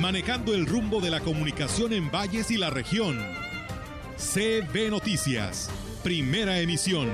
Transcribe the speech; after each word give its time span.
manejando 0.00 0.54
el 0.54 0.66
rumbo 0.66 1.00
de 1.00 1.10
la 1.10 1.20
comunicación 1.20 1.92
en 1.92 2.10
valles 2.10 2.50
y 2.50 2.56
la 2.56 2.70
región. 2.70 3.18
CB 4.16 4.90
Noticias, 4.90 5.70
primera 6.02 6.58
emisión. 6.58 7.10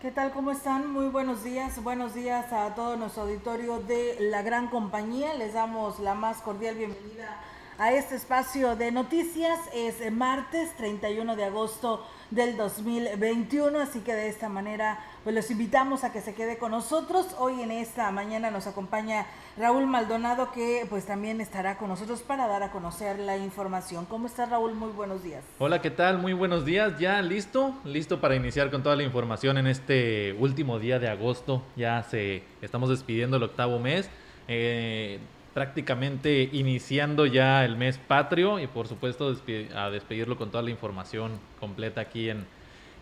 ¿Qué 0.00 0.10
tal? 0.10 0.30
¿Cómo 0.32 0.52
están? 0.52 0.90
Muy 0.92 1.06
buenos 1.06 1.44
días. 1.44 1.82
Buenos 1.82 2.14
días 2.14 2.52
a 2.52 2.74
todo 2.74 2.96
nuestro 2.96 3.22
auditorio 3.22 3.80
de 3.80 4.16
la 4.20 4.42
gran 4.42 4.68
compañía. 4.68 5.34
Les 5.34 5.52
damos 5.52 5.98
la 5.98 6.14
más 6.14 6.38
cordial 6.38 6.76
bienvenida 6.76 7.40
a 7.78 7.92
este 7.92 8.14
espacio 8.16 8.76
de 8.76 8.92
noticias. 8.92 9.58
Es 9.74 10.10
martes 10.12 10.74
31 10.76 11.36
de 11.36 11.44
agosto 11.44 12.06
del 12.30 12.56
2021, 12.56 13.78
así 13.80 14.00
que 14.00 14.14
de 14.14 14.28
esta 14.28 14.48
manera 14.48 14.98
pues 15.24 15.34
los 15.34 15.50
invitamos 15.50 16.04
a 16.04 16.12
que 16.12 16.20
se 16.20 16.34
quede 16.34 16.56
con 16.56 16.70
nosotros. 16.70 17.34
Hoy 17.38 17.60
en 17.60 17.70
esta 17.70 18.10
mañana 18.10 18.50
nos 18.50 18.66
acompaña 18.66 19.26
Raúl 19.58 19.86
Maldonado 19.86 20.50
que 20.52 20.86
pues 20.88 21.04
también 21.06 21.40
estará 21.40 21.76
con 21.76 21.88
nosotros 21.88 22.22
para 22.22 22.46
dar 22.46 22.62
a 22.62 22.70
conocer 22.70 23.18
la 23.18 23.36
información. 23.36 24.06
¿Cómo 24.06 24.26
estás 24.26 24.48
Raúl? 24.48 24.74
Muy 24.74 24.92
buenos 24.92 25.22
días. 25.22 25.44
Hola, 25.58 25.82
¿qué 25.82 25.90
tal? 25.90 26.18
Muy 26.18 26.32
buenos 26.32 26.64
días. 26.64 26.98
Ya 26.98 27.20
listo, 27.20 27.74
listo 27.84 28.20
para 28.20 28.34
iniciar 28.34 28.70
con 28.70 28.82
toda 28.82 28.96
la 28.96 29.02
información 29.02 29.58
en 29.58 29.66
este 29.66 30.34
último 30.38 30.78
día 30.78 30.98
de 30.98 31.08
agosto. 31.08 31.62
Ya 31.76 32.02
se 32.02 32.42
estamos 32.62 32.88
despidiendo 32.88 33.36
el 33.36 33.42
octavo 33.42 33.78
mes. 33.78 34.08
Eh, 34.48 35.18
prácticamente 35.52 36.48
iniciando 36.52 37.26
ya 37.26 37.64
el 37.64 37.76
mes 37.76 37.98
patrio 37.98 38.60
y 38.60 38.68
por 38.68 38.86
supuesto 38.86 39.36
a 39.74 39.90
despedirlo 39.90 40.38
con 40.38 40.50
toda 40.50 40.62
la 40.62 40.70
información 40.70 41.40
completa 41.58 42.00
aquí 42.00 42.30
en, 42.30 42.46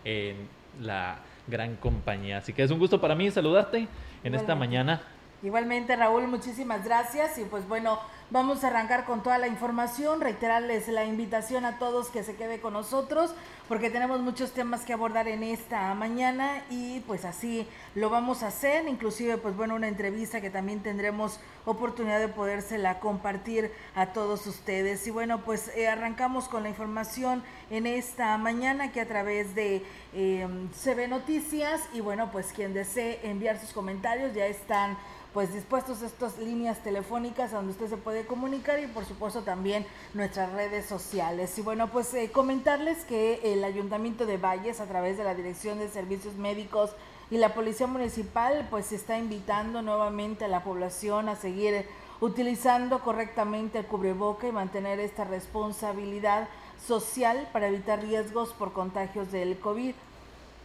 en 0.03 0.47
la 0.81 1.19
gran 1.49 1.75
compañía. 1.75 2.37
Así 2.37 2.53
que 2.53 2.63
es 2.63 2.71
un 2.71 2.79
gusto 2.79 3.01
para 3.01 3.15
mí 3.15 3.29
saludarte 3.31 3.87
en 4.23 4.35
esta 4.35 4.55
mañana. 4.55 5.01
Igualmente 5.41 5.95
Raúl, 5.95 6.27
muchísimas 6.27 6.83
gracias 6.83 7.37
y 7.37 7.45
pues 7.45 7.67
bueno, 7.67 7.99
Vamos 8.31 8.63
a 8.63 8.67
arrancar 8.67 9.05
con 9.05 9.23
toda 9.23 9.39
la 9.39 9.47
información, 9.47 10.21
reiterarles 10.21 10.87
la 10.87 11.03
invitación 11.03 11.65
a 11.65 11.79
todos 11.79 12.09
que 12.09 12.23
se 12.23 12.35
quede 12.35 12.59
con 12.59 12.73
nosotros 12.73 13.33
porque 13.67 13.89
tenemos 13.89 14.19
muchos 14.19 14.51
temas 14.51 14.81
que 14.81 14.93
abordar 14.93 15.27
en 15.27 15.41
esta 15.41 15.91
mañana 15.95 16.63
y 16.69 16.99
pues 17.01 17.25
así 17.25 17.67
lo 17.95 18.11
vamos 18.11 18.43
a 18.43 18.47
hacer, 18.47 18.87
inclusive 18.87 19.37
pues 19.37 19.55
bueno, 19.57 19.73
una 19.73 19.87
entrevista 19.87 20.41
que 20.41 20.51
también 20.51 20.83
tendremos 20.83 21.39
oportunidad 21.65 22.19
de 22.19 22.27
podérsela 22.27 22.99
compartir 22.99 23.71
a 23.95 24.07
todos 24.07 24.45
ustedes. 24.45 25.07
Y 25.07 25.11
bueno, 25.11 25.41
pues 25.41 25.71
eh, 25.75 25.87
arrancamos 25.87 26.47
con 26.47 26.61
la 26.61 26.69
información 26.69 27.41
en 27.71 27.87
esta 27.87 28.37
mañana 28.37 28.91
que 28.91 29.01
a 29.01 29.07
través 29.07 29.55
de 29.55 29.83
eh, 30.13 30.47
CB 30.83 31.07
Noticias 31.07 31.81
y 31.93 32.01
bueno, 32.01 32.31
pues 32.31 32.53
quien 32.53 32.75
desee 32.75 33.19
enviar 33.23 33.59
sus 33.59 33.71
comentarios 33.71 34.35
ya 34.35 34.45
están 34.45 34.97
pues 35.33 35.53
dispuestos 35.53 36.01
estas 36.01 36.39
líneas 36.39 36.79
telefónicas 36.79 37.51
donde 37.51 37.71
usted 37.71 37.87
se 37.87 37.97
puede 37.97 38.18
comunicar 38.25 38.79
y 38.79 38.87
por 38.87 39.05
supuesto 39.05 39.41
también 39.41 39.85
nuestras 40.13 40.51
redes 40.53 40.85
sociales. 40.85 41.57
Y 41.57 41.61
bueno, 41.61 41.91
pues 41.91 42.13
eh, 42.13 42.31
comentarles 42.31 43.05
que 43.05 43.39
el 43.53 43.63
Ayuntamiento 43.63 44.25
de 44.25 44.37
Valles 44.37 44.79
a 44.79 44.85
través 44.85 45.17
de 45.17 45.23
la 45.23 45.35
Dirección 45.35 45.79
de 45.79 45.89
Servicios 45.89 46.35
Médicos 46.35 46.91
y 47.31 47.37
la 47.37 47.53
Policía 47.53 47.87
Municipal 47.87 48.67
pues 48.69 48.91
está 48.91 49.17
invitando 49.17 49.81
nuevamente 49.81 50.45
a 50.45 50.47
la 50.47 50.63
población 50.63 51.29
a 51.29 51.35
seguir 51.35 51.85
utilizando 52.21 52.99
correctamente 52.99 53.79
el 53.79 53.85
cubreboca 53.85 54.47
y 54.47 54.51
mantener 54.51 54.99
esta 54.99 55.23
responsabilidad 55.23 56.49
social 56.85 57.47
para 57.53 57.67
evitar 57.67 58.01
riesgos 58.01 58.53
por 58.53 58.73
contagios 58.73 59.31
del 59.31 59.57
COVID. 59.59 59.93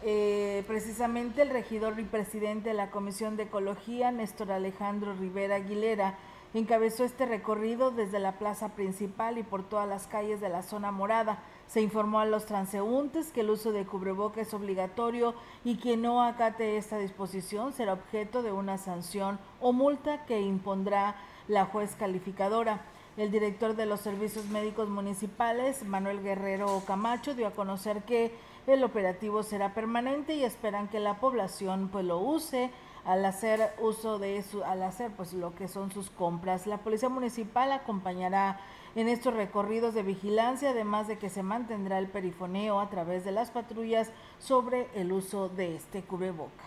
Eh, 0.07 0.65
precisamente 0.67 1.43
el 1.43 1.51
regidor 1.51 1.99
y 1.99 2.05
presidente 2.05 2.71
de 2.71 2.75
la 2.75 2.91
Comisión 2.91 3.37
de 3.37 3.45
Ecología, 3.45 4.11
Néstor 4.11 4.53
Alejandro 4.53 5.15
Rivera 5.15 5.57
Aguilera, 5.57 6.19
encabezó 6.61 7.05
este 7.05 7.27
recorrido 7.27 7.91
desde 7.91 8.21
la 8.21 8.39
plaza 8.39 8.71
principal 8.71 9.39
y 9.39 9.43
por 9.43 9.65
todas 9.65 9.89
las 9.89 10.07
calles 10.07 10.41
de 10.41 10.49
la 10.49 10.63
zona 10.63 10.93
morada. 10.93 11.43
Se 11.67 11.81
informó 11.81 12.21
a 12.21 12.27
los 12.27 12.47
transeúntes 12.47 13.33
que 13.33 13.41
el 13.41 13.51
uso 13.51 13.73
de 13.73 13.85
cubreboca 13.85 14.41
es 14.41 14.55
obligatorio 14.55 15.35
y 15.65 15.77
quien 15.77 16.03
no 16.03 16.23
acate 16.23 16.77
esta 16.77 16.99
disposición 16.99 17.73
será 17.73 17.95
objeto 17.95 18.43
de 18.43 18.53
una 18.53 18.79
sanción 18.79 19.39
o 19.61 19.73
multa 19.73 20.25
que 20.27 20.41
impondrá 20.41 21.17
la 21.49 21.65
juez 21.65 21.97
calificadora. 21.97 22.83
El 23.17 23.31
director 23.31 23.77
de 23.77 23.87
los 23.87 24.01
servicios 24.01 24.47
médicos 24.47 24.89
municipales, 24.89 25.85
Manuel 25.85 26.23
Guerrero 26.23 26.83
Camacho, 26.87 27.35
dio 27.35 27.47
a 27.47 27.53
conocer 27.53 28.03
que 28.03 28.35
el 28.67 28.83
operativo 28.83 29.43
será 29.43 29.75
permanente 29.75 30.35
y 30.35 30.45
esperan 30.45 30.89
que 30.89 30.99
la 30.99 31.21
población 31.21 31.89
pues 31.93 32.05
lo 32.05 32.19
use 32.19 32.71
al 33.05 33.25
hacer 33.25 33.73
uso 33.81 34.19
de 34.19 34.43
su, 34.43 34.65
al 34.65 34.83
hacer 34.83 35.11
pues 35.17 35.33
lo 35.33 35.55
que 35.55 35.69
son 35.69 35.93
sus 35.93 36.11
compras. 36.11 36.67
La 36.67 36.79
policía 36.79 37.09
municipal 37.09 37.73
acompañará 37.73 38.61
en 38.97 39.09
estos 39.09 39.35
recorridos 39.35 39.95
de 39.95 40.03
vigilancia, 40.03 40.71
además 40.71 41.09
de 41.09 41.19
que 41.19 41.29
se 41.29 41.43
mantendrá 41.43 41.99
el 41.99 42.09
perifoneo 42.09 42.81
a 42.81 42.91
través 42.91 43.25
de 43.25 43.33
las 43.33 43.51
patrullas 43.51 44.11
sobre 44.39 44.89
el 44.95 45.13
uso 45.13 45.49
de 45.49 45.77
este 45.77 46.03
cubreboca. 46.03 46.65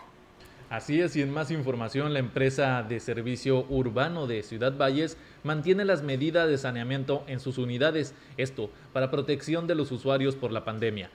Así 0.70 1.00
es, 1.00 1.16
y 1.16 1.22
en 1.22 1.32
más 1.32 1.50
información, 1.50 2.12
la 2.12 2.20
empresa 2.20 2.84
de 2.84 3.00
servicio 3.00 3.66
urbano 3.70 4.28
de 4.28 4.44
Ciudad 4.44 4.78
Valles 4.78 5.18
mantiene 5.44 5.86
las 5.86 6.04
medidas 6.04 6.50
de 6.50 6.58
saneamiento 6.58 7.24
en 7.28 7.40
sus 7.40 7.58
unidades, 7.58 8.14
esto 8.36 8.70
para 8.92 9.10
protección 9.10 9.66
de 9.66 9.76
los 9.76 9.94
usuarios 9.94 10.36
por 10.36 10.52
la 10.52 10.66
pandemia. 10.66 11.10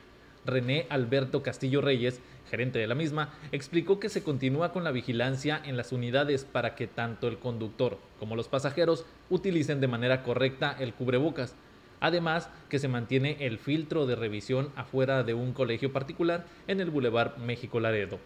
René 0.44 0.86
Alberto 0.88 1.42
Castillo 1.42 1.80
Reyes, 1.80 2.20
gerente 2.50 2.78
de 2.78 2.86
la 2.86 2.94
misma, 2.94 3.30
explicó 3.52 4.00
que 4.00 4.08
se 4.08 4.22
continúa 4.22 4.72
con 4.72 4.84
la 4.84 4.90
vigilancia 4.90 5.60
en 5.64 5.76
las 5.76 5.92
unidades 5.92 6.44
para 6.44 6.74
que 6.74 6.86
tanto 6.86 7.28
el 7.28 7.38
conductor 7.38 7.98
como 8.18 8.36
los 8.36 8.48
pasajeros 8.48 9.06
utilicen 9.30 9.80
de 9.80 9.88
manera 9.88 10.22
correcta 10.22 10.76
el 10.78 10.94
cubrebocas. 10.94 11.54
Además, 12.00 12.50
que 12.68 12.80
se 12.80 12.88
mantiene 12.88 13.36
el 13.40 13.58
filtro 13.58 14.06
de 14.06 14.16
revisión 14.16 14.70
afuera 14.74 15.22
de 15.22 15.34
un 15.34 15.52
colegio 15.52 15.92
particular 15.92 16.44
en 16.66 16.80
el 16.80 16.90
Boulevard 16.90 17.36
México 17.36 17.78
Laredo. 17.78 18.18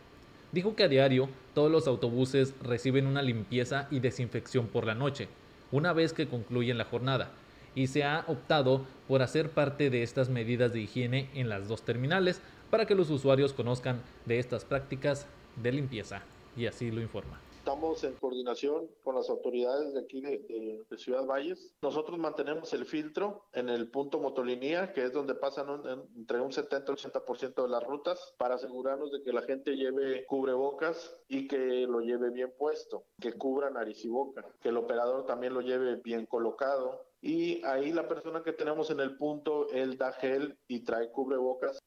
Dijo 0.52 0.74
que 0.74 0.84
a 0.84 0.88
diario 0.88 1.28
todos 1.54 1.70
los 1.70 1.86
autobuses 1.86 2.54
reciben 2.62 3.06
una 3.06 3.20
limpieza 3.20 3.88
y 3.90 4.00
desinfección 4.00 4.68
por 4.68 4.86
la 4.86 4.94
noche, 4.94 5.28
una 5.70 5.92
vez 5.92 6.14
que 6.14 6.28
concluyen 6.28 6.78
la 6.78 6.84
jornada, 6.84 7.32
y 7.76 7.86
se 7.86 8.02
ha 8.02 8.24
optado 8.26 8.84
por 9.06 9.22
hacer 9.22 9.50
parte 9.50 9.90
de 9.90 10.02
estas 10.02 10.28
medidas 10.28 10.72
de 10.72 10.80
higiene 10.80 11.30
en 11.34 11.48
las 11.48 11.68
dos 11.68 11.82
terminales 11.82 12.40
para 12.70 12.86
que 12.86 12.96
los 12.96 13.10
usuarios 13.10 13.52
conozcan 13.52 14.02
de 14.24 14.40
estas 14.40 14.64
prácticas 14.64 15.28
de 15.62 15.70
limpieza 15.70 16.22
y 16.56 16.66
así 16.66 16.90
lo 16.90 17.00
informa. 17.00 17.40
Estamos 17.66 18.04
en 18.04 18.14
coordinación 18.14 18.88
con 19.02 19.16
las 19.16 19.28
autoridades 19.28 19.92
de 19.92 19.98
aquí 19.98 20.20
de, 20.20 20.86
Ciudad 20.96 21.26
Valles. 21.26 21.74
Nosotros 21.82 22.16
mantenemos 22.16 22.72
el 22.72 22.86
filtro 22.86 23.48
en 23.52 23.68
el 23.68 23.90
punto 23.90 24.20
motolinía, 24.20 24.92
que 24.92 25.02
es 25.02 25.12
donde 25.12 25.34
pasan 25.34 25.82
entre 26.16 26.40
un 26.40 26.52
70 26.52 26.92
y 26.92 26.94
80% 26.94 27.62
de 27.64 27.68
las 27.68 27.82
rutas, 27.82 28.34
para 28.38 28.54
asegurarnos 28.54 29.10
de 29.10 29.20
que 29.24 29.32
la 29.32 29.42
gente 29.42 29.76
lleve 29.76 30.24
cubrebocas 30.26 31.20
y 31.26 31.48
que 31.48 31.88
lo 31.88 32.00
lleve 32.00 32.30
bien 32.30 32.54
puesto, 32.56 33.02
que 33.20 33.32
cubra 33.32 33.68
nariz 33.68 34.04
y 34.04 34.08
boca, 34.08 34.46
que 34.62 34.68
el 34.68 34.76
operador 34.76 35.26
también 35.26 35.52
lo 35.52 35.60
lleve 35.60 35.96
bien 35.96 36.24
colocado, 36.24 37.04
y 37.20 37.64
ahí 37.64 37.92
la 37.92 38.08
persona 38.08 38.42
que 38.42 38.52
tenemos 38.52 38.90
en 38.90 39.00
el 39.00 39.16
punto, 39.16 39.70
él 39.72 39.98
da 39.98 40.12
gel 40.12 40.56
y 40.68 40.80
trae 40.80 41.10
cubrebocas. 41.10 41.78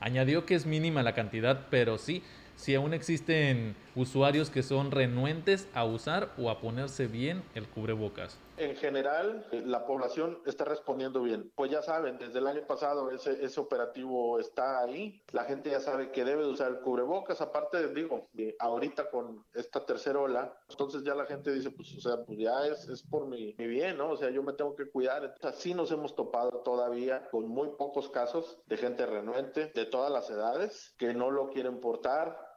Añadió 0.00 0.46
que 0.46 0.54
es 0.54 0.64
mínima 0.64 1.02
la 1.02 1.14
cantidad, 1.14 1.66
pero 1.70 1.98
sí, 1.98 2.22
si 2.56 2.74
aún 2.74 2.94
existen 2.94 3.74
usuarios 3.94 4.50
que 4.50 4.62
son 4.62 4.90
renuentes 4.90 5.68
a 5.74 5.84
usar 5.84 6.32
o 6.38 6.50
a 6.50 6.60
ponerse 6.60 7.06
bien 7.06 7.42
el 7.54 7.68
cubrebocas 7.68 8.38
en 8.58 8.76
general 8.76 9.46
eh, 9.52 9.62
la 9.64 9.86
población 9.86 10.40
está 10.46 10.64
respondiendo 10.64 11.22
bien. 11.22 11.50
Pues 11.54 11.70
ya 11.70 11.82
saben, 11.82 12.18
desde 12.18 12.38
el 12.38 12.46
año 12.46 12.66
pasado 12.66 13.10
ese, 13.10 13.44
ese 13.44 13.60
operativo 13.60 14.38
está 14.38 14.80
ahí. 14.80 15.22
La 15.32 15.44
gente 15.44 15.70
ya 15.70 15.80
sabe 15.80 16.10
que 16.10 16.24
debe 16.24 16.42
de 16.42 16.50
usar 16.50 16.70
el 16.70 16.80
cubrebocas. 16.80 17.40
Aparte, 17.40 17.88
digo, 17.94 18.28
ahorita 18.58 19.10
con 19.10 19.44
esta 19.54 19.84
tercera 19.84 20.20
ola, 20.20 20.52
entonces 20.68 21.02
ya 21.02 21.14
la 21.14 21.26
gente 21.26 21.52
dice, 21.52 21.70
pues, 21.70 21.94
o 21.96 22.00
sea, 22.00 22.24
pues 22.24 22.38
ya 22.38 22.66
es, 22.66 22.88
es 22.88 23.02
por 23.02 23.26
mi, 23.26 23.54
mi 23.58 23.66
bien, 23.66 23.98
¿no? 23.98 24.10
O 24.10 24.16
sea, 24.16 24.30
yo 24.30 24.42
me 24.42 24.52
tengo 24.52 24.74
que 24.74 24.90
cuidar. 24.90 25.24
Entonces, 25.24 25.58
así 25.58 25.74
nos 25.74 25.90
hemos 25.90 26.14
topado 26.14 26.62
todavía 26.62 27.28
con 27.30 27.48
muy 27.48 27.68
pocos 27.76 28.08
casos 28.10 28.58
de 28.66 28.76
gente 28.76 29.06
renuente 29.06 29.72
de 29.74 29.86
todas 29.86 30.10
las 30.10 30.28
edades 30.30 30.94
que 30.98 31.14
no 31.14 31.30
lo 31.30 31.48
quieren 31.50 31.80
portar, 31.80 32.47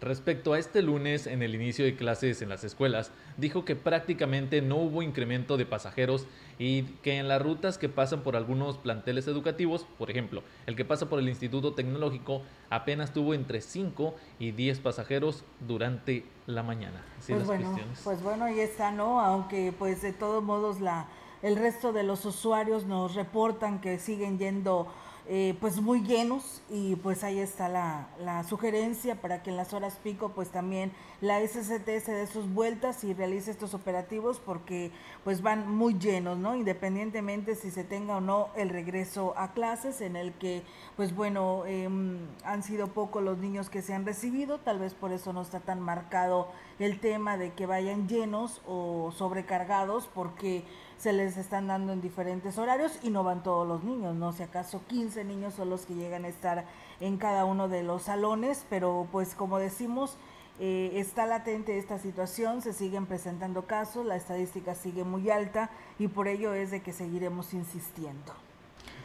Respecto 0.00 0.52
a 0.52 0.60
este 0.60 0.80
lunes, 0.80 1.26
en 1.26 1.42
el 1.42 1.56
inicio 1.56 1.84
de 1.84 1.96
clases 1.96 2.40
en 2.40 2.48
las 2.48 2.62
escuelas, 2.62 3.10
dijo 3.36 3.64
que 3.64 3.74
prácticamente 3.74 4.62
no 4.62 4.76
hubo 4.76 5.02
incremento 5.02 5.56
de 5.56 5.66
pasajeros 5.66 6.26
y 6.58 6.84
que 7.02 7.18
en 7.18 7.26
las 7.26 7.42
rutas 7.42 7.78
que 7.78 7.88
pasan 7.88 8.22
por 8.22 8.36
algunos 8.36 8.78
planteles 8.78 9.26
educativos, 9.26 9.86
por 9.98 10.10
ejemplo, 10.10 10.44
el 10.66 10.76
que 10.76 10.84
pasa 10.84 11.08
por 11.08 11.18
el 11.18 11.28
Instituto 11.28 11.74
Tecnológico, 11.74 12.42
apenas 12.70 13.12
tuvo 13.12 13.34
entre 13.34 13.60
5 13.60 14.14
y 14.38 14.52
10 14.52 14.78
pasajeros 14.80 15.44
durante 15.66 16.24
la 16.46 16.62
mañana. 16.62 17.04
pues, 17.26 17.44
bueno, 17.44 17.76
pues 18.04 18.22
bueno, 18.22 18.44
ahí 18.44 18.60
está, 18.60 18.92
¿no? 18.92 19.20
Aunque 19.20 19.72
pues 19.76 20.00
de 20.02 20.12
todos 20.12 20.44
modos 20.44 20.80
la, 20.80 21.08
el 21.42 21.56
resto 21.56 21.92
de 21.92 22.04
los 22.04 22.24
usuarios 22.24 22.84
nos 22.84 23.16
reportan 23.16 23.80
que 23.80 23.98
siguen 23.98 24.38
yendo 24.38 24.86
eh, 25.30 25.54
pues 25.60 25.78
muy 25.82 26.00
llenos 26.00 26.62
y 26.70 26.96
pues 26.96 27.22
ahí 27.22 27.38
está 27.38 27.68
la, 27.68 28.08
la, 28.18 28.44
sugerencia 28.44 29.20
para 29.20 29.42
que 29.42 29.50
en 29.50 29.58
las 29.58 29.74
horas 29.74 29.98
pico 30.02 30.30
pues 30.34 30.48
también 30.48 30.90
la 31.20 31.46
SCT 31.46 31.86
se 32.02 32.12
dé 32.12 32.26
sus 32.26 32.48
vueltas 32.48 33.04
y 33.04 33.12
realice 33.12 33.50
estos 33.50 33.74
operativos 33.74 34.40
porque 34.40 34.90
pues 35.24 35.42
van 35.42 35.70
muy 35.70 35.98
llenos, 35.98 36.38
¿no? 36.38 36.56
Independientemente 36.56 37.56
si 37.56 37.70
se 37.70 37.84
tenga 37.84 38.16
o 38.16 38.20
no 38.22 38.48
el 38.56 38.70
regreso 38.70 39.34
a 39.36 39.52
clases 39.52 40.00
en 40.00 40.16
el 40.16 40.32
que 40.32 40.62
pues 40.96 41.14
bueno 41.14 41.66
em, 41.66 42.20
han 42.42 42.62
sido 42.62 42.86
pocos 42.86 43.22
los 43.22 43.36
niños 43.36 43.68
que 43.68 43.82
se 43.82 43.92
han 43.92 44.06
recibido, 44.06 44.60
tal 44.60 44.78
vez 44.78 44.94
por 44.94 45.12
eso 45.12 45.34
no 45.34 45.42
está 45.42 45.60
tan 45.60 45.78
marcado 45.78 46.48
el 46.78 47.00
tema 47.00 47.36
de 47.36 47.52
que 47.52 47.66
vayan 47.66 48.08
llenos 48.08 48.62
o 48.66 49.12
sobrecargados 49.14 50.08
porque 50.14 50.64
se 50.98 51.12
les 51.12 51.36
están 51.36 51.68
dando 51.68 51.92
en 51.92 52.00
diferentes 52.00 52.58
horarios 52.58 52.98
y 53.02 53.10
no 53.10 53.22
van 53.22 53.42
todos 53.42 53.66
los 53.66 53.84
niños, 53.84 54.14
¿no? 54.16 54.32
Si 54.32 54.42
acaso 54.42 54.82
15 54.88 55.24
niños 55.24 55.54
son 55.54 55.70
los 55.70 55.86
que 55.86 55.94
llegan 55.94 56.24
a 56.24 56.28
estar 56.28 56.64
en 57.00 57.16
cada 57.16 57.44
uno 57.44 57.68
de 57.68 57.84
los 57.84 58.02
salones, 58.02 58.66
pero 58.68 59.06
pues 59.12 59.34
como 59.34 59.58
decimos, 59.58 60.16
eh, 60.58 60.90
está 60.94 61.26
latente 61.26 61.78
esta 61.78 62.00
situación, 62.00 62.62
se 62.62 62.72
siguen 62.72 63.06
presentando 63.06 63.66
casos, 63.66 64.04
la 64.04 64.16
estadística 64.16 64.74
sigue 64.74 65.04
muy 65.04 65.30
alta 65.30 65.70
y 66.00 66.08
por 66.08 66.26
ello 66.26 66.52
es 66.52 66.72
de 66.72 66.82
que 66.82 66.92
seguiremos 66.92 67.54
insistiendo. 67.54 68.34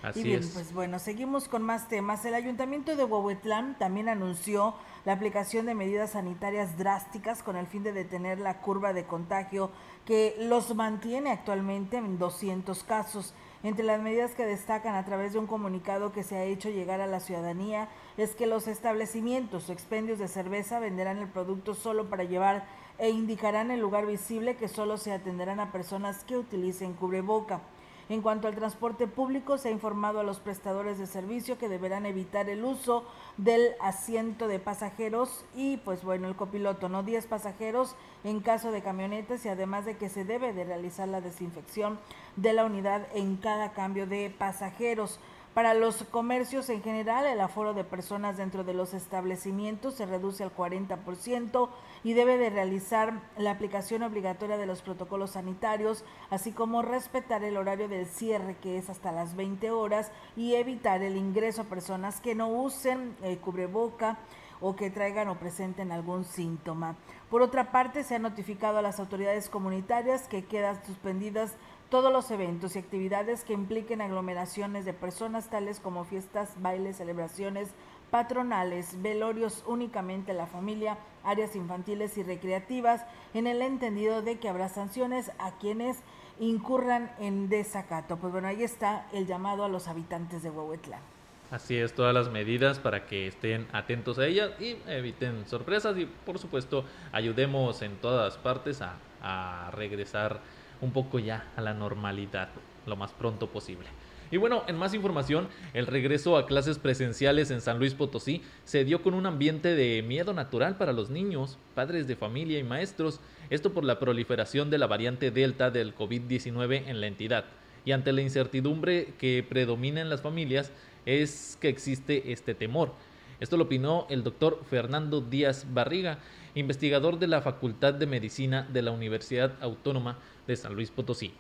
Así 0.02 0.20
y 0.20 0.24
bien, 0.24 0.42
pues 0.54 0.74
bueno, 0.74 1.00
seguimos 1.00 1.48
con 1.48 1.62
más 1.62 1.88
temas. 1.88 2.26
El 2.26 2.34
ayuntamiento 2.34 2.96
de 2.98 3.06
Huehuetlán 3.06 3.78
también 3.78 4.10
anunció 4.10 4.76
la 5.06 5.14
aplicación 5.14 5.66
de 5.66 5.76
medidas 5.76 6.12
sanitarias 6.12 6.78
drásticas 6.78 7.42
con 7.42 7.56
el 7.56 7.68
fin 7.68 7.84
de 7.84 7.94
detener 7.94 8.40
la 8.40 8.60
curva 8.60 8.92
de 8.92 9.06
contagio 9.06 9.70
que 10.06 10.36
los 10.40 10.74
mantiene 10.76 11.32
actualmente 11.32 11.98
en 11.98 12.18
200 12.18 12.84
casos. 12.84 13.34
Entre 13.64 13.86
las 13.86 14.02
medidas 14.02 14.32
que 14.36 14.46
destacan 14.46 14.96
a 14.96 15.06
través 15.06 15.34
de 15.34 15.40
un 15.40 15.48
comunicado 15.48 16.12
que 16.12 16.24
se 16.24 16.36
ha 16.36 16.44
hecho 16.44 16.70
llegar 16.70 17.00
a 17.00 17.08
la 17.08 17.22
ciudadanía 17.22 17.88
es 18.18 18.36
que 18.36 18.46
los 18.46 18.68
establecimientos 18.68 19.70
o 19.70 19.74
expendios 19.74 20.20
de 20.20 20.28
cerveza 20.28 20.80
venderán 20.80 21.20
el 21.20 21.30
producto 21.30 21.74
solo 21.74 22.10
para 22.10 22.26
llevar 22.26 22.66
e 22.98 23.10
indicarán 23.10 23.72
el 23.72 23.80
lugar 23.80 24.06
visible 24.06 24.58
que 24.58 24.68
solo 24.68 24.98
se 24.98 25.14
atenderán 25.14 25.62
a 25.62 25.72
personas 25.72 26.26
que 26.26 26.38
utilicen 26.38 26.94
cubreboca. 26.94 27.62
En 28.10 28.22
cuanto 28.22 28.48
al 28.48 28.56
transporte 28.56 29.08
público, 29.08 29.58
se 29.58 29.70
ha 29.70 29.72
informado 29.72 30.20
a 30.20 30.24
los 30.24 30.40
prestadores 30.40 30.98
de 30.98 31.08
servicio 31.08 31.58
que 31.58 31.70
deberán 31.70 32.06
evitar 32.06 32.50
el 32.50 32.64
uso 32.64 33.06
del 33.38 33.76
asiento 33.82 34.48
de 34.48 34.60
pasajeros 34.60 35.46
y 35.56 35.78
pues 35.78 36.04
bueno, 36.04 36.28
el 36.28 36.36
copiloto, 36.36 36.90
no 36.90 37.04
10 37.04 37.26
pasajeros 37.28 37.96
en 38.24 38.42
caso 38.42 38.72
de 38.72 38.82
camionetas 38.82 39.46
y 39.46 39.50
además 39.50 39.86
de 39.86 39.98
que 39.98 40.10
se 40.10 40.26
debe 40.26 40.54
de 40.54 40.66
realizar 40.66 41.08
la 41.08 41.22
desinfección 41.22 42.00
de 42.36 42.54
la 42.54 42.66
unidad 42.66 43.08
en 43.14 43.38
cada 43.38 43.72
cambio 43.72 44.06
de 44.06 44.30
pasajeros. 44.30 45.20
Para 45.54 45.76
los 45.76 46.04
comercios 46.06 46.68
en 46.70 46.82
general, 46.82 47.28
el 47.28 47.40
aforo 47.40 47.76
de 47.76 47.84
personas 47.84 48.38
dentro 48.38 48.64
de 48.64 48.74
los 48.74 48.96
establecimientos 48.96 49.94
se 49.94 50.08
reduce 50.08 50.44
al 50.44 50.56
40% 50.56 51.70
y 52.04 52.14
debe 52.14 52.38
de 52.38 52.50
realizar 52.50 53.22
la 53.38 53.52
aplicación 53.52 54.02
obligatoria 54.02 54.58
de 54.58 54.66
los 54.66 54.82
protocolos 54.82 55.32
sanitarios, 55.32 56.06
así 56.32 56.54
como 56.54 56.82
respetar 56.82 57.44
el 57.44 57.58
horario 57.58 57.88
del 57.88 58.08
cierre 58.08 58.58
que 58.58 58.80
es 58.80 58.90
hasta 58.90 59.12
las 59.12 59.36
20 59.36 59.70
horas 59.70 60.12
y 60.36 60.56
evitar 60.56 61.04
el 61.04 61.18
ingreso 61.18 61.62
a 61.62 61.66
personas 61.66 62.20
que 62.20 62.34
no 62.34 62.48
usen 62.48 63.16
eh, 63.22 63.38
cubreboca 63.38 64.18
o 64.60 64.76
que 64.76 64.90
traigan 64.90 65.28
o 65.28 65.38
presenten 65.38 65.92
algún 65.92 66.24
síntoma. 66.24 66.96
Por 67.30 67.42
otra 67.42 67.72
parte, 67.72 68.04
se 68.04 68.16
ha 68.16 68.20
notificado 68.20 68.78
a 68.78 68.82
las 68.82 69.00
autoridades 69.00 69.50
comunitarias 69.50 70.28
que 70.28 70.46
quedan 70.46 70.84
suspendidas 70.86 71.54
todos 71.90 72.12
los 72.12 72.32
eventos 72.32 72.76
y 72.76 72.80
actividades 72.80 73.44
que 73.44 73.54
impliquen 73.54 74.02
aglomeraciones 74.02 74.86
de 74.86 74.94
personas 74.94 75.50
tales 75.50 75.80
como 75.80 76.04
fiestas, 76.06 76.50
bailes, 76.62 76.98
celebraciones 76.98 77.70
patronales, 78.14 79.02
velorios 79.02 79.64
únicamente 79.66 80.34
la 80.34 80.46
familia, 80.46 81.00
áreas 81.24 81.56
infantiles 81.56 82.16
y 82.20 82.22
recreativas, 82.22 83.04
en 83.34 83.48
el 83.48 83.62
entendido 83.64 84.22
de 84.22 84.38
que 84.38 84.50
habrá 84.50 84.70
sanciones 84.70 85.32
a 85.40 85.58
quienes 85.58 85.98
incurran 86.40 87.12
en 87.20 87.50
desacato. 87.50 88.18
Pues 88.18 88.32
bueno, 88.32 88.48
ahí 88.48 88.62
está 88.62 89.08
el 89.14 89.26
llamado 89.26 89.64
a 89.64 89.68
los 89.68 89.88
habitantes 89.88 90.44
de 90.44 90.52
Huehuetlán. 90.52 91.02
Así 91.50 91.76
es, 91.76 91.94
todas 91.94 92.14
las 92.14 92.30
medidas 92.30 92.78
para 92.78 93.08
que 93.08 93.26
estén 93.26 93.68
atentos 93.74 94.20
a 94.20 94.28
ellas 94.28 94.52
y 94.60 94.78
eviten 94.88 95.48
sorpresas 95.48 95.98
y 95.98 96.06
por 96.06 96.38
supuesto 96.38 96.86
ayudemos 97.12 97.82
en 97.82 97.96
todas 97.98 98.38
partes 98.38 98.82
a, 98.82 98.94
a 99.24 99.72
regresar 99.72 100.40
un 100.84 100.92
poco 100.92 101.20
ya 101.20 101.52
a 101.56 101.62
la 101.62 101.74
normalidad 101.74 102.50
lo 102.86 102.96
más 102.96 103.12
pronto 103.14 103.48
posible. 103.48 103.88
Y 104.32 104.38
bueno, 104.38 104.64
en 104.68 104.78
más 104.78 104.94
información, 104.94 105.48
el 105.74 105.86
regreso 105.86 106.38
a 106.38 106.48
clases 106.48 106.80
presenciales 106.80 107.52
en 107.52 107.62
San 107.62 107.78
Luis 107.78 107.94
Potosí 107.94 108.42
se 108.66 108.84
dio 108.84 109.04
con 109.04 109.14
un 109.14 109.28
ambiente 109.28 109.76
de 109.76 110.02
miedo 110.02 110.34
natural 110.34 110.76
para 110.76 110.92
los 110.92 111.10
niños, 111.10 111.60
padres 111.76 112.08
de 112.08 112.16
familia 112.16 112.58
y 112.58 112.64
maestros, 112.64 113.20
esto 113.52 113.74
por 113.74 113.84
la 113.84 114.00
proliferación 114.00 114.70
de 114.72 114.80
la 114.80 114.88
variante 114.88 115.30
Delta 115.30 115.70
del 115.70 115.96
COVID-19 115.96 116.88
en 116.88 117.00
la 117.00 117.08
entidad. 117.08 117.46
Y 117.86 117.92
ante 117.92 118.12
la 118.12 118.22
incertidumbre 118.22 119.14
que 119.20 119.46
predomina 119.48 120.02
en 120.02 120.10
las 120.10 120.22
familias, 120.22 120.72
es 121.06 121.58
que 121.62 121.70
existe 121.70 122.32
este 122.32 122.56
temor. 122.56 122.94
Esto 123.40 123.58
lo 123.58 123.66
opinó 123.66 124.08
el 124.10 124.24
doctor 124.24 124.64
Fernando 124.70 125.22
Díaz 125.22 125.68
Barriga, 125.74 126.20
investigador 126.56 127.20
de 127.20 127.28
la 127.28 127.42
Facultad 127.42 127.94
de 127.94 128.08
Medicina 128.08 128.68
de 128.72 128.82
la 128.82 128.92
Universidad 128.92 129.54
Autónoma 129.62 130.18
de 130.48 130.56
San 130.56 130.76
Luis 130.76 130.92
Potosí. 130.92 131.34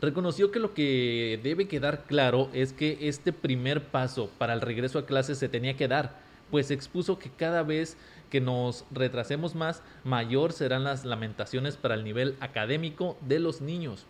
Reconoció 0.00 0.52
que 0.52 0.60
lo 0.60 0.74
que 0.74 1.40
debe 1.42 1.66
quedar 1.66 2.04
claro 2.04 2.48
es 2.52 2.72
que 2.72 2.98
este 3.08 3.32
primer 3.32 3.82
paso 3.82 4.30
para 4.38 4.54
el 4.54 4.60
regreso 4.60 4.98
a 5.00 5.06
clases 5.06 5.38
se 5.38 5.48
tenía 5.48 5.76
que 5.76 5.88
dar, 5.88 6.20
pues 6.50 6.70
expuso 6.70 7.18
que 7.18 7.30
cada 7.30 7.64
vez 7.64 7.96
que 8.30 8.40
nos 8.40 8.84
retrasemos 8.92 9.54
más, 9.54 9.82
mayor 10.04 10.52
serán 10.52 10.84
las 10.84 11.04
lamentaciones 11.04 11.76
para 11.76 11.94
el 11.94 12.04
nivel 12.04 12.36
académico 12.40 13.16
de 13.22 13.40
los 13.40 13.60
niños. 13.60 14.06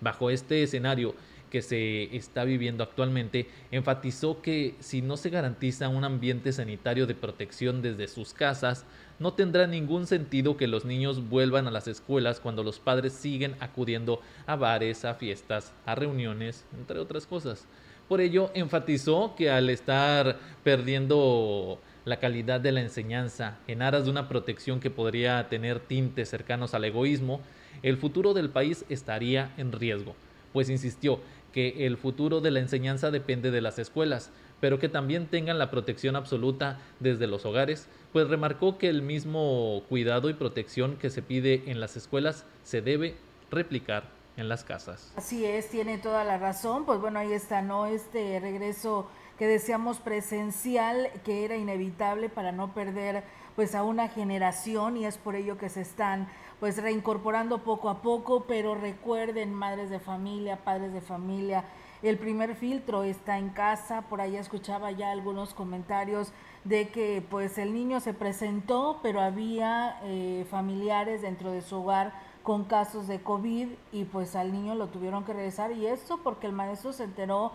Bajo 0.00 0.30
este 0.30 0.62
escenario, 0.62 1.14
que 1.50 1.62
se 1.62 2.16
está 2.16 2.44
viviendo 2.44 2.84
actualmente, 2.84 3.48
enfatizó 3.70 4.42
que 4.42 4.74
si 4.80 5.02
no 5.02 5.16
se 5.16 5.30
garantiza 5.30 5.88
un 5.88 6.04
ambiente 6.04 6.52
sanitario 6.52 7.06
de 7.06 7.14
protección 7.14 7.82
desde 7.82 8.08
sus 8.08 8.34
casas, 8.34 8.84
no 9.18 9.32
tendrá 9.32 9.66
ningún 9.66 10.06
sentido 10.06 10.56
que 10.56 10.68
los 10.68 10.84
niños 10.84 11.28
vuelvan 11.28 11.66
a 11.66 11.70
las 11.70 11.88
escuelas 11.88 12.40
cuando 12.40 12.62
los 12.62 12.78
padres 12.78 13.12
siguen 13.12 13.56
acudiendo 13.60 14.20
a 14.46 14.56
bares, 14.56 15.04
a 15.04 15.14
fiestas, 15.14 15.72
a 15.86 15.94
reuniones, 15.94 16.64
entre 16.78 16.98
otras 16.98 17.26
cosas. 17.26 17.66
Por 18.08 18.20
ello, 18.20 18.50
enfatizó 18.54 19.34
que 19.36 19.50
al 19.50 19.68
estar 19.68 20.38
perdiendo 20.64 21.78
la 22.04 22.18
calidad 22.18 22.58
de 22.60 22.72
la 22.72 22.80
enseñanza 22.80 23.58
en 23.66 23.82
aras 23.82 24.04
de 24.04 24.10
una 24.10 24.28
protección 24.28 24.80
que 24.80 24.90
podría 24.90 25.48
tener 25.48 25.78
tintes 25.80 26.30
cercanos 26.30 26.72
al 26.72 26.84
egoísmo, 26.84 27.42
el 27.82 27.98
futuro 27.98 28.32
del 28.32 28.48
país 28.48 28.84
estaría 28.88 29.52
en 29.58 29.72
riesgo, 29.72 30.14
pues 30.52 30.70
insistió 30.70 31.20
que 31.52 31.86
el 31.86 31.96
futuro 31.96 32.40
de 32.40 32.50
la 32.50 32.60
enseñanza 32.60 33.10
depende 33.10 33.50
de 33.50 33.60
las 33.60 33.78
escuelas, 33.78 34.30
pero 34.60 34.78
que 34.78 34.88
también 34.88 35.26
tengan 35.26 35.58
la 35.58 35.70
protección 35.70 36.16
absoluta 36.16 36.78
desde 37.00 37.26
los 37.26 37.44
hogares, 37.44 37.88
pues 38.12 38.28
remarcó 38.28 38.78
que 38.78 38.88
el 38.88 39.02
mismo 39.02 39.82
cuidado 39.88 40.30
y 40.30 40.34
protección 40.34 40.96
que 40.96 41.10
se 41.10 41.22
pide 41.22 41.64
en 41.66 41.80
las 41.80 41.96
escuelas 41.96 42.44
se 42.64 42.82
debe 42.82 43.14
replicar 43.50 44.04
en 44.36 44.48
las 44.48 44.64
casas. 44.64 45.12
Así 45.16 45.44
es, 45.44 45.68
tiene 45.68 45.98
toda 45.98 46.24
la 46.24 46.38
razón, 46.38 46.84
pues 46.84 47.00
bueno, 47.00 47.18
ahí 47.18 47.32
está, 47.32 47.60
¿no? 47.62 47.86
Este 47.86 48.38
regreso 48.40 49.08
que 49.38 49.46
decíamos 49.46 49.98
presencial, 49.98 51.08
que 51.24 51.44
era 51.44 51.56
inevitable 51.56 52.28
para 52.28 52.52
no 52.52 52.74
perder 52.74 53.24
pues 53.54 53.74
a 53.74 53.82
una 53.82 54.08
generación 54.08 54.96
y 54.96 55.06
es 55.06 55.18
por 55.18 55.34
ello 55.34 55.58
que 55.58 55.68
se 55.68 55.80
están 55.80 56.28
pues 56.60 56.80
reincorporando 56.80 57.58
poco 57.58 57.88
a 57.88 58.02
poco, 58.02 58.44
pero 58.46 58.74
recuerden, 58.74 59.54
madres 59.54 59.90
de 59.90 60.00
familia, 60.00 60.58
padres 60.64 60.92
de 60.92 61.00
familia, 61.00 61.64
el 62.02 62.18
primer 62.18 62.54
filtro 62.54 63.02
está 63.02 63.38
en 63.38 63.50
casa, 63.50 64.02
por 64.02 64.20
ahí 64.20 64.36
escuchaba 64.36 64.90
ya 64.92 65.10
algunos 65.10 65.54
comentarios 65.54 66.32
de 66.64 66.88
que 66.88 67.22
pues 67.28 67.58
el 67.58 67.72
niño 67.72 68.00
se 68.00 68.14
presentó, 68.14 69.00
pero 69.02 69.20
había 69.20 69.98
eh, 70.02 70.46
familiares 70.50 71.22
dentro 71.22 71.50
de 71.50 71.62
su 71.62 71.76
hogar 71.76 72.12
con 72.42 72.64
casos 72.64 73.08
de 73.08 73.20
COVID 73.20 73.68
y 73.92 74.04
pues 74.04 74.36
al 74.36 74.52
niño 74.52 74.74
lo 74.74 74.88
tuvieron 74.88 75.24
que 75.24 75.32
regresar 75.32 75.72
y 75.72 75.86
eso 75.86 76.20
porque 76.22 76.46
el 76.46 76.52
maestro 76.52 76.92
se 76.92 77.04
enteró 77.04 77.52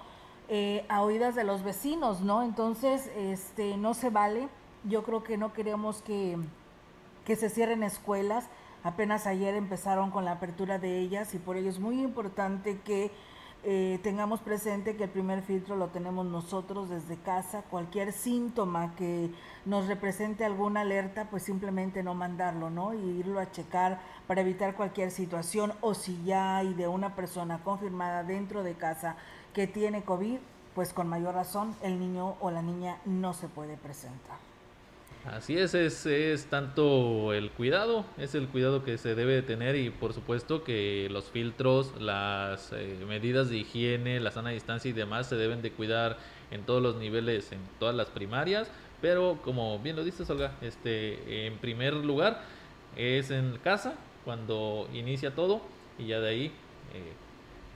eh, 0.50 0.86
a 0.90 1.02
oídas 1.02 1.36
de 1.36 1.46
los 1.46 1.64
vecinos, 1.64 2.22
¿no? 2.22 2.44
Entonces, 2.44 3.10
este, 3.16 3.78
no 3.78 3.94
se 3.94 4.10
vale 4.10 4.50
yo 4.84 5.04
creo 5.04 5.24
que 5.24 5.38
no 5.38 5.54
queremos 5.54 6.02
que, 6.02 6.38
que 7.26 7.36
se 7.36 7.50
cierren 7.50 7.84
escuelas. 7.84 8.48
Apenas 8.84 9.28
ayer 9.28 9.56
empezaron 9.56 10.12
con 10.12 10.26
la 10.26 10.34
apertura 10.34 10.78
de 10.78 11.00
ellas 11.00 11.34
y 11.34 11.40
por 11.40 11.56
ello 11.56 11.70
es 11.70 11.80
muy 11.80 12.02
importante 12.02 12.80
que 12.80 13.12
eh, 13.66 13.98
tengamos 14.04 14.42
presente 14.42 14.98
que 14.98 15.06
el 15.06 15.10
primer 15.10 15.42
filtro 15.42 15.78
lo 15.78 15.88
tenemos 15.88 16.26
nosotros 16.26 16.90
desde 16.90 17.16
casa. 17.16 17.62
Cualquier 17.62 18.12
síntoma 18.12 18.94
que 18.98 19.32
nos 19.66 19.88
represente 19.88 20.44
alguna 20.44 20.82
alerta, 20.82 21.30
pues 21.30 21.44
simplemente 21.44 22.04
no 22.04 22.14
mandarlo, 22.14 22.70
¿no? 22.70 22.94
Y 22.94 23.20
irlo 23.20 23.40
a 23.40 23.50
checar 23.52 24.02
para 24.28 24.42
evitar 24.42 24.76
cualquier 24.76 25.12
situación. 25.12 25.72
O 25.80 25.94
si 25.94 26.22
ya 26.26 26.58
hay 26.58 26.74
de 26.74 26.90
una 26.90 27.16
persona 27.16 27.64
confirmada 27.64 28.24
dentro 28.24 28.64
de 28.64 28.74
casa 28.74 29.16
que 29.54 29.66
tiene 29.66 30.04
COVID, 30.04 30.40
pues 30.76 30.92
con 30.92 31.08
mayor 31.08 31.36
razón 31.36 31.74
el 31.82 32.00
niño 32.00 32.36
o 32.42 32.52
la 32.52 32.62
niña 32.62 32.98
no 33.06 33.34
se 33.34 33.48
puede 33.48 33.78
presentar. 33.78 34.53
Así 35.26 35.58
es, 35.58 35.74
es, 35.74 36.46
tanto 36.48 37.32
el 37.32 37.50
cuidado, 37.52 38.06
es 38.18 38.36
el 38.36 38.50
cuidado 38.50 38.84
que 38.84 38.98
se 38.98 39.16
debe 39.16 39.42
tener 39.42 39.78
y 39.78 39.90
por 39.90 40.12
supuesto 40.12 40.66
que 40.66 41.08
los 41.10 41.30
filtros, 41.32 41.94
las 42.02 42.74
eh, 42.74 42.98
medidas 43.08 43.50
de 43.50 43.60
higiene, 43.60 44.20
la 44.20 44.32
sana 44.32 44.50
distancia 44.50 44.90
y 44.90 44.94
demás 44.94 45.28
se 45.28 45.38
deben 45.38 45.62
de 45.62 45.72
cuidar 45.72 46.18
en 46.52 46.64
todos 46.64 46.84
los 46.84 46.98
niveles, 46.98 47.54
en 47.54 47.62
todas 47.80 47.96
las 47.96 48.10
primarias, 48.10 48.70
pero 49.02 49.40
como 49.46 49.80
bien 49.80 49.96
lo 49.96 50.04
dices 50.04 50.30
Olga, 50.30 50.56
este, 50.62 51.48
en 51.48 51.58
primer 51.58 51.94
lugar 51.94 52.42
es 52.98 53.32
en 53.32 53.58
casa 53.64 53.94
cuando 54.26 54.90
inicia 54.94 55.34
todo 55.34 55.62
y 55.98 56.08
ya 56.08 56.20
de 56.20 56.30
ahí, 56.30 56.46
eh, 56.94 57.14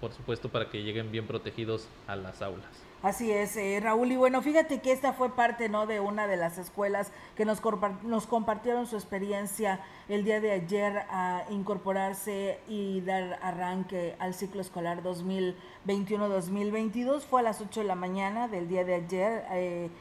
por 0.01 0.11
supuesto, 0.11 0.49
para 0.49 0.69
que 0.69 0.83
lleguen 0.83 1.13
bien 1.13 1.25
protegidos 1.25 1.87
a 2.07 2.17
las 2.17 2.41
aulas. 2.41 2.86
Así 3.03 3.31
es, 3.31 3.55
eh, 3.57 3.79
Raúl. 3.79 4.11
Y 4.11 4.17
bueno, 4.17 4.41
fíjate 4.41 4.81
que 4.81 4.91
esta 4.91 5.13
fue 5.13 5.29
parte 5.29 5.69
¿no? 5.69 5.85
de 5.85 5.99
una 5.99 6.25
de 6.25 6.35
las 6.35 6.57
escuelas 6.57 7.11
que 7.35 7.45
nos, 7.45 7.61
nos 8.03 8.25
compartieron 8.25 8.87
su 8.87 8.95
experiencia 8.95 9.81
el 10.09 10.23
día 10.23 10.41
de 10.41 10.51
ayer 10.51 11.03
a 11.09 11.43
incorporarse 11.51 12.59
y 12.67 13.01
dar 13.01 13.37
arranque 13.43 14.15
al 14.17 14.33
ciclo 14.33 14.61
escolar 14.61 15.03
2021-2022. 15.03 17.21
Fue 17.21 17.41
a 17.41 17.43
las 17.43 17.61
8 17.61 17.81
de 17.81 17.85
la 17.85 17.93
mañana 17.93 18.47
del 18.47 18.67
día 18.67 18.83
de 18.83 18.95
ayer. 18.95 19.45
Eh, 19.51 19.91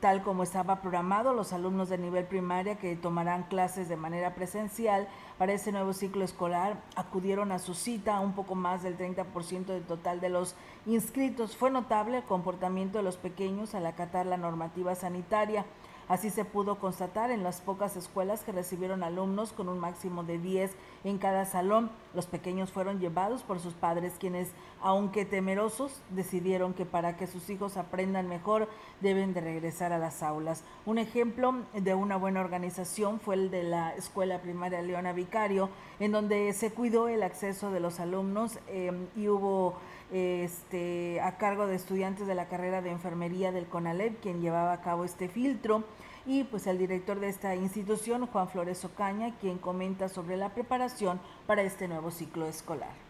tal 0.00 0.22
como 0.22 0.42
estaba 0.42 0.80
programado, 0.80 1.34
los 1.34 1.52
alumnos 1.52 1.88
de 1.88 1.98
nivel 1.98 2.24
primaria 2.24 2.76
que 2.76 2.96
tomarán 2.96 3.44
clases 3.44 3.88
de 3.88 3.96
manera 3.96 4.34
presencial 4.34 5.06
para 5.38 5.52
este 5.52 5.72
nuevo 5.72 5.92
ciclo 5.92 6.24
escolar 6.24 6.80
acudieron 6.96 7.52
a 7.52 7.58
su 7.58 7.74
cita, 7.74 8.18
un 8.20 8.32
poco 8.32 8.54
más 8.54 8.82
del 8.82 8.96
30% 8.96 9.66
del 9.66 9.84
total 9.84 10.20
de 10.20 10.30
los 10.30 10.54
inscritos. 10.86 11.56
Fue 11.56 11.70
notable 11.70 12.18
el 12.18 12.24
comportamiento 12.24 12.98
de 12.98 13.04
los 13.04 13.16
pequeños 13.16 13.74
al 13.74 13.86
acatar 13.86 14.26
la 14.26 14.36
normativa 14.36 14.94
sanitaria. 14.94 15.64
Así 16.10 16.28
se 16.28 16.44
pudo 16.44 16.80
constatar 16.80 17.30
en 17.30 17.44
las 17.44 17.60
pocas 17.60 17.94
escuelas 17.94 18.42
que 18.42 18.50
recibieron 18.50 19.04
alumnos 19.04 19.52
con 19.52 19.68
un 19.68 19.78
máximo 19.78 20.24
de 20.24 20.38
10 20.38 20.72
en 21.04 21.18
cada 21.18 21.44
salón. 21.44 21.88
Los 22.14 22.26
pequeños 22.26 22.72
fueron 22.72 22.98
llevados 22.98 23.44
por 23.44 23.60
sus 23.60 23.74
padres, 23.74 24.14
quienes, 24.18 24.50
aunque 24.82 25.24
temerosos, 25.24 26.02
decidieron 26.10 26.74
que 26.74 26.84
para 26.84 27.16
que 27.16 27.28
sus 27.28 27.48
hijos 27.48 27.76
aprendan 27.76 28.26
mejor 28.26 28.68
deben 29.00 29.34
de 29.34 29.40
regresar 29.40 29.92
a 29.92 29.98
las 29.98 30.24
aulas. 30.24 30.64
Un 30.84 30.98
ejemplo 30.98 31.54
de 31.74 31.94
una 31.94 32.16
buena 32.16 32.40
organización 32.40 33.20
fue 33.20 33.36
el 33.36 33.52
de 33.52 33.62
la 33.62 33.94
Escuela 33.94 34.40
Primaria 34.40 34.82
Leona 34.82 35.12
Vicario, 35.12 35.70
en 36.00 36.10
donde 36.10 36.52
se 36.54 36.72
cuidó 36.72 37.06
el 37.06 37.22
acceso 37.22 37.70
de 37.70 37.78
los 37.78 38.00
alumnos 38.00 38.58
eh, 38.66 38.90
y 39.14 39.28
hubo 39.28 39.76
este, 40.12 41.20
a 41.20 41.36
cargo 41.38 41.66
de 41.66 41.76
estudiantes 41.76 42.26
de 42.26 42.34
la 42.34 42.48
carrera 42.48 42.82
de 42.82 42.90
enfermería 42.90 43.52
del 43.52 43.66
CONALEP, 43.66 44.20
quien 44.20 44.40
llevaba 44.40 44.72
a 44.72 44.80
cabo 44.80 45.04
este 45.04 45.28
filtro, 45.28 45.84
y 46.26 46.44
pues 46.44 46.66
el 46.66 46.78
director 46.78 47.18
de 47.20 47.28
esta 47.28 47.54
institución, 47.54 48.26
Juan 48.26 48.48
Flores 48.48 48.84
Ocaña, 48.84 49.36
quien 49.38 49.58
comenta 49.58 50.08
sobre 50.08 50.36
la 50.36 50.50
preparación 50.50 51.20
para 51.46 51.62
este 51.62 51.88
nuevo 51.88 52.10
ciclo 52.10 52.46
escolar. 52.46 53.09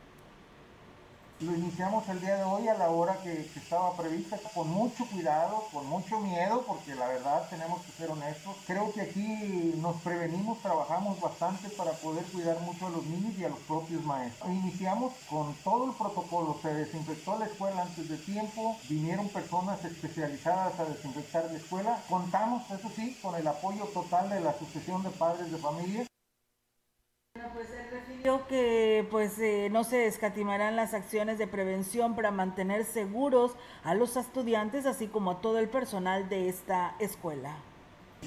Lo 1.40 1.54
iniciamos 1.56 2.06
el 2.10 2.20
día 2.20 2.36
de 2.36 2.42
hoy 2.42 2.68
a 2.68 2.74
la 2.74 2.90
hora 2.90 3.16
que, 3.22 3.50
estaba 3.56 3.96
prevista, 3.96 4.36
con 4.54 4.68
mucho 4.68 5.06
cuidado, 5.06 5.64
con 5.72 5.86
mucho 5.86 6.20
miedo, 6.20 6.62
porque 6.66 6.94
la 6.94 7.08
verdad 7.08 7.48
tenemos 7.48 7.80
que 7.80 7.92
ser 7.92 8.10
honestos. 8.10 8.56
Creo 8.66 8.92
que 8.92 9.00
aquí 9.00 9.72
nos 9.78 9.96
prevenimos, 10.02 10.60
trabajamos 10.60 11.18
bastante 11.18 11.70
para 11.70 11.92
poder 11.92 12.24
cuidar 12.26 12.60
mucho 12.60 12.88
a 12.88 12.90
los 12.90 13.06
niños 13.06 13.32
y 13.38 13.44
a 13.44 13.48
los 13.48 13.58
propios 13.60 14.04
maestros. 14.04 14.50
Iniciamos 14.50 15.14
con 15.30 15.54
todo 15.64 15.86
el 15.86 15.92
protocolo, 15.92 16.58
se 16.60 16.74
desinfectó 16.74 17.38
la 17.38 17.46
escuela 17.46 17.82
antes 17.82 18.06
de 18.10 18.18
tiempo, 18.18 18.76
vinieron 18.86 19.26
personas 19.30 19.82
especializadas 19.82 20.78
a 20.78 20.84
desinfectar 20.84 21.46
la 21.46 21.56
escuela. 21.56 22.02
Contamos, 22.10 22.70
eso 22.70 22.90
sí, 22.94 23.18
con 23.22 23.34
el 23.34 23.46
apoyo 23.46 23.86
total 23.94 24.28
de 24.28 24.40
la 24.40 24.50
Asociación 24.50 25.02
de 25.02 25.10
Padres 25.10 25.50
de 25.50 25.56
Familia 25.56 26.04
pues 27.54 27.70
él 27.70 27.86
refirió 27.90 28.46
que 28.48 29.06
pues 29.10 29.38
eh, 29.38 29.68
no 29.70 29.84
se 29.84 30.06
escatimarán 30.06 30.76
las 30.76 30.94
acciones 30.94 31.38
de 31.38 31.46
prevención 31.46 32.16
para 32.16 32.30
mantener 32.30 32.84
seguros 32.84 33.52
a 33.84 33.94
los 33.94 34.16
estudiantes 34.16 34.86
así 34.86 35.06
como 35.06 35.32
a 35.32 35.40
todo 35.40 35.58
el 35.58 35.68
personal 35.68 36.28
de 36.28 36.48
esta 36.48 36.94
escuela. 36.98 37.56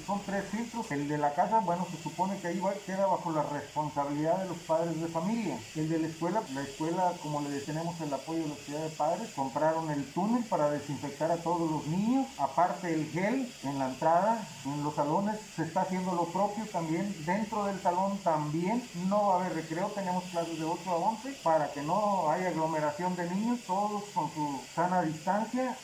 Son 0.06 0.20
tres 0.26 0.44
filtros. 0.50 0.90
El 0.90 1.08
de 1.08 1.16
la 1.16 1.32
casa, 1.32 1.60
bueno, 1.60 1.86
se 1.90 2.02
supone 2.02 2.38
que 2.38 2.48
ahí 2.48 2.60
queda 2.84 3.06
bajo 3.06 3.32
la 3.32 3.42
responsabilidad 3.42 4.38
de 4.38 4.48
los 4.48 4.58
padres 4.58 5.00
de 5.00 5.06
familia. 5.06 5.58
El 5.76 5.88
de 5.88 5.98
la 5.98 6.08
escuela, 6.08 6.42
la 6.52 6.62
escuela, 6.62 7.12
como 7.22 7.40
le 7.40 7.58
tenemos 7.60 7.98
el 8.00 8.12
apoyo 8.12 8.42
de 8.42 8.48
la 8.48 8.54
ciudad 8.56 8.82
de 8.82 8.90
padres, 8.90 9.30
compraron 9.34 9.90
el 9.90 10.04
túnel 10.12 10.44
para 10.44 10.70
desinfectar 10.70 11.30
a 11.30 11.36
todos 11.36 11.70
los 11.70 11.86
niños. 11.86 12.26
Aparte 12.38 12.92
el 12.92 13.10
gel 13.10 13.50
en 13.62 13.78
la 13.78 13.88
entrada, 13.88 14.46
en 14.66 14.84
los 14.84 14.94
salones, 14.94 15.40
se 15.56 15.62
está 15.62 15.82
haciendo 15.82 16.12
lo 16.12 16.26
propio 16.26 16.66
también. 16.66 17.14
Dentro 17.24 17.64
del 17.64 17.80
salón 17.80 18.18
también 18.18 18.86
no 19.08 19.28
va 19.28 19.34
a 19.34 19.40
haber 19.40 19.54
recreo, 19.54 19.88
tenemos 19.94 20.24
clases 20.24 20.58
de 20.58 20.64
8 20.64 20.90
a 20.90 20.96
11 20.96 21.32
para 21.42 21.72
que 21.72 21.82
no 21.82 22.30
haya 22.30 22.48
aglomeración 22.48 23.16
de 23.16 23.30
niños, 23.30 23.60
todos 23.66 24.04
con 24.14 24.30
su 24.34 24.60
sana 24.74 25.02
distancia 25.02 25.76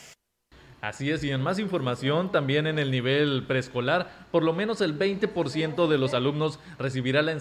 Así 0.81 1.11
es, 1.11 1.23
y 1.23 1.29
en 1.29 1.43
más 1.43 1.59
información, 1.59 2.31
también 2.31 2.65
en 2.65 2.79
el 2.79 2.89
nivel 2.89 3.43
preescolar, 3.47 4.09
por 4.31 4.41
lo 4.41 4.51
menos 4.51 4.81
el 4.81 4.97
20% 4.97 5.87
de 5.87 5.97
los 5.99 6.15
alumnos 6.15 6.59
recibirá 6.79 7.21
la, 7.21 7.39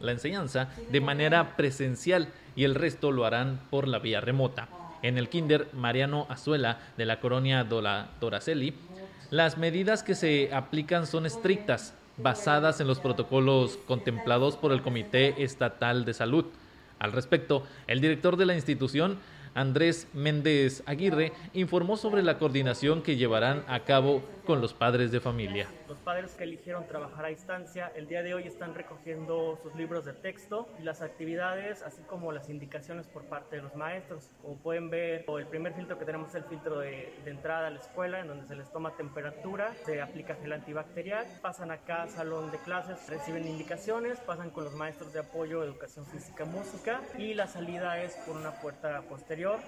la 0.00 0.12
enseñanza 0.12 0.68
de 0.90 1.00
manera 1.00 1.56
presencial 1.56 2.28
y 2.56 2.64
el 2.64 2.74
resto 2.74 3.12
lo 3.12 3.24
harán 3.24 3.60
por 3.70 3.86
la 3.86 4.00
vía 4.00 4.20
remota. 4.20 4.68
En 5.02 5.16
el 5.16 5.28
kinder 5.28 5.68
Mariano 5.74 6.26
Azuela 6.28 6.80
de 6.96 7.06
la 7.06 7.20
colonia 7.20 7.62
Doraceli, 7.62 8.74
las 9.30 9.58
medidas 9.58 10.02
que 10.02 10.16
se 10.16 10.52
aplican 10.52 11.06
son 11.06 11.24
estrictas, 11.24 11.94
basadas 12.16 12.80
en 12.80 12.88
los 12.88 12.98
protocolos 12.98 13.78
contemplados 13.86 14.56
por 14.56 14.72
el 14.72 14.82
Comité 14.82 15.42
Estatal 15.44 16.04
de 16.04 16.14
Salud. 16.14 16.46
Al 16.98 17.12
respecto, 17.12 17.62
el 17.86 18.00
director 18.00 18.36
de 18.36 18.46
la 18.46 18.54
institución 18.54 19.18
Andrés 19.56 20.06
Méndez 20.12 20.82
Aguirre, 20.86 21.32
informó 21.54 21.96
sobre 21.96 22.22
la 22.22 22.38
coordinación 22.38 23.02
que 23.02 23.16
llevarán 23.16 23.64
a 23.66 23.80
cabo 23.80 24.22
con 24.46 24.60
los 24.60 24.74
padres 24.74 25.10
de 25.10 25.20
familia. 25.20 25.66
Los 25.88 25.98
padres 25.98 26.34
que 26.34 26.42
eligieron 26.42 26.84
trabajar 26.88 27.26
a 27.26 27.28
distancia 27.28 27.92
el 27.94 28.08
día 28.08 28.24
de 28.24 28.34
hoy 28.34 28.42
están 28.42 28.74
recogiendo 28.74 29.56
sus 29.62 29.72
libros 29.76 30.04
de 30.04 30.14
texto 30.14 30.68
y 30.80 30.82
las 30.82 31.00
actividades, 31.00 31.82
así 31.82 32.02
como 32.02 32.32
las 32.32 32.48
indicaciones 32.48 33.06
por 33.06 33.24
parte 33.26 33.56
de 33.56 33.62
los 33.62 33.76
maestros. 33.76 34.32
Como 34.42 34.56
pueden 34.56 34.90
ver, 34.90 35.24
el 35.28 35.46
primer 35.46 35.74
filtro 35.74 35.96
que 35.96 36.04
tenemos 36.04 36.30
es 36.30 36.34
el 36.36 36.44
filtro 36.44 36.80
de, 36.80 37.14
entrada 37.26 37.68
a 37.68 37.70
la 37.70 37.78
escuela, 37.78 38.20
en 38.20 38.26
donde 38.26 38.46
se 38.48 38.56
les 38.56 38.70
toma 38.72 38.96
temperatura, 38.96 39.74
se 39.84 40.02
aplica 40.02 40.34
gel 40.34 40.52
antibacterial, 40.54 41.24
pasan 41.40 41.70
acá 41.70 42.02
al 42.02 42.10
salón 42.10 42.50
de 42.50 42.58
clases, 42.58 43.08
reciben 43.08 43.46
indicaciones, 43.46 44.18
pasan 44.20 44.50
con 44.50 44.64
los 44.64 44.74
maestros 44.74 45.12
de 45.12 45.20
apoyo, 45.20 45.62
educación 45.62 46.04
física, 46.06 46.44
música 46.44 47.00
y 47.16 47.34
la 47.34 47.46
salida 47.46 48.02
es 48.02 48.16
por 48.26 48.36
una 48.36 48.60
puerta 48.60 49.02
posterior 49.02 49.60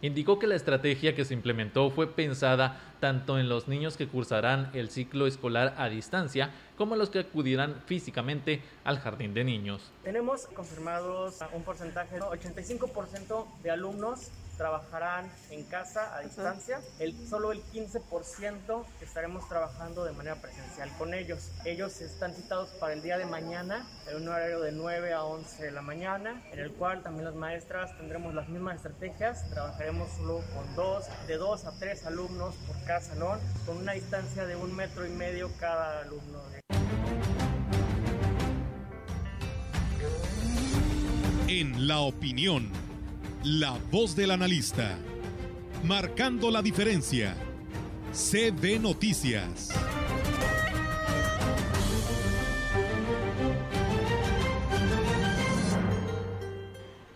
Indicó 0.00 0.38
que 0.38 0.46
la 0.46 0.54
estrategia 0.54 1.16
que 1.16 1.24
se 1.24 1.34
implementó 1.34 1.90
fue 1.90 2.14
pensada 2.14 2.80
tanto 3.00 3.36
en 3.38 3.48
los 3.48 3.66
niños 3.66 3.96
que 3.96 4.06
cursarán 4.06 4.70
el 4.72 4.90
ciclo 4.90 5.26
escolar 5.26 5.74
a 5.76 5.88
distancia 5.88 6.52
como 6.76 6.94
en 6.94 7.00
los 7.00 7.10
que 7.10 7.18
acudirán 7.18 7.82
físicamente 7.86 8.62
al 8.84 9.00
jardín 9.00 9.34
de 9.34 9.42
niños. 9.42 9.90
Tenemos 10.04 10.46
confirmados 10.46 11.40
un 11.52 11.64
porcentaje, 11.64 12.20
85% 12.20 13.46
de 13.62 13.70
alumnos 13.72 14.30
trabajarán 14.58 15.30
en 15.50 15.62
casa 15.64 16.14
a 16.16 16.20
distancia, 16.20 16.80
el, 16.98 17.14
solo 17.28 17.52
el 17.52 17.62
15% 17.66 18.84
estaremos 19.00 19.48
trabajando 19.48 20.04
de 20.04 20.12
manera 20.12 20.36
presencial 20.36 20.90
con 20.98 21.14
ellos. 21.14 21.52
Ellos 21.64 22.00
están 22.00 22.34
citados 22.34 22.68
para 22.80 22.92
el 22.92 23.00
día 23.00 23.16
de 23.16 23.24
mañana, 23.24 23.86
en 24.08 24.16
un 24.16 24.28
horario 24.28 24.60
de 24.60 24.72
9 24.72 25.12
a 25.12 25.22
11 25.22 25.62
de 25.62 25.70
la 25.70 25.80
mañana, 25.80 26.42
en 26.52 26.58
el 26.58 26.72
cual 26.72 27.02
también 27.02 27.24
las 27.24 27.36
maestras 27.36 27.96
tendremos 27.96 28.34
las 28.34 28.48
mismas 28.48 28.76
estrategias, 28.76 29.48
trabajaremos 29.48 30.10
solo 30.16 30.42
con 30.52 30.74
dos, 30.74 31.06
de 31.28 31.36
dos 31.36 31.64
a 31.64 31.78
tres 31.78 32.04
alumnos 32.04 32.56
por 32.66 32.76
cada 32.84 33.00
salón, 33.00 33.38
con 33.64 33.76
una 33.76 33.92
distancia 33.92 34.44
de 34.44 34.56
un 34.56 34.74
metro 34.74 35.06
y 35.06 35.10
medio 35.10 35.50
cada 35.60 36.00
alumno. 36.00 36.42
En 41.46 41.88
la 41.88 42.00
opinión 42.00 42.87
la 43.44 43.78
voz 43.92 44.16
del 44.16 44.32
analista. 44.32 44.98
Marcando 45.84 46.50
la 46.50 46.60
diferencia. 46.60 47.36
CB 48.12 48.80
Noticias. 48.80 49.70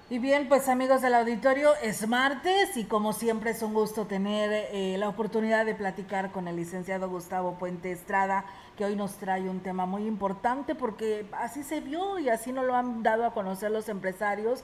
Y 0.08 0.18
bien, 0.20 0.48
pues 0.48 0.68
amigos 0.68 1.02
del 1.02 1.14
auditorio, 1.14 1.74
es 1.82 2.06
martes 2.06 2.76
y 2.76 2.84
como 2.84 3.12
siempre 3.14 3.50
es 3.50 3.62
un 3.62 3.74
gusto 3.74 4.06
tener 4.06 4.68
eh, 4.70 4.96
la 4.98 5.08
oportunidad 5.08 5.66
de 5.66 5.74
platicar 5.74 6.30
con 6.30 6.46
el 6.46 6.54
licenciado 6.54 7.08
Gustavo 7.08 7.58
Puente 7.58 7.90
Estrada, 7.90 8.44
que 8.76 8.84
hoy 8.84 8.94
nos 8.94 9.16
trae 9.16 9.50
un 9.50 9.58
tema 9.58 9.86
muy 9.86 10.06
importante 10.06 10.76
porque 10.76 11.26
así 11.32 11.64
se 11.64 11.80
vio 11.80 12.20
y 12.20 12.28
así 12.28 12.52
nos 12.52 12.64
lo 12.64 12.76
han 12.76 13.02
dado 13.02 13.24
a 13.24 13.34
conocer 13.34 13.72
los 13.72 13.88
empresarios 13.88 14.62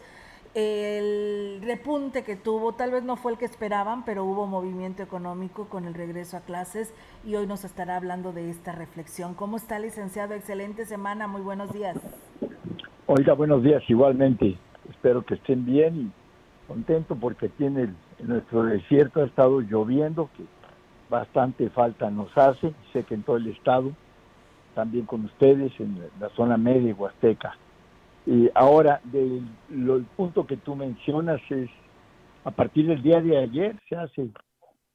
el 0.54 1.60
repunte 1.62 2.24
que 2.24 2.34
tuvo 2.34 2.72
tal 2.72 2.90
vez 2.90 3.04
no 3.04 3.16
fue 3.16 3.32
el 3.32 3.38
que 3.38 3.44
esperaban, 3.44 4.04
pero 4.04 4.24
hubo 4.24 4.46
movimiento 4.46 5.02
económico 5.02 5.68
con 5.68 5.84
el 5.84 5.94
regreso 5.94 6.36
a 6.36 6.40
clases 6.40 6.94
y 7.24 7.34
hoy 7.34 7.46
nos 7.46 7.64
estará 7.64 7.96
hablando 7.96 8.32
de 8.32 8.48
esta 8.48 8.72
reflexión. 8.72 9.34
¿Cómo 9.34 9.56
está, 9.56 9.78
licenciado? 9.78 10.34
Excelente 10.34 10.86
semana, 10.86 11.26
muy 11.26 11.42
buenos 11.42 11.72
días. 11.72 11.96
Oiga, 13.06 13.34
buenos 13.34 13.62
días 13.62 13.82
igualmente. 13.88 14.56
Espero 14.88 15.24
que 15.24 15.34
estén 15.34 15.66
bien 15.66 15.96
y 15.96 16.66
contento 16.66 17.14
porque 17.14 17.50
en, 17.58 17.94
nuestro 18.20 18.64
desierto 18.64 19.20
ha 19.20 19.26
estado 19.26 19.60
lloviendo, 19.60 20.30
que 20.36 20.44
bastante 21.10 21.68
falta 21.70 22.10
nos 22.10 22.36
hace. 22.36 22.72
Sé 22.92 23.04
que 23.04 23.14
en 23.14 23.22
todo 23.22 23.36
el 23.36 23.48
estado, 23.48 23.92
también 24.74 25.04
con 25.04 25.26
ustedes 25.26 25.72
en 25.78 26.02
la 26.18 26.30
zona 26.30 26.56
media 26.56 26.90
y 26.90 26.94
huasteca. 26.94 27.56
Y 28.28 28.50
ahora, 28.54 29.00
del 29.04 29.42
el 29.70 30.04
punto 30.14 30.46
que 30.46 30.58
tú 30.58 30.76
mencionas 30.76 31.40
es, 31.48 31.70
a 32.44 32.50
partir 32.50 32.86
del 32.86 33.02
día 33.02 33.22
de 33.22 33.38
ayer 33.38 33.74
se 33.88 33.96
hace 33.96 34.28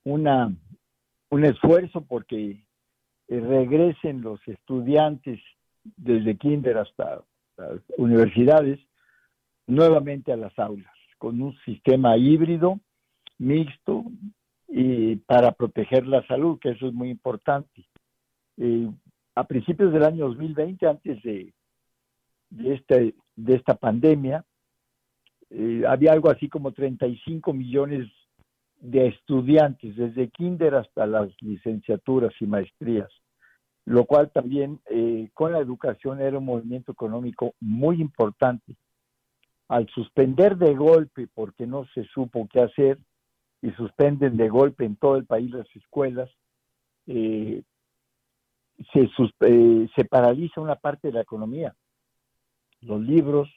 una 0.04 0.54
un 1.32 1.44
esfuerzo 1.44 2.02
porque 2.02 2.64
eh, 3.28 3.40
regresen 3.40 4.22
los 4.22 4.40
estudiantes 4.48 5.40
desde 5.98 6.38
kinder 6.38 6.78
hasta 6.78 7.24
las 7.58 7.82
universidades 7.98 8.80
nuevamente 9.66 10.32
a 10.32 10.38
las 10.38 10.58
aulas 10.60 10.94
con 11.18 11.42
un 11.42 11.58
sistema 11.66 12.16
híbrido, 12.18 12.80
mixto, 13.40 14.04
y 14.68 15.16
para 15.16 15.54
proteger 15.54 16.06
la 16.06 16.22
salud, 16.28 16.60
que 16.60 16.70
eso 16.70 16.88
es 16.88 16.94
muy 16.94 17.10
importante. 17.10 17.84
Eh, 18.58 18.92
a 19.34 19.44
principios 19.46 19.92
del 19.92 20.04
año 20.04 20.28
2020, 20.28 20.86
antes 20.86 21.24
de, 21.24 21.52
de, 22.56 22.76
este, 22.76 23.16
de 23.36 23.56
esta 23.56 23.76
pandemia, 23.76 24.46
eh, 25.50 25.84
había 25.88 26.14
algo 26.14 26.30
así 26.30 26.50
como 26.50 26.72
35 26.72 27.54
millones 27.54 28.08
de 28.80 29.08
estudiantes, 29.08 29.96
desde 29.96 30.30
kinder 30.30 30.76
hasta 30.76 31.06
las 31.06 31.30
licenciaturas 31.42 32.34
y 32.40 32.46
maestrías 32.46 33.10
lo 33.86 34.06
cual 34.06 34.32
también 34.32 34.80
eh, 34.90 35.30
con 35.34 35.52
la 35.52 35.60
educación 35.60 36.22
era 36.22 36.38
un 36.38 36.46
movimiento 36.46 36.92
económico 36.92 37.54
muy 37.60 38.02
importante. 38.02 38.76
Al 39.68 39.88
suspender 39.90 40.58
de 40.58 40.74
golpe, 40.76 41.28
porque 41.34 41.68
no 41.68 41.86
se 41.94 42.06
supo 42.06 42.48
qué 42.52 42.62
hacer, 42.62 42.98
y 43.62 43.72
suspenden 43.72 44.38
de 44.38 44.50
golpe 44.50 44.86
en 44.86 44.96
todo 44.96 45.16
el 45.16 45.26
país 45.26 45.52
las 45.52 45.68
escuelas, 45.76 46.30
eh, 47.08 47.64
se, 48.92 49.10
eh, 49.42 49.90
se 49.96 50.06
paraliza 50.06 50.62
una 50.62 50.76
parte 50.76 51.10
de 51.10 51.14
la 51.14 51.22
economía. 51.22 51.76
Los 52.86 53.02
libros, 53.02 53.50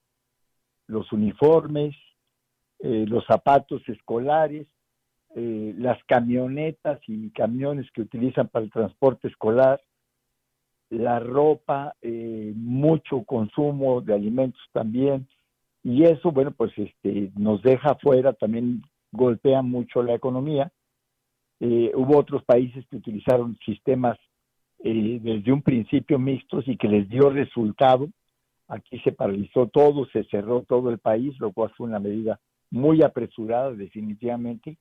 los 0.87 1.11
uniformes, 1.13 1.95
los 2.79 3.25
zapatos 3.27 3.83
escolares, 3.89 4.67
las 5.35 6.03
camionetas 6.05 7.01
y 7.07 7.31
camiones 7.31 7.91
que 7.93 8.03
utilizan 8.03 8.49
para 8.49 8.65
el 8.65 8.71
transporte 8.71 9.29
escolar, 9.29 9.81
la 10.91 11.19
ropa, 11.19 11.95
eh, 12.01 12.53
mucho 12.55 13.25
consumo 13.25 14.01
de 14.01 14.15
alimentos 14.15 14.61
también, 14.73 15.27
y 15.83 16.05
eso, 16.05 16.33
bueno, 16.33 16.51
pues 16.51 16.73
este, 16.77 17.31
nos 17.37 17.63
deja 17.63 17.95
fuera, 17.97 18.33
también 18.33 18.83
golpea 19.13 19.63
mucho 19.63 20.03
la 20.03 20.15
economía. 20.15 20.73
Eh, 21.61 21.93
hubo 21.95 22.19
otros 22.19 22.43
países 22.45 22.85
que 22.89 22.97
utilizaron 22.97 23.57
sistemas 23.65 24.19
eh, 24.83 25.21
desde 25.23 25.53
un 25.53 25.63
principio 25.63 26.19
mixtos 26.19 26.67
y 26.67 26.77
que 26.77 26.89
les 26.89 27.09
dio 27.09 27.31
resultado. 27.31 28.09
Aquí 28.69 28.99
se 29.01 29.13
paralizó 29.13 29.69
todo, 29.69 30.07
se 30.07 30.25
cerró 30.25 30.63
todo 30.63 30.91
el 30.91 30.99
país, 30.99 31.39
lo 31.39 31.53
cual 31.53 31.73
fue 31.77 31.87
una 31.87 32.01
medida 32.01 32.41
muy 32.71 33.03
apresurada 33.03 33.73
definitivamente, 33.73 34.77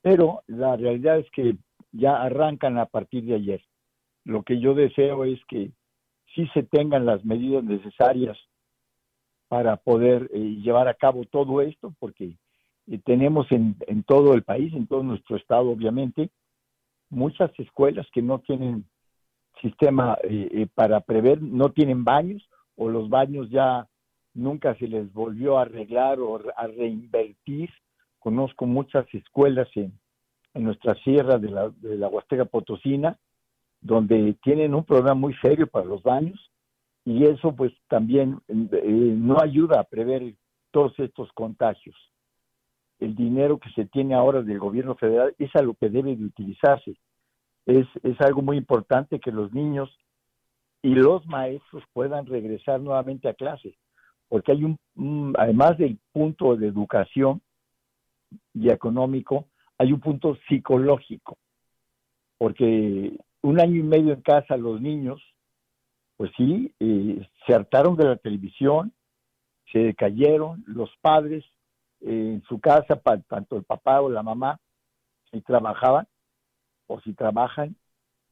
pero 0.00 0.42
la 0.46 0.76
realidad 0.76 1.18
es 1.18 1.30
que 1.30 1.56
ya 1.92 2.22
arrancan 2.22 2.78
a 2.78 2.86
partir 2.86 3.24
de 3.24 3.34
ayer. 3.34 3.62
Lo 4.24 4.42
que 4.42 4.58
yo 4.58 4.74
deseo 4.74 5.24
es 5.24 5.38
que 5.46 5.70
sí 6.34 6.48
se 6.54 6.62
tengan 6.62 7.04
las 7.04 7.24
medidas 7.24 7.64
necesarias 7.64 8.38
para 9.48 9.76
poder 9.76 10.30
eh, 10.32 10.38
llevar 10.62 10.88
a 10.88 10.94
cabo 10.94 11.24
todo 11.24 11.60
esto, 11.60 11.94
porque 11.98 12.36
eh, 12.86 13.00
tenemos 13.04 13.50
en, 13.50 13.76
en, 13.86 14.02
todo 14.04 14.34
el 14.34 14.44
país, 14.44 14.72
en 14.72 14.86
todo 14.86 15.02
nuestro 15.02 15.36
estado, 15.36 15.70
obviamente, 15.70 16.30
muchas 17.10 17.50
escuelas 17.58 18.06
que 18.12 18.22
no 18.22 18.38
tienen 18.38 18.84
sistema 19.60 20.16
eh, 20.22 20.66
para 20.74 21.00
prever, 21.00 21.42
no 21.42 21.70
tienen 21.70 22.04
baños 22.04 22.48
o 22.80 22.88
los 22.88 23.10
baños 23.10 23.50
ya 23.50 23.86
nunca 24.32 24.74
se 24.76 24.88
les 24.88 25.12
volvió 25.12 25.58
a 25.58 25.62
arreglar 25.62 26.18
o 26.18 26.40
a 26.56 26.66
reinvertir. 26.66 27.68
Conozco 28.18 28.64
muchas 28.64 29.06
escuelas 29.12 29.68
en, 29.74 29.92
en 30.54 30.64
nuestra 30.64 30.94
sierra 31.02 31.36
de 31.36 31.50
la, 31.50 31.68
de 31.68 31.98
la 31.98 32.08
Huasteca 32.08 32.46
Potosina 32.46 33.18
donde 33.82 34.34
tienen 34.42 34.74
un 34.74 34.84
problema 34.84 35.14
muy 35.14 35.34
serio 35.42 35.66
para 35.66 35.84
los 35.84 36.02
baños 36.02 36.50
y 37.04 37.26
eso 37.26 37.54
pues 37.54 37.72
también 37.88 38.40
eh, 38.48 39.14
no 39.16 39.40
ayuda 39.40 39.80
a 39.80 39.84
prever 39.84 40.34
todos 40.70 40.98
estos 40.98 41.30
contagios. 41.32 41.96
El 42.98 43.14
dinero 43.14 43.58
que 43.58 43.70
se 43.72 43.84
tiene 43.86 44.14
ahora 44.14 44.42
del 44.42 44.58
gobierno 44.58 44.94
federal 44.94 45.34
es 45.38 45.54
a 45.54 45.62
lo 45.62 45.74
que 45.74 45.90
debe 45.90 46.16
de 46.16 46.24
utilizarse. 46.24 46.96
Es, 47.66 47.86
es 48.02 48.18
algo 48.20 48.40
muy 48.40 48.56
importante 48.56 49.20
que 49.20 49.32
los 49.32 49.52
niños 49.52 49.90
y 50.82 50.94
los 50.94 51.26
maestros 51.26 51.82
puedan 51.92 52.26
regresar 52.26 52.80
nuevamente 52.80 53.28
a 53.28 53.34
clase, 53.34 53.76
porque 54.28 54.52
hay 54.52 54.64
un, 54.64 55.34
además 55.38 55.76
del 55.78 55.98
punto 56.12 56.56
de 56.56 56.68
educación 56.68 57.42
y 58.54 58.70
económico, 58.70 59.46
hay 59.78 59.92
un 59.92 60.00
punto 60.00 60.36
psicológico, 60.48 61.36
porque 62.38 63.18
un 63.42 63.60
año 63.60 63.76
y 63.76 63.82
medio 63.82 64.14
en 64.14 64.22
casa 64.22 64.56
los 64.56 64.80
niños, 64.80 65.22
pues 66.16 66.30
sí, 66.36 66.72
eh, 66.80 67.26
se 67.46 67.54
hartaron 67.54 67.96
de 67.96 68.04
la 68.04 68.16
televisión, 68.16 68.92
se 69.72 69.94
cayeron, 69.94 70.64
los 70.66 70.90
padres 71.00 71.44
eh, 72.00 72.34
en 72.34 72.42
su 72.42 72.60
casa, 72.60 73.00
tanto 73.28 73.56
el 73.56 73.64
papá 73.64 74.00
o 74.00 74.10
la 74.10 74.22
mamá, 74.22 74.58
si 75.30 75.40
trabajaban 75.40 76.06
o 76.86 77.00
si 77.00 77.14
trabajan, 77.14 77.76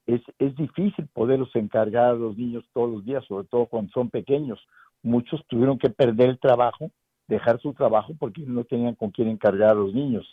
es, 0.09 0.23
es 0.39 0.57
difícil 0.57 1.07
poderlos 1.13 1.55
encargar 1.55 2.07
a 2.07 2.15
los 2.15 2.37
niños 2.37 2.65
todos 2.73 2.91
los 2.91 3.05
días, 3.05 3.23
sobre 3.27 3.47
todo 3.47 3.67
cuando 3.67 3.93
son 3.93 4.09
pequeños. 4.09 4.59
Muchos 5.03 5.45
tuvieron 5.49 5.79
que 5.79 5.91
perder 5.91 6.31
el 6.31 6.39
trabajo, 6.39 6.91
dejar 7.29 7.61
su 7.61 7.75
trabajo 7.75 8.15
porque 8.19 8.41
no 8.41 8.65
tenían 8.65 8.95
con 8.95 9.11
quién 9.11 9.29
encargar 9.29 9.71
a 9.71 9.75
los 9.75 9.93
niños. 9.93 10.27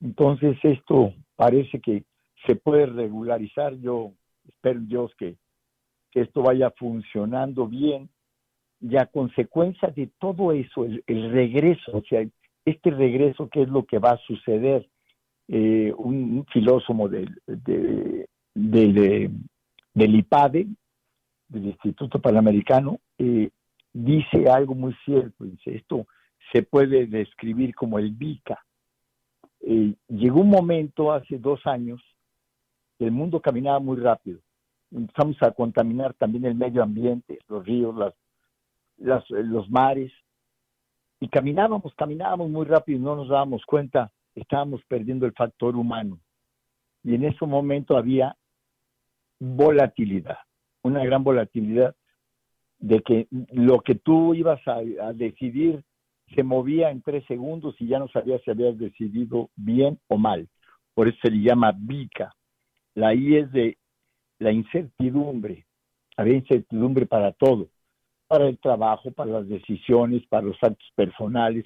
Entonces 0.00 0.56
esto 0.62 1.12
parece 1.36 1.80
que 1.80 2.04
se 2.46 2.56
puede 2.56 2.86
regularizar. 2.86 3.74
Yo 3.76 4.12
espero 4.48 4.80
Dios 4.80 5.12
que, 5.18 5.36
esto 6.14 6.42
vaya 6.42 6.70
funcionando 6.70 7.66
bien 7.66 8.10
y 8.80 8.96
a 8.98 9.06
consecuencia 9.06 9.88
de 9.88 10.10
todo 10.18 10.52
eso, 10.52 10.84
el, 10.84 11.30
regreso, 11.30 11.90
o 11.96 12.02
sea, 12.02 12.22
este 12.66 12.90
regreso, 12.90 13.48
¿qué 13.50 13.62
es 13.62 13.68
lo 13.70 13.84
que 13.86 13.98
va 13.98 14.10
a 14.10 14.18
suceder? 14.18 14.86
Eh, 15.48 15.92
un, 15.96 16.44
filósofo 16.52 17.08
del, 18.54 18.94
de, 18.94 19.30
del 19.94 20.14
IPADE, 20.16 20.66
del 21.48 21.66
Instituto 21.66 22.20
Panamericano, 22.20 23.00
eh, 23.18 23.50
dice 23.92 24.48
algo 24.48 24.74
muy 24.74 24.94
cierto, 25.04 25.44
dice, 25.44 25.76
esto 25.76 26.06
se 26.52 26.62
puede 26.62 27.06
describir 27.06 27.74
como 27.74 27.98
el 27.98 28.10
VICA. 28.12 28.58
Eh, 29.60 29.94
llegó 30.08 30.40
un 30.40 30.50
momento 30.50 31.12
hace 31.12 31.38
dos 31.38 31.66
años 31.66 32.00
el 33.04 33.12
mundo 33.12 33.40
caminaba 33.40 33.78
muy 33.78 33.96
rápido. 33.96 34.40
Empezamos 34.90 35.36
a 35.42 35.50
contaminar 35.52 36.14
también 36.14 36.44
el 36.44 36.54
medio 36.54 36.82
ambiente, 36.82 37.38
los 37.48 37.64
ríos, 37.64 37.94
las, 38.98 39.24
los 39.30 39.70
mares. 39.70 40.12
Y 41.20 41.28
caminábamos, 41.28 41.94
caminábamos 41.94 42.50
muy 42.50 42.66
rápido 42.66 42.98
y 42.98 43.02
no 43.02 43.16
nos 43.16 43.28
dábamos 43.28 43.64
cuenta, 43.64 44.12
estábamos 44.34 44.82
perdiendo 44.86 45.26
el 45.26 45.32
factor 45.32 45.76
humano. 45.76 46.18
Y 47.04 47.14
en 47.14 47.24
ese 47.24 47.46
momento 47.46 47.96
había 47.96 48.36
volatilidad, 49.42 50.38
una 50.82 51.04
gran 51.04 51.24
volatilidad 51.24 51.96
de 52.78 53.00
que 53.00 53.26
lo 53.50 53.80
que 53.80 53.96
tú 53.96 54.34
ibas 54.34 54.60
a, 54.68 54.80
decidir 55.12 55.82
se 56.32 56.44
movía 56.44 56.90
en 56.90 57.02
tres 57.02 57.24
segundos 57.26 57.74
y 57.80 57.88
ya 57.88 57.98
no 57.98 58.06
sabías 58.08 58.40
si 58.44 58.52
habías 58.52 58.78
decidido 58.78 59.50
bien 59.56 59.98
o 60.06 60.16
mal. 60.16 60.48
Por 60.94 61.08
eso 61.08 61.18
se 61.22 61.30
le 61.32 61.42
llama 61.42 61.72
VICA. 61.76 62.32
La 62.94 63.14
I 63.14 63.36
es 63.36 63.52
de 63.52 63.78
la 64.38 64.52
incertidumbre. 64.52 65.66
Había 66.16 66.36
incertidumbre 66.36 67.06
para 67.06 67.32
todo, 67.32 67.68
para 68.28 68.46
el 68.46 68.58
trabajo, 68.58 69.10
para 69.10 69.32
las 69.32 69.48
decisiones, 69.48 70.24
para 70.28 70.46
los 70.46 70.56
actos 70.62 70.88
personales. 70.94 71.64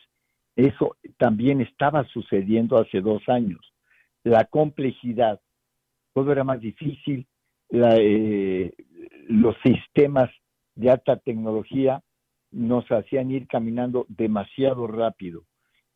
Eso 0.56 0.96
también 1.18 1.60
estaba 1.60 2.04
sucediendo 2.08 2.78
hace 2.78 3.02
dos 3.02 3.22
años. 3.28 3.60
La 4.24 4.46
complejidad, 4.46 5.40
todo 6.14 6.32
era 6.32 6.42
más 6.42 6.60
difícil, 6.60 7.26
eh, 7.70 8.72
los 9.28 9.56
sistemas 9.64 10.30
de 10.74 10.90
alta 10.90 11.16
tecnología 11.16 12.02
nos 12.50 12.86
hacían 12.90 13.30
ir 13.30 13.46
caminando 13.46 14.06
demasiado 14.08 14.86
rápido 14.86 15.42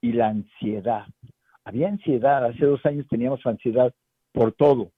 y 0.00 0.12
la 0.12 0.28
ansiedad. 0.28 1.06
Había 1.64 1.88
ansiedad, 1.88 2.44
hace 2.44 2.64
dos 2.64 2.84
años 2.84 3.06
teníamos 3.08 3.44
ansiedad 3.46 3.94
por 4.32 4.52
todo, 4.52 4.90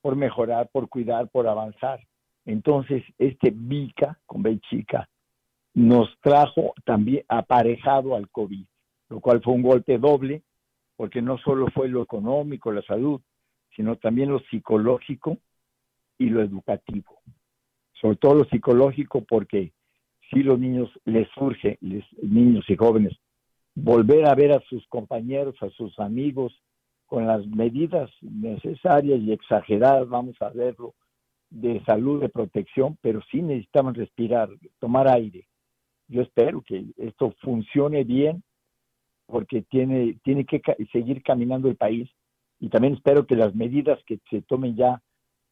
por 0.00 0.16
mejorar, 0.16 0.68
por 0.72 0.88
cuidar, 0.88 1.28
por 1.28 1.46
avanzar. 1.46 2.00
Entonces, 2.46 3.02
este 3.18 3.52
VICA, 3.54 4.18
con 4.26 4.42
B 4.42 4.58
chica, 4.70 5.08
nos 5.74 6.08
trajo 6.20 6.74
también 6.84 7.24
aparejado 7.28 8.14
al 8.14 8.30
COVID, 8.30 8.64
lo 9.08 9.20
cual 9.20 9.42
fue 9.42 9.54
un 9.54 9.62
golpe 9.62 9.98
doble, 9.98 10.42
porque 10.96 11.20
no 11.20 11.38
solo 11.38 11.66
fue 11.74 11.88
lo 11.88 12.02
económico, 12.02 12.70
la 12.70 12.82
salud, 12.82 13.20
sino 13.74 13.96
también 13.96 14.30
lo 14.30 14.38
psicológico 14.50 15.38
y 16.18 16.28
lo 16.30 16.42
educativo. 16.42 17.20
Sobre 18.00 18.16
todo 18.16 18.34
lo 18.34 18.44
psicológico, 18.44 19.24
porque 19.24 19.72
si 20.30 20.42
los 20.42 20.58
niños 20.58 20.90
les 21.04 21.28
surge, 21.30 21.78
les, 21.80 22.04
niños 22.22 22.64
y 22.68 22.76
jóvenes, 22.76 23.16
volver 23.74 24.26
a 24.26 24.34
ver 24.34 24.52
a 24.52 24.60
sus 24.68 24.86
compañeros, 24.88 25.54
a 25.62 25.70
sus 25.70 25.98
amigos, 25.98 26.52
con 27.06 27.26
las 27.26 27.46
medidas 27.46 28.10
necesarias 28.22 29.20
y 29.20 29.32
exageradas, 29.32 30.08
vamos 30.08 30.40
a 30.40 30.48
verlo, 30.50 30.94
de 31.50 31.82
salud, 31.84 32.20
de 32.20 32.28
protección, 32.28 32.98
pero 33.00 33.20
sí 33.30 33.42
necesitamos 33.42 33.96
respirar, 33.96 34.48
tomar 34.80 35.08
aire. 35.08 35.46
Yo 36.08 36.22
espero 36.22 36.62
que 36.62 36.84
esto 36.96 37.34
funcione 37.40 38.04
bien 38.04 38.42
porque 39.26 39.62
tiene, 39.62 40.18
tiene 40.24 40.44
que 40.44 40.60
seguir 40.92 41.22
caminando 41.22 41.68
el 41.68 41.76
país 41.76 42.10
y 42.58 42.68
también 42.68 42.94
espero 42.94 43.26
que 43.26 43.36
las 43.36 43.54
medidas 43.54 44.02
que 44.04 44.18
se 44.30 44.42
tomen 44.42 44.76
ya 44.76 45.02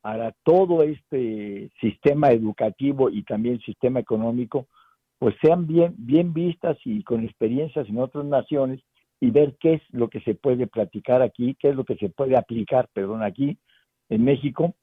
para 0.02 0.32
todo 0.42 0.82
este 0.82 1.70
sistema 1.80 2.30
educativo 2.30 3.08
y 3.08 3.22
también 3.22 3.60
sistema 3.60 4.00
económico, 4.00 4.66
pues 5.18 5.36
sean 5.40 5.66
bien, 5.68 5.94
bien 5.96 6.34
vistas 6.34 6.76
y 6.84 7.04
con 7.04 7.24
experiencias 7.24 7.88
en 7.88 7.98
otras 7.98 8.24
naciones 8.24 8.80
y 9.20 9.30
ver 9.30 9.56
qué 9.60 9.74
es 9.74 9.82
lo 9.92 10.10
que 10.10 10.20
se 10.22 10.34
puede 10.34 10.66
platicar 10.66 11.22
aquí, 11.22 11.56
qué 11.60 11.68
es 11.68 11.76
lo 11.76 11.84
que 11.84 11.94
se 11.94 12.08
puede 12.08 12.36
aplicar, 12.36 12.88
perdón, 12.92 13.22
aquí 13.22 13.56
en 14.08 14.24
México, 14.24 14.74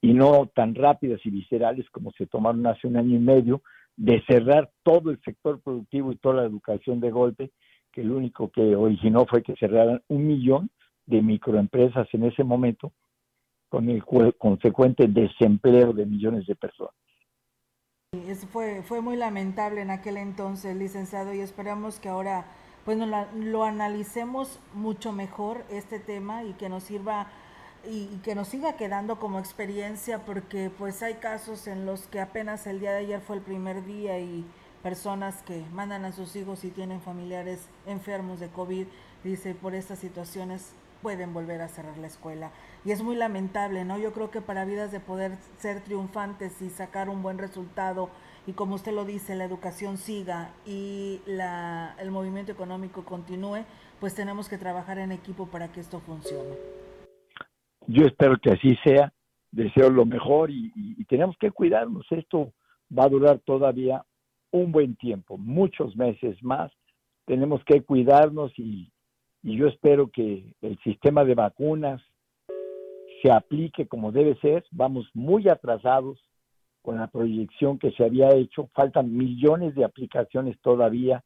y 0.00 0.14
no 0.14 0.50
tan 0.54 0.74
rápidas 0.74 1.20
y 1.24 1.30
viscerales 1.30 1.88
como 1.90 2.10
se 2.12 2.26
tomaron 2.26 2.66
hace 2.66 2.86
un 2.88 2.96
año 2.96 3.16
y 3.16 3.20
medio, 3.20 3.60
de 3.96 4.22
cerrar 4.26 4.70
todo 4.82 5.10
el 5.10 5.20
sector 5.20 5.60
productivo 5.60 6.10
y 6.10 6.16
toda 6.16 6.36
la 6.36 6.44
educación 6.44 6.98
de 7.00 7.10
golpe, 7.10 7.50
que 7.92 8.02
lo 8.02 8.16
único 8.16 8.50
que 8.50 8.74
originó 8.74 9.26
fue 9.26 9.42
que 9.42 9.54
cerraran 9.56 10.00
un 10.08 10.26
millón 10.26 10.70
de 11.04 11.20
microempresas 11.20 12.08
en 12.14 12.24
ese 12.24 12.42
momento, 12.42 12.92
con 13.72 13.88
el 13.88 14.04
consecuente 14.36 15.08
desempleo 15.08 15.94
de 15.94 16.04
millones 16.04 16.46
de 16.46 16.54
personas. 16.54 16.94
Fue, 18.50 18.82
fue 18.82 19.00
muy 19.00 19.16
lamentable 19.16 19.80
en 19.80 19.90
aquel 19.90 20.18
entonces, 20.18 20.76
licenciado, 20.76 21.32
y 21.32 21.40
esperamos 21.40 21.98
que 21.98 22.10
ahora 22.10 22.44
pues 22.84 22.98
lo 22.98 23.64
analicemos 23.64 24.60
mucho 24.74 25.14
mejor 25.14 25.64
este 25.70 25.98
tema 25.98 26.44
y 26.44 26.52
que 26.52 26.68
nos 26.68 26.82
sirva 26.82 27.28
y, 27.88 28.18
que 28.18 28.34
nos 28.34 28.48
siga 28.48 28.76
quedando 28.76 29.18
como 29.18 29.38
experiencia 29.38 30.18
porque 30.26 30.70
pues 30.76 31.02
hay 31.02 31.14
casos 31.14 31.66
en 31.66 31.86
los 31.86 32.06
que 32.08 32.20
apenas 32.20 32.66
el 32.66 32.78
día 32.78 32.90
de 32.92 32.98
ayer 32.98 33.20
fue 33.22 33.36
el 33.36 33.42
primer 33.42 33.86
día 33.86 34.18
y 34.20 34.44
personas 34.82 35.40
que 35.44 35.64
mandan 35.72 36.04
a 36.04 36.12
sus 36.12 36.36
hijos 36.36 36.62
y 36.64 36.68
tienen 36.68 37.00
familiares 37.00 37.70
enfermos 37.86 38.38
de 38.38 38.48
COVID, 38.48 38.86
dice, 39.24 39.54
por 39.54 39.74
estas 39.74 40.00
situaciones 40.00 40.74
pueden 41.02 41.34
volver 41.34 41.60
a 41.60 41.68
cerrar 41.68 41.98
la 41.98 42.06
escuela. 42.06 42.52
Y 42.84 42.92
es 42.92 43.02
muy 43.02 43.16
lamentable, 43.16 43.84
¿no? 43.84 43.98
Yo 43.98 44.12
creo 44.12 44.30
que 44.30 44.40
para 44.40 44.64
vidas 44.64 44.92
de 44.92 45.00
poder 45.00 45.36
ser 45.58 45.82
triunfantes 45.82 46.62
y 46.62 46.70
sacar 46.70 47.08
un 47.08 47.22
buen 47.22 47.38
resultado 47.38 48.08
y 48.46 48.52
como 48.52 48.74
usted 48.74 48.92
lo 48.92 49.04
dice, 49.04 49.36
la 49.36 49.44
educación 49.44 49.98
siga 49.98 50.52
y 50.66 51.20
la, 51.26 51.94
el 52.00 52.10
movimiento 52.10 52.50
económico 52.50 53.04
continúe, 53.04 53.64
pues 54.00 54.14
tenemos 54.14 54.48
que 54.48 54.58
trabajar 54.58 54.98
en 54.98 55.12
equipo 55.12 55.46
para 55.46 55.70
que 55.70 55.80
esto 55.80 56.00
funcione. 56.00 56.56
Yo 57.86 58.04
espero 58.04 58.36
que 58.38 58.50
así 58.50 58.76
sea, 58.82 59.12
deseo 59.52 59.90
lo 59.90 60.06
mejor 60.06 60.50
y, 60.50 60.72
y 60.74 61.04
tenemos 61.04 61.36
que 61.38 61.50
cuidarnos. 61.52 62.04
Esto 62.10 62.52
va 62.96 63.04
a 63.04 63.08
durar 63.08 63.38
todavía 63.40 64.04
un 64.50 64.72
buen 64.72 64.96
tiempo, 64.96 65.38
muchos 65.38 65.96
meses 65.96 66.42
más. 66.42 66.72
Tenemos 67.26 67.64
que 67.64 67.82
cuidarnos 67.82 68.52
y, 68.58 68.91
y 69.42 69.56
yo 69.56 69.66
espero 69.66 70.10
que 70.10 70.54
el 70.62 70.78
sistema 70.82 71.24
de 71.24 71.34
vacunas 71.34 72.00
se 73.22 73.30
aplique 73.30 73.86
como 73.86 74.12
debe 74.12 74.36
ser. 74.36 74.64
Vamos 74.70 75.08
muy 75.14 75.48
atrasados 75.48 76.18
con 76.80 76.96
la 76.96 77.08
proyección 77.08 77.78
que 77.78 77.92
se 77.92 78.04
había 78.04 78.30
hecho. 78.34 78.68
Faltan 78.74 79.16
millones 79.16 79.74
de 79.74 79.84
aplicaciones 79.84 80.58
todavía 80.60 81.22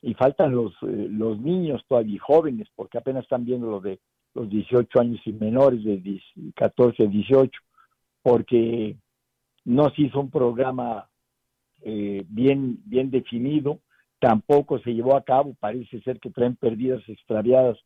y 0.00 0.14
faltan 0.14 0.54
los, 0.54 0.72
eh, 0.82 1.08
los 1.10 1.38
niños 1.40 1.84
todavía 1.88 2.20
jóvenes, 2.20 2.68
porque 2.74 2.98
apenas 2.98 3.22
están 3.22 3.44
viendo 3.44 3.70
lo 3.70 3.80
de 3.80 4.00
los 4.34 4.48
18 4.48 5.00
años 5.00 5.20
y 5.26 5.32
menores, 5.32 5.84
de 5.84 6.20
14 6.54 7.04
a 7.04 7.06
18, 7.06 7.50
porque 8.22 8.96
no 9.64 9.90
se 9.90 10.02
hizo 10.02 10.20
un 10.20 10.30
programa 10.30 11.08
eh, 11.82 12.24
bien, 12.28 12.78
bien 12.84 13.10
definido, 13.10 13.80
tampoco 14.22 14.78
se 14.78 14.94
llevó 14.94 15.16
a 15.16 15.24
cabo, 15.24 15.56
parece 15.58 16.00
ser 16.02 16.20
que 16.20 16.30
traen 16.30 16.54
perdidas, 16.54 17.02
extraviadas 17.08 17.76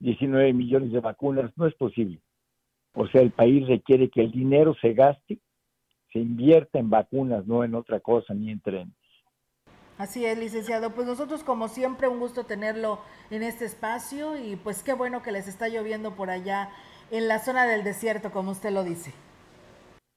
19 0.00 0.52
millones 0.52 0.90
de 0.90 0.98
vacunas, 0.98 1.52
no 1.56 1.64
es 1.66 1.74
posible. 1.76 2.20
O 2.92 3.06
sea, 3.06 3.22
el 3.22 3.30
país 3.30 3.64
requiere 3.68 4.10
que 4.10 4.22
el 4.22 4.32
dinero 4.32 4.74
se 4.80 4.94
gaste 4.94 5.38
se 6.12 6.18
invierta 6.20 6.78
en 6.78 6.88
vacunas, 6.88 7.46
no 7.46 7.62
en 7.62 7.74
otra 7.74 8.00
cosa, 8.00 8.32
ni 8.32 8.50
en 8.50 8.60
trenes. 8.60 8.94
Así 9.98 10.24
es, 10.24 10.38
licenciado. 10.38 10.94
Pues 10.94 11.06
nosotros, 11.06 11.44
como 11.44 11.68
siempre, 11.68 12.08
un 12.08 12.20
gusto 12.20 12.44
tenerlo 12.44 13.00
en 13.30 13.42
este 13.42 13.66
espacio 13.66 14.36
y 14.38 14.56
pues 14.56 14.82
qué 14.82 14.94
bueno 14.94 15.22
que 15.22 15.32
les 15.32 15.46
está 15.46 15.68
lloviendo 15.68 16.14
por 16.16 16.30
allá 16.30 16.70
en 17.10 17.28
la 17.28 17.38
zona 17.38 17.66
del 17.66 17.84
desierto, 17.84 18.30
como 18.30 18.52
usted 18.52 18.70
lo 18.70 18.82
dice. 18.82 19.12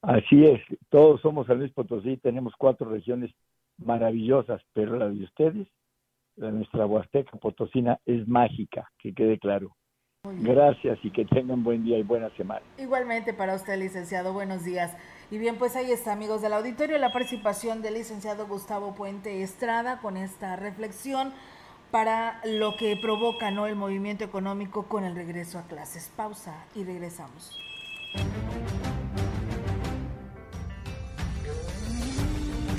Así 0.02 0.46
es, 0.46 0.60
todos 0.88 1.20
somos 1.20 1.46
San 1.46 1.58
Luis 1.58 1.72
Potosí, 1.72 2.16
tenemos 2.16 2.54
cuatro 2.56 2.88
regiones 2.88 3.30
maravillosas, 3.84 4.62
pero 4.72 4.96
la 4.96 5.08
de 5.08 5.24
ustedes, 5.24 5.68
la 6.36 6.50
nuestra 6.50 6.86
Huasteca 6.86 7.36
Potosina, 7.38 7.98
es 8.06 8.26
mágica, 8.28 8.90
que 8.98 9.12
quede 9.12 9.38
claro. 9.38 9.76
Gracias 10.22 10.98
y 11.02 11.10
que 11.10 11.24
tengan 11.24 11.64
buen 11.64 11.82
día 11.82 11.98
y 11.98 12.02
buena 12.02 12.28
semana. 12.36 12.60
Igualmente 12.76 13.32
para 13.32 13.54
usted, 13.54 13.78
licenciado, 13.78 14.34
buenos 14.34 14.64
días. 14.64 14.94
Y 15.30 15.38
bien, 15.38 15.56
pues 15.56 15.76
ahí 15.76 15.90
está, 15.92 16.12
amigos 16.12 16.42
del 16.42 16.52
auditorio, 16.52 16.98
la 16.98 17.10
participación 17.10 17.80
del 17.80 17.94
licenciado 17.94 18.46
Gustavo 18.46 18.94
Puente 18.94 19.42
Estrada 19.42 19.98
con 20.00 20.18
esta 20.18 20.56
reflexión 20.56 21.32
para 21.90 22.40
lo 22.44 22.76
que 22.76 22.96
provoca 22.96 23.50
¿no? 23.50 23.66
el 23.66 23.76
movimiento 23.76 24.24
económico 24.24 24.86
con 24.88 25.04
el 25.04 25.14
regreso 25.14 25.58
a 25.58 25.62
clases. 25.62 26.12
Pausa 26.14 26.66
y 26.74 26.84
regresamos. 26.84 27.58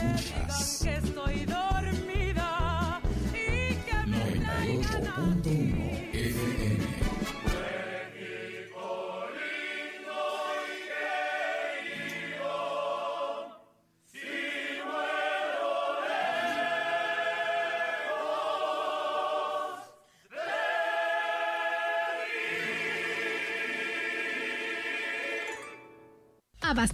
Yes. 0.00 1.17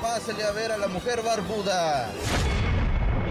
Pásale 0.00 0.44
a 0.44 0.52
ver 0.52 0.72
a 0.72 0.78
la 0.78 0.88
mujer 0.88 1.22
barbuda. 1.22 2.10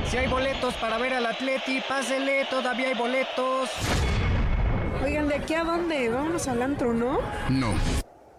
Si 0.10 0.18
hay 0.18 0.28
boletos 0.28 0.74
para 0.76 0.98
ver 0.98 1.14
al 1.14 1.26
Atleti, 1.26 1.82
pásele, 1.88 2.46
todavía 2.50 2.88
hay 2.88 2.96
boletos. 2.96 3.70
Oigan, 5.04 5.28
¿de 5.28 5.36
aquí 5.36 5.54
a 5.54 5.64
dónde? 5.64 6.10
Vámonos 6.10 6.48
al 6.48 6.62
antro, 6.62 6.94
¿no? 6.94 7.20
No, 7.50 7.74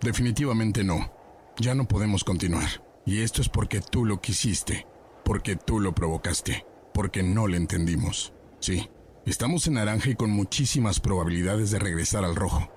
definitivamente 0.01 0.85
no. 0.85 1.13
Ya 1.59 1.75
no 1.75 1.87
podemos 1.87 2.25
continuar. 2.25 2.69
Y 3.07 3.23
esto 3.23 3.41
es 3.41 3.49
porque 3.49 3.81
tú 3.81 4.05
lo 4.05 4.21
quisiste, 4.21 4.87
porque 5.25 5.57
tú 5.57 5.81
lo 5.81 5.95
provocaste, 5.95 6.67
porque 6.93 7.23
no 7.23 7.47
le 7.47 7.57
entendimos. 7.57 8.33
Sí, 8.61 8.91
estamos 9.27 9.67
en 9.67 9.75
naranja 9.75 10.11
y 10.11 10.15
con 10.15 10.31
muchísimas 10.31 11.01
probabilidades 11.01 11.71
de 11.71 11.79
regresar 11.79 12.25
al 12.25 12.37
rojo. 12.37 12.69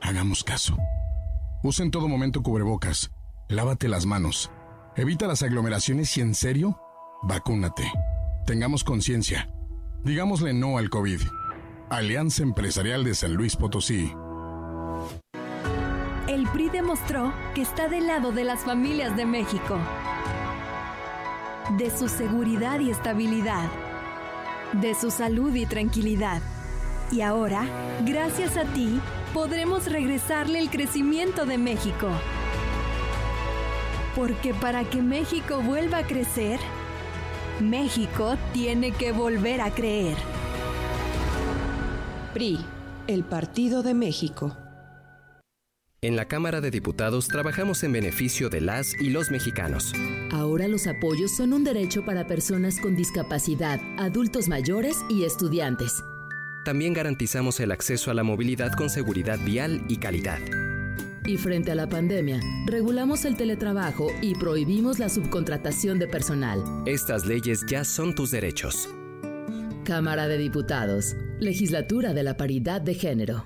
Hagamos 0.00 0.44
caso. 0.44 0.76
Usa 1.62 1.84
en 1.84 1.90
todo 1.90 2.08
momento 2.08 2.42
cubrebocas. 2.42 3.10
Lávate 3.48 3.88
las 3.88 4.04
manos. 4.04 4.50
Evita 4.98 5.28
las 5.28 5.44
aglomeraciones 5.44 6.16
y 6.16 6.22
en 6.22 6.34
serio, 6.34 6.76
vacúnate. 7.22 7.84
Tengamos 8.46 8.82
conciencia. 8.82 9.48
Digámosle 10.02 10.52
no 10.52 10.76
al 10.76 10.90
COVID. 10.90 11.20
Alianza 11.88 12.42
Empresarial 12.42 13.04
de 13.04 13.14
San 13.14 13.34
Luis 13.34 13.54
Potosí. 13.54 14.12
El 16.26 16.48
PRI 16.48 16.70
demostró 16.70 17.32
que 17.54 17.62
está 17.62 17.86
del 17.88 18.08
lado 18.08 18.32
de 18.32 18.42
las 18.42 18.64
familias 18.64 19.16
de 19.16 19.24
México, 19.24 19.78
de 21.76 21.96
su 21.96 22.08
seguridad 22.08 22.80
y 22.80 22.90
estabilidad, 22.90 23.70
de 24.72 24.96
su 24.96 25.12
salud 25.12 25.54
y 25.54 25.64
tranquilidad. 25.66 26.42
Y 27.12 27.20
ahora, 27.20 27.68
gracias 28.04 28.56
a 28.56 28.64
ti, 28.64 29.00
podremos 29.32 29.86
regresarle 29.86 30.58
el 30.58 30.70
crecimiento 30.70 31.46
de 31.46 31.56
México. 31.56 32.08
Porque 34.18 34.52
para 34.52 34.82
que 34.82 35.00
México 35.00 35.62
vuelva 35.62 35.98
a 35.98 36.02
crecer, 36.04 36.58
México 37.60 38.36
tiene 38.52 38.90
que 38.90 39.12
volver 39.12 39.60
a 39.60 39.70
creer. 39.70 40.16
PRI, 42.34 42.58
el 43.06 43.22
Partido 43.22 43.84
de 43.84 43.94
México. 43.94 44.56
En 46.00 46.16
la 46.16 46.24
Cámara 46.24 46.60
de 46.60 46.72
Diputados 46.72 47.28
trabajamos 47.28 47.84
en 47.84 47.92
beneficio 47.92 48.50
de 48.50 48.60
las 48.60 48.92
y 49.00 49.10
los 49.10 49.30
mexicanos. 49.30 49.92
Ahora 50.32 50.66
los 50.66 50.88
apoyos 50.88 51.36
son 51.36 51.52
un 51.52 51.62
derecho 51.62 52.04
para 52.04 52.26
personas 52.26 52.80
con 52.80 52.96
discapacidad, 52.96 53.78
adultos 53.98 54.48
mayores 54.48 54.96
y 55.08 55.22
estudiantes. 55.22 55.92
También 56.64 56.92
garantizamos 56.92 57.60
el 57.60 57.70
acceso 57.70 58.10
a 58.10 58.14
la 58.14 58.24
movilidad 58.24 58.72
con 58.72 58.90
seguridad 58.90 59.38
vial 59.44 59.84
y 59.88 59.98
calidad. 59.98 60.40
Y 61.28 61.36
frente 61.36 61.70
a 61.70 61.74
la 61.74 61.86
pandemia, 61.86 62.40
regulamos 62.64 63.26
el 63.26 63.36
teletrabajo 63.36 64.10
y 64.22 64.34
prohibimos 64.34 64.98
la 64.98 65.10
subcontratación 65.10 65.98
de 65.98 66.08
personal. 66.08 66.64
Estas 66.86 67.26
leyes 67.26 67.66
ya 67.68 67.84
son 67.84 68.14
tus 68.14 68.30
derechos. 68.30 68.88
Cámara 69.84 70.26
de 70.26 70.38
Diputados, 70.38 71.14
Legislatura 71.38 72.14
de 72.14 72.22
la 72.22 72.38
Paridad 72.38 72.80
de 72.80 72.94
Género. 72.94 73.44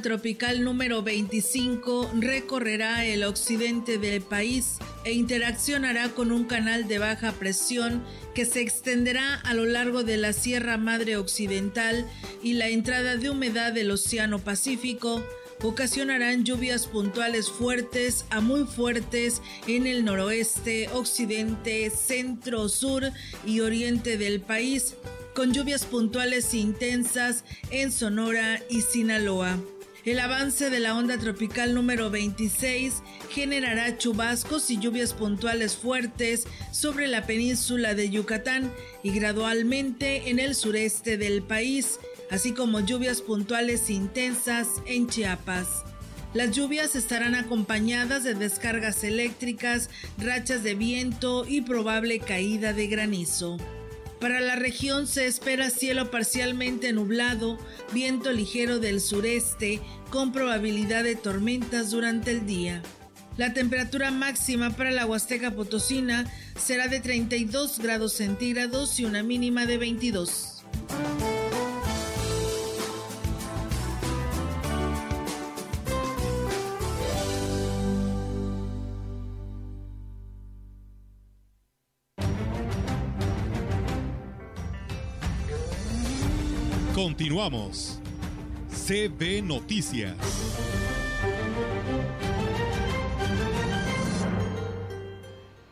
Tropical 0.00 0.64
número 0.64 1.02
25 1.02 2.12
recorrerá 2.18 3.04
el 3.04 3.24
occidente 3.24 3.98
del 3.98 4.22
país 4.22 4.78
e 5.04 5.12
interaccionará 5.12 6.10
con 6.10 6.32
un 6.32 6.44
canal 6.44 6.88
de 6.88 6.98
baja 6.98 7.32
presión 7.32 8.02
que 8.34 8.44
se 8.44 8.60
extenderá 8.60 9.34
a 9.34 9.54
lo 9.54 9.64
largo 9.64 10.02
de 10.02 10.16
la 10.16 10.32
Sierra 10.32 10.76
Madre 10.76 11.16
Occidental 11.16 12.06
y 12.42 12.54
la 12.54 12.68
entrada 12.68 13.16
de 13.16 13.30
humedad 13.30 13.72
del 13.72 13.90
Océano 13.90 14.38
Pacífico 14.38 15.22
ocasionarán 15.62 16.44
lluvias 16.44 16.86
puntuales 16.86 17.50
fuertes 17.50 18.24
a 18.30 18.40
muy 18.40 18.64
fuertes 18.64 19.42
en 19.66 19.86
el 19.86 20.04
noroeste, 20.04 20.88
occidente, 20.92 21.90
centro, 21.90 22.68
sur 22.68 23.04
y 23.46 23.60
oriente 23.60 24.18
del 24.18 24.40
país, 24.40 24.94
con 25.34 25.52
lluvias 25.52 25.84
puntuales 25.84 26.54
intensas 26.54 27.44
en 27.70 27.92
Sonora 27.92 28.60
y 28.70 28.82
Sinaloa. 28.82 29.58
El 30.06 30.20
avance 30.20 30.70
de 30.70 30.78
la 30.78 30.96
onda 30.96 31.18
tropical 31.18 31.74
número 31.74 32.10
26 32.10 33.02
generará 33.28 33.98
chubascos 33.98 34.70
y 34.70 34.78
lluvias 34.78 35.12
puntuales 35.12 35.76
fuertes 35.76 36.46
sobre 36.70 37.08
la 37.08 37.26
península 37.26 37.96
de 37.96 38.08
Yucatán 38.08 38.72
y 39.02 39.10
gradualmente 39.10 40.30
en 40.30 40.38
el 40.38 40.54
sureste 40.54 41.16
del 41.18 41.42
país, 41.42 41.98
así 42.30 42.52
como 42.52 42.78
lluvias 42.78 43.20
puntuales 43.20 43.90
intensas 43.90 44.68
en 44.86 45.08
Chiapas. 45.08 45.82
Las 46.34 46.52
lluvias 46.52 46.94
estarán 46.94 47.34
acompañadas 47.34 48.22
de 48.22 48.34
descargas 48.34 49.02
eléctricas, 49.02 49.90
rachas 50.18 50.62
de 50.62 50.76
viento 50.76 51.44
y 51.48 51.62
probable 51.62 52.20
caída 52.20 52.72
de 52.72 52.86
granizo. 52.86 53.58
Para 54.20 54.40
la 54.40 54.56
región 54.56 55.06
se 55.06 55.26
espera 55.26 55.70
cielo 55.70 56.10
parcialmente 56.10 56.92
nublado, 56.92 57.58
viento 57.92 58.32
ligero 58.32 58.78
del 58.78 59.00
sureste, 59.00 59.80
con 60.10 60.32
probabilidad 60.32 61.04
de 61.04 61.16
tormentas 61.16 61.90
durante 61.90 62.30
el 62.30 62.46
día. 62.46 62.82
La 63.36 63.52
temperatura 63.52 64.10
máxima 64.10 64.70
para 64.70 64.90
la 64.90 65.04
Huasteca 65.04 65.50
Potosina 65.50 66.32
será 66.58 66.88
de 66.88 67.00
32 67.00 67.78
grados 67.78 68.14
centígrados 68.14 68.98
y 68.98 69.04
una 69.04 69.22
mínima 69.22 69.66
de 69.66 69.76
22. 69.76 70.64
Continuamos. 87.16 87.98
CB 88.68 89.40
Noticias. 89.42 90.14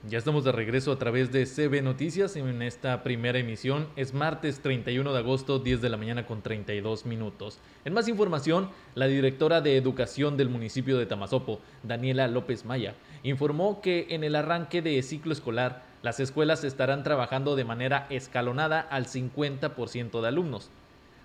Ya 0.09 0.17
estamos 0.17 0.45
de 0.45 0.53
regreso 0.53 0.91
a 0.91 0.99
través 0.99 1.33
de 1.33 1.45
CB 1.45 1.83
Noticias 1.83 2.37
en 2.37 2.63
esta 2.63 3.03
primera 3.03 3.39
emisión. 3.39 3.89
Es 3.95 4.15
martes 4.15 4.61
31 4.61 5.13
de 5.13 5.19
agosto, 5.19 5.59
10 5.59 5.83
de 5.83 5.91
la 5.91 5.99
mañana 5.99 6.27
con 6.27 6.41
32 6.41 7.05
minutos. 7.05 7.59
En 7.85 7.93
más 7.93 8.09
información, 8.09 8.71
la 8.95 9.07
directora 9.07 9.61
de 9.61 9.77
Educación 9.77 10.39
del 10.39 10.49
municipio 10.49 10.97
de 10.97 11.05
Tamazopo, 11.05 11.61
Daniela 11.83 12.27
López 12.27 12.65
Maya, 12.65 12.95
informó 13.23 13.83
que 13.83 14.07
en 14.09 14.25
el 14.25 14.35
arranque 14.35 14.81
de 14.81 15.03
ciclo 15.03 15.35
escolar, 15.35 15.83
las 16.01 16.21
escuelas 16.21 16.65
estarán 16.65 17.03
trabajando 17.03 17.55
de 17.55 17.65
manera 17.65 18.07
escalonada 18.09 18.81
al 18.81 19.05
50% 19.05 20.23
de 20.23 20.29
alumnos. 20.29 20.71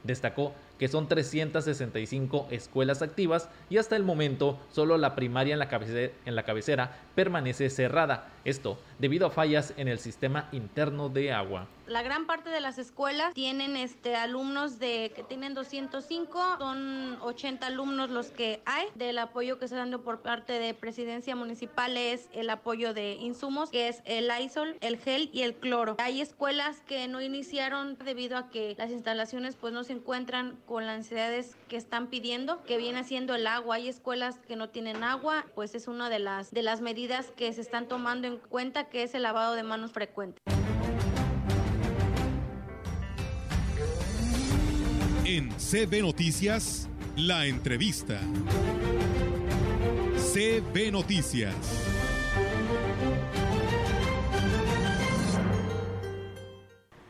Destacó 0.04 0.54
que 0.78 0.88
son 0.88 1.08
365 1.08 2.48
escuelas 2.52 3.02
activas 3.02 3.50
y 3.70 3.78
hasta 3.78 3.98
el 3.98 4.04
momento 4.04 4.58
solo 4.72 4.98
la 4.98 5.14
primaria 5.14 5.54
en 5.54 5.60
la, 5.60 5.68
cabecera, 5.68 6.14
en 6.26 6.36
la 6.36 6.44
cabecera 6.44 6.98
permanece 7.16 7.70
cerrada. 7.70 8.30
Esto 8.46 8.78
debido 8.98 9.28
a 9.28 9.32
fallas 9.32 9.74
en 9.78 9.88
el 9.88 10.00
sistema 10.00 10.50
interno 10.52 11.10
de 11.10 11.32
agua 11.32 11.68
la 11.90 12.04
gran 12.04 12.28
parte 12.28 12.52
de 12.52 12.62
las 12.62 12.78
escuelas 12.78 13.34
tienen 13.34 13.76
este 13.76 14.16
alumnos 14.16 14.78
de 14.78 15.12
que 15.16 15.24
tienen 15.24 15.56
205, 15.56 16.58
son 16.60 17.18
80 17.22 17.66
alumnos 17.66 18.12
los 18.12 18.28
que 18.28 18.62
hay. 18.66 18.86
Del 18.94 19.18
apoyo 19.18 19.58
que 19.58 19.68
se 19.68 19.76
dando 19.76 20.04
por 20.04 20.22
parte 20.22 20.54
de 20.54 20.74
presidencia 20.76 21.36
municipal 21.36 21.98
es 21.98 22.30
el 22.32 22.50
apoyo 22.52 22.94
de 22.94 23.14
insumos, 23.14 23.72
que 23.72 23.88
es 23.88 24.04
el 24.06 24.30
ISOL, 24.40 24.78
el 24.82 24.98
gel 24.98 25.32
y 25.34 25.42
el 25.42 25.56
cloro. 25.56 25.96
Hay 26.00 26.22
escuelas 26.22 26.82
que 26.82 27.08
no 27.08 27.22
iniciaron 27.22 27.98
debido 27.98 28.38
a 28.38 28.50
que 28.50 28.76
las 28.78 28.92
instalaciones 28.92 29.56
pues 29.56 29.74
no 29.74 29.84
se 29.84 29.94
encuentran 29.94 30.60
con 30.68 30.86
las 30.86 30.98
necesidades 30.98 31.56
que 31.70 31.78
están 31.78 32.08
pidiendo, 32.08 32.62
que 32.64 32.78
viene 32.78 33.06
siendo 33.06 33.34
el 33.34 33.48
agua. 33.48 33.76
Hay 33.76 33.88
escuelas 33.88 34.40
que 34.46 34.58
no 34.58 34.68
tienen 34.70 35.06
agua, 35.06 35.46
pues 35.56 35.74
es 35.76 35.88
una 35.88 36.10
de 36.10 36.20
las 36.20 36.52
de 36.52 36.64
las 36.64 36.82
medidas 36.82 37.32
que 37.38 37.54
se 37.54 37.62
están 37.62 37.88
tomando 37.88 38.28
en 38.28 38.38
cuenta 38.38 38.90
que 38.90 39.04
es 39.04 39.16
el 39.16 39.24
lavado 39.24 39.56
de 39.56 39.64
manos 39.64 39.94
frecuente. 39.94 40.42
En 45.24 45.50
CB 45.52 46.02
Noticias, 46.02 46.90
la 47.16 47.46
entrevista. 47.46 48.20
CB 50.34 50.92
Noticias. 50.92 51.99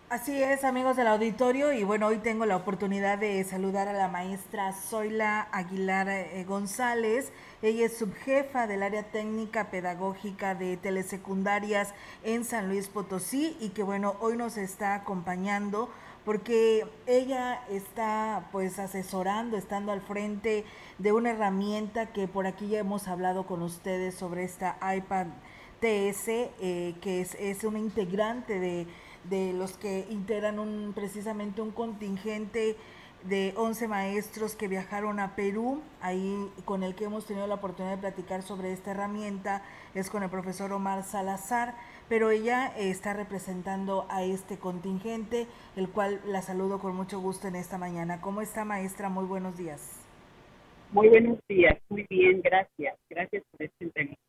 Así 0.09 0.41
es, 0.41 0.63
amigos 0.63 0.97
del 0.97 1.05
auditorio, 1.05 1.71
y 1.71 1.83
bueno, 1.83 2.07
hoy 2.07 2.17
tengo 2.17 2.47
la 2.47 2.55
oportunidad 2.55 3.19
de 3.19 3.43
saludar 3.43 3.87
a 3.87 3.93
la 3.93 4.07
maestra 4.07 4.73
Zoila 4.73 5.47
Aguilar 5.51 6.09
eh, 6.09 6.43
González. 6.47 7.31
Ella 7.61 7.85
es 7.85 7.95
subjefa 7.95 8.65
del 8.65 8.81
área 8.81 9.03
técnica 9.03 9.69
pedagógica 9.69 10.55
de 10.55 10.77
telesecundarias 10.77 11.93
en 12.23 12.43
San 12.43 12.69
Luis 12.69 12.87
Potosí 12.87 13.55
y 13.59 13.69
que 13.69 13.83
bueno, 13.83 14.15
hoy 14.19 14.35
nos 14.35 14.57
está 14.57 14.95
acompañando 14.95 15.91
porque 16.25 16.87
ella 17.05 17.61
está 17.69 18.49
pues 18.51 18.79
asesorando, 18.79 19.57
estando 19.57 19.91
al 19.91 20.01
frente 20.01 20.65
de 20.97 21.11
una 21.11 21.29
herramienta 21.29 22.07
que 22.07 22.27
por 22.27 22.47
aquí 22.47 22.69
ya 22.69 22.79
hemos 22.79 23.07
hablado 23.07 23.45
con 23.45 23.61
ustedes 23.61 24.15
sobre 24.15 24.43
esta 24.43 24.75
iPad 24.81 25.27
TS, 25.79 26.27
eh, 26.27 26.95
que 26.99 27.21
es, 27.21 27.35
es 27.35 27.63
una 27.63 27.77
integrante 27.77 28.59
de, 28.59 28.87
de 29.29 29.53
los 29.53 29.77
que 29.77 30.05
integran 30.09 30.59
un, 30.59 30.93
precisamente 30.93 31.61
un 31.61 31.71
contingente 31.71 32.75
de 33.23 33.53
11 33.57 33.87
maestros 33.89 34.55
que 34.55 34.67
viajaron 34.67 35.19
a 35.19 35.35
Perú, 35.35 35.81
ahí 36.01 36.49
con 36.65 36.83
el 36.83 36.95
que 36.95 37.05
hemos 37.05 37.25
tenido 37.25 37.47
la 37.47 37.55
oportunidad 37.55 37.95
de 37.95 38.01
platicar 38.01 38.43
sobre 38.43 38.71
esta 38.71 38.91
herramienta, 38.91 39.61
es 39.93 40.09
con 40.09 40.23
el 40.23 40.29
profesor 40.29 40.71
Omar 40.71 41.03
Salazar 41.03 41.75
pero 42.09 42.31
ella 42.31 42.73
eh, 42.75 42.89
está 42.89 43.13
representando 43.13 44.07
a 44.09 44.23
este 44.23 44.57
contingente, 44.57 45.45
el 45.77 45.89
cual 45.89 46.19
la 46.25 46.41
saludo 46.41 46.79
con 46.79 46.95
mucho 46.95 47.21
gusto 47.21 47.47
en 47.47 47.55
esta 47.55 47.77
mañana. 47.77 48.19
¿Cómo 48.19 48.41
está, 48.41 48.65
maestra? 48.65 49.07
Muy 49.09 49.25
buenos 49.25 49.57
días. 49.57 50.03
Muy 50.91 51.07
buenos 51.07 51.37
días, 51.47 51.77
muy 51.87 52.05
bien, 52.09 52.41
gracias. 52.41 52.97
Gracias 53.09 53.43
por 53.51 53.69
entrevista. 53.79 54.28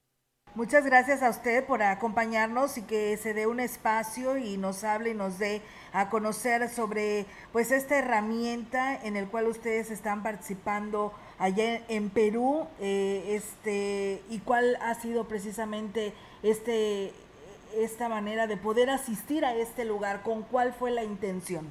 Muchas 0.56 0.84
gracias 0.84 1.22
a 1.22 1.30
usted 1.30 1.64
por 1.64 1.80
acompañarnos 1.80 2.76
y 2.76 2.82
que 2.82 3.16
se 3.16 3.34
dé 3.34 3.46
un 3.46 3.60
espacio 3.60 4.36
y 4.36 4.56
nos 4.56 4.82
hable 4.82 5.10
y 5.10 5.14
nos 5.14 5.38
dé 5.38 5.62
a 5.92 6.10
conocer 6.10 6.68
sobre 6.68 7.24
pues 7.52 7.70
esta 7.70 7.96
herramienta 7.98 9.00
en 9.04 9.16
el 9.16 9.28
cual 9.28 9.46
ustedes 9.46 9.92
están 9.92 10.24
participando 10.24 11.12
allá 11.38 11.82
en 11.88 12.10
Perú 12.10 12.66
eh, 12.80 13.36
este 13.36 14.22
y 14.28 14.40
cuál 14.40 14.76
ha 14.80 14.94
sido 14.94 15.28
precisamente 15.28 16.12
este 16.42 17.12
esta 17.76 18.08
manera 18.08 18.48
de 18.48 18.56
poder 18.56 18.90
asistir 18.90 19.44
a 19.44 19.54
este 19.54 19.84
lugar? 19.84 20.22
¿Con 20.22 20.42
cuál 20.42 20.72
fue 20.72 20.90
la 20.90 21.04
intención? 21.04 21.66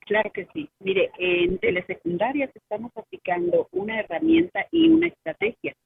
Claro 0.00 0.32
que 0.32 0.48
sí. 0.52 0.68
Mire, 0.80 1.12
en 1.18 1.58
telesecundarias 1.58 2.50
estamos 2.56 2.90
aplicando 2.96 3.68
una 3.70 4.00
herramienta 4.00 4.66
y 4.72 4.88
una 4.88 5.06
estrategia. 5.06 5.76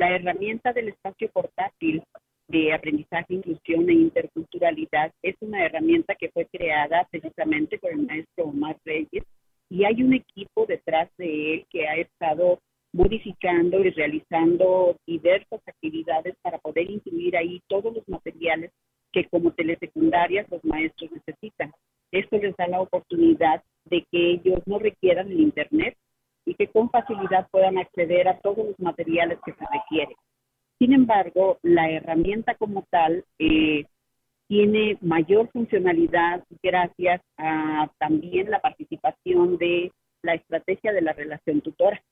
La 0.00 0.16
herramienta 0.16 0.72
del 0.72 0.88
espacio 0.88 1.28
portátil 1.28 2.02
de 2.48 2.72
aprendizaje, 2.72 3.34
inclusión 3.34 3.90
e 3.90 3.92
interculturalidad 3.92 5.12
es 5.20 5.36
una 5.40 5.62
herramienta 5.66 6.14
que 6.14 6.30
fue 6.30 6.46
creada 6.46 7.06
precisamente 7.10 7.78
por 7.78 7.90
el 7.90 8.06
maestro 8.06 8.46
Omar 8.46 8.78
Reyes 8.86 9.24
y 9.68 9.84
hay 9.84 10.02
un 10.02 10.14
equipo 10.14 10.64
detrás 10.64 11.10
de 11.18 11.52
él 11.52 11.66
que 11.68 11.86
ha 11.86 11.96
estado 11.96 12.60
modificando 12.94 13.84
y 13.84 13.90
realizando 13.90 14.96
diversas 15.06 15.60
actividades 15.66 16.34
para 16.40 16.56
poder 16.56 16.90
incluir 16.90 17.36
ahí 17.36 17.60
todos 17.68 17.94
los 17.94 18.08
materiales 18.08 18.70
que 19.12 19.26
como 19.26 19.52
telesecundarias 19.52 20.48
los 20.48 20.64
maestros 20.64 21.10
necesitan. 21.12 21.72
Esto 22.10 22.38
les 22.38 22.56
da 22.56 22.68
la 22.68 22.80
oportunidad 22.80 23.62
de 23.84 24.02
que 24.10 24.30
ellos 24.30 24.62
no 24.64 24.78
requieran 24.78 25.30
el 25.30 25.40
Internet 25.40 25.94
y 26.50 26.54
que 26.54 26.68
con 26.68 26.90
facilidad 26.90 27.48
puedan 27.50 27.78
acceder 27.78 28.28
a 28.28 28.38
todos 28.40 28.66
los 28.66 28.78
materiales 28.80 29.38
que 29.44 29.52
se 29.52 29.64
requieren. 29.72 30.16
Sin 30.78 30.92
embargo, 30.92 31.58
la 31.62 31.90
herramienta 31.90 32.54
como 32.54 32.84
tal 32.90 33.24
eh, 33.38 33.84
tiene 34.48 34.98
mayor 35.00 35.50
funcionalidad 35.52 36.42
gracias 36.62 37.20
a 37.36 37.90
también 37.98 38.50
la 38.50 38.60
participación 38.60 39.58
de 39.58 39.92
la 40.22 40.34
estrategia 40.34 40.92
de 40.92 41.02
la 41.02 41.12
relación 41.12 41.60
tutora 41.60 42.02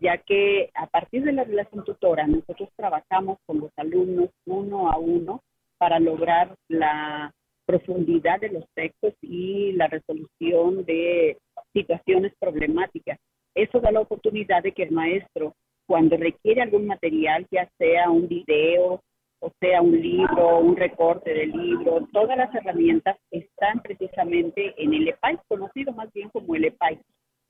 ya 0.00 0.18
que 0.18 0.70
a 0.74 0.86
partir 0.86 1.24
de 1.24 1.32
la 1.32 1.44
relación 1.44 1.84
tutora 1.84 2.26
nosotros 2.26 2.70
trabajamos 2.76 3.38
con 3.46 3.60
los 3.60 3.70
alumnos 3.76 4.30
uno 4.46 4.90
a 4.90 4.98
uno 4.98 5.42
para 5.78 5.98
lograr 5.98 6.54
la 6.68 7.32
profundidad 7.66 8.40
de 8.40 8.50
los 8.50 8.64
textos 8.74 9.14
y 9.20 9.72
la 9.72 9.88
resolución 9.88 10.84
de 10.84 11.38
situaciones 11.72 12.32
problemáticas. 12.38 13.18
Eso 13.54 13.80
da 13.80 13.90
la 13.90 14.00
oportunidad 14.00 14.62
de 14.62 14.72
que 14.72 14.84
el 14.84 14.92
maestro, 14.92 15.54
cuando 15.86 16.16
requiere 16.16 16.62
algún 16.62 16.86
material, 16.86 17.46
ya 17.50 17.68
sea 17.78 18.10
un 18.10 18.28
video, 18.28 19.02
o 19.40 19.52
sea 19.60 19.82
un 19.82 20.00
libro, 20.00 20.58
un 20.58 20.76
recorte 20.76 21.34
de 21.34 21.46
libro, 21.46 22.06
todas 22.12 22.36
las 22.36 22.54
herramientas 22.54 23.18
están 23.30 23.80
precisamente 23.82 24.74
en 24.76 24.94
el 24.94 25.08
EPAI, 25.08 25.38
conocido 25.48 25.92
más 25.92 26.12
bien 26.12 26.28
como 26.30 26.54
el 26.54 26.66
EPAI 26.66 27.00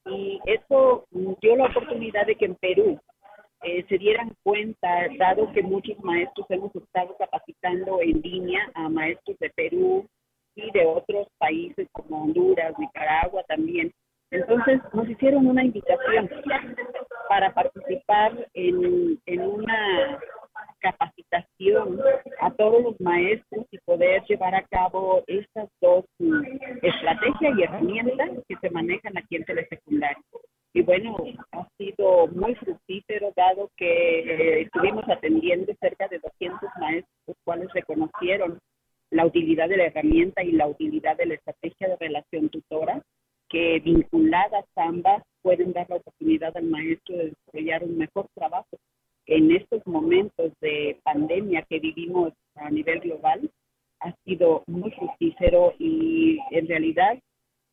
y 0.07 0.41
eso 0.47 1.07
dio 1.41 1.57
la 1.57 1.67
oportunidad 1.67 2.27
de 2.27 2.35
que 2.37 2.47
en 2.47 2.55
Perú 2.57 3.01
eh, 3.63 3.85
se 3.89 3.99
dieran 3.99 4.35
cuenta, 4.43 5.07
dado 5.19 5.53
que 5.53 5.63
muchos 5.63 5.99
maestros 6.01 6.47
hemos 6.51 6.75
estado 6.75 7.17
capacitando 7.17 8.01
en 8.03 8.21
línea 8.21 8.71
a 8.75 8.89
maestros 8.89 9.39
de 9.39 9.51
Perú 9.51 10.07
y 10.57 10.71
de 10.73 10.85
otros 10.85 11.29
países 11.39 11.89
como 11.93 12.25
Honduras, 12.25 12.75
Nicaragua 12.79 13.43
también. 13.45 13.93
Entonces 14.33 14.81
nos 14.95 15.09
hicieron 15.09 15.47
una 15.47 15.63
invitación 15.63 16.29
para 17.29 17.53
participar 17.53 18.33
en, 18.55 19.21
una 19.41 20.19
capacitación 20.81 22.01
a 22.41 22.51
todos 22.55 22.83
los 22.83 23.01
maestros 23.01 23.67
y 23.71 23.79
poder 23.81 24.23
llevar 24.25 24.55
a 24.55 24.67
cabo 24.69 25.23
estas 25.27 25.69
dos 25.83 26.07
estrategias 26.81 27.59
y 27.59 27.63
herramientas 27.63 28.31
que 28.49 28.57
se 28.57 28.71
manejan 28.71 29.19
aquí 29.19 29.37
en 29.37 29.45
telesecundaria. 29.45 30.23
Y 30.73 30.81
bueno, 30.81 31.15
ha 31.53 31.69
sido 31.77 32.27
muy 32.29 32.55
fructífero 32.55 33.33
dado 33.37 33.71
que 33.77 34.21
eh, 34.21 34.63
estuvimos 34.63 35.05
atendiendo 35.11 35.75
cerca 35.79 36.09
de 36.09 36.19
200 36.19 36.71
maestros, 36.81 37.15
los 37.27 37.37
cuales 37.45 37.69
reconocieron 37.75 38.59
la 39.11 39.27
utilidad 39.27 39.69
de 39.69 39.77
la 39.77 39.85
herramienta 39.85 40.43
y 40.43 40.53
la 40.53 40.67
utilidad 40.67 41.19
de 41.19 41.27
la 41.27 41.35
estrategia 41.35 41.89
de 41.89 41.97
relación 41.97 42.49
tutora, 42.49 43.03
que 43.53 43.81
vinculadas 43.81 44.65
ambas 44.77 45.23
pueden 45.43 45.75
dar 45.75 45.89
la 45.91 45.97
oportunidad 45.97 46.57
al 46.57 46.65
maestro 46.65 47.17
de 47.19 47.31
desarrollar 47.31 47.85
un 47.85 47.99
mejor 47.99 48.27
trabajo. 48.35 48.79
En 49.27 49.53
estos 49.53 49.87
momentos 49.87 50.53
de 50.61 50.99
pandemia 51.05 51.63
que 51.69 51.79
vivimos 51.79 52.33
a 52.55 52.71
nivel 52.71 53.01
global, 53.01 53.51
ha 54.01 54.13
sido 54.25 54.65
muy 54.67 54.91
fructífero 54.93 55.75
y 55.79 56.39
en 56.51 56.67
realidad 56.67 57.19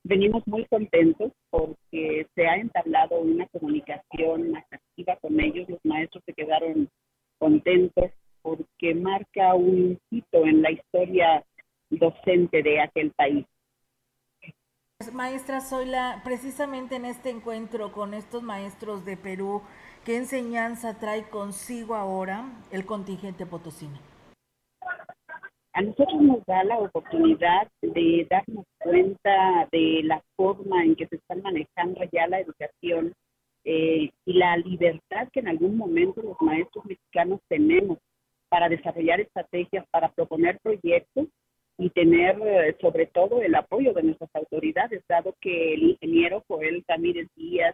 venimos 0.03 0.45
muy 0.45 0.65
contentos 0.65 1.32
porque 1.49 2.27
se 2.36 2.45
ha 2.45 2.57
entablado 2.57 3.21
una 3.21 3.47
comunicación 3.47 4.53
con 5.21 5.39
ellos. 5.39 5.69
Los 5.69 5.80
maestros 5.86 6.23
se 6.25 6.34
quedaron 6.34 6.89
contentos 7.39 8.11
porque 8.41 8.93
marca 8.95 9.55
un 9.55 9.97
hito 10.11 10.45
en 10.45 10.61
la 10.61 10.71
historia 10.71 11.43
docente 11.89 12.61
de 12.61 12.82
aquel 12.82 13.11
país. 13.11 13.45
Maestra 15.14 15.62
Zoila, 15.62 16.20
precisamente 16.26 16.97
en 16.97 17.06
este 17.06 17.30
encuentro 17.30 17.93
con 17.93 18.14
estos 18.14 18.43
maestros 18.43 19.06
de 19.06 19.16
Perú, 19.16 19.62
¿qué 20.04 20.18
enseñanza 20.18 21.00
trae 21.00 21.30
consigo 21.30 21.95
ahora 21.95 22.43
el 22.70 22.86
contingente 22.86 23.45
potosino? 23.45 23.97
a 25.72 25.82
nosotros 25.82 26.22
nos 26.22 26.45
da 26.45 26.66
la 26.66 26.80
oportunidad 26.80 27.70
de 27.82 28.28
darnos 28.30 28.66
cuenta 28.80 29.70
de 29.72 30.02
la 30.04 30.22
forma 30.36 30.84
en 30.84 30.97
que 30.97 31.08
se 31.08 31.16
están 31.16 31.41
manejando 31.43 32.02
ya 32.12 32.28
la 32.28 32.41
educación 32.41 33.14
eh, 33.64 34.10
y 34.26 34.34
la 34.34 34.58
libertad 34.58 35.30
que 35.32 35.39
en 35.39 35.47
algún 35.47 35.78
momento 35.78 36.22
los 36.22 36.36
maestros 36.41 36.84
mexicanos 36.84 37.39
tenemos 37.47 38.00
para 38.50 38.68
desarrollar 38.68 39.22
estrategias, 39.22 39.86
para 39.91 40.12
proponer 40.12 40.60
proyectos 40.62 41.28
y 41.80 41.89
tener 41.91 42.38
eh, 42.45 42.75
sobre 42.82 43.05
todo 43.05 43.41
el 43.41 43.55
apoyo 43.55 43.93
de 43.93 44.03
nuestras 44.03 44.30
autoridades, 44.36 45.01
dado 45.07 45.34
que 45.39 45.73
el 45.73 45.84
ingeniero 45.84 46.43
Joel 46.47 46.84
Ramírez 46.86 47.30
Díaz 47.36 47.73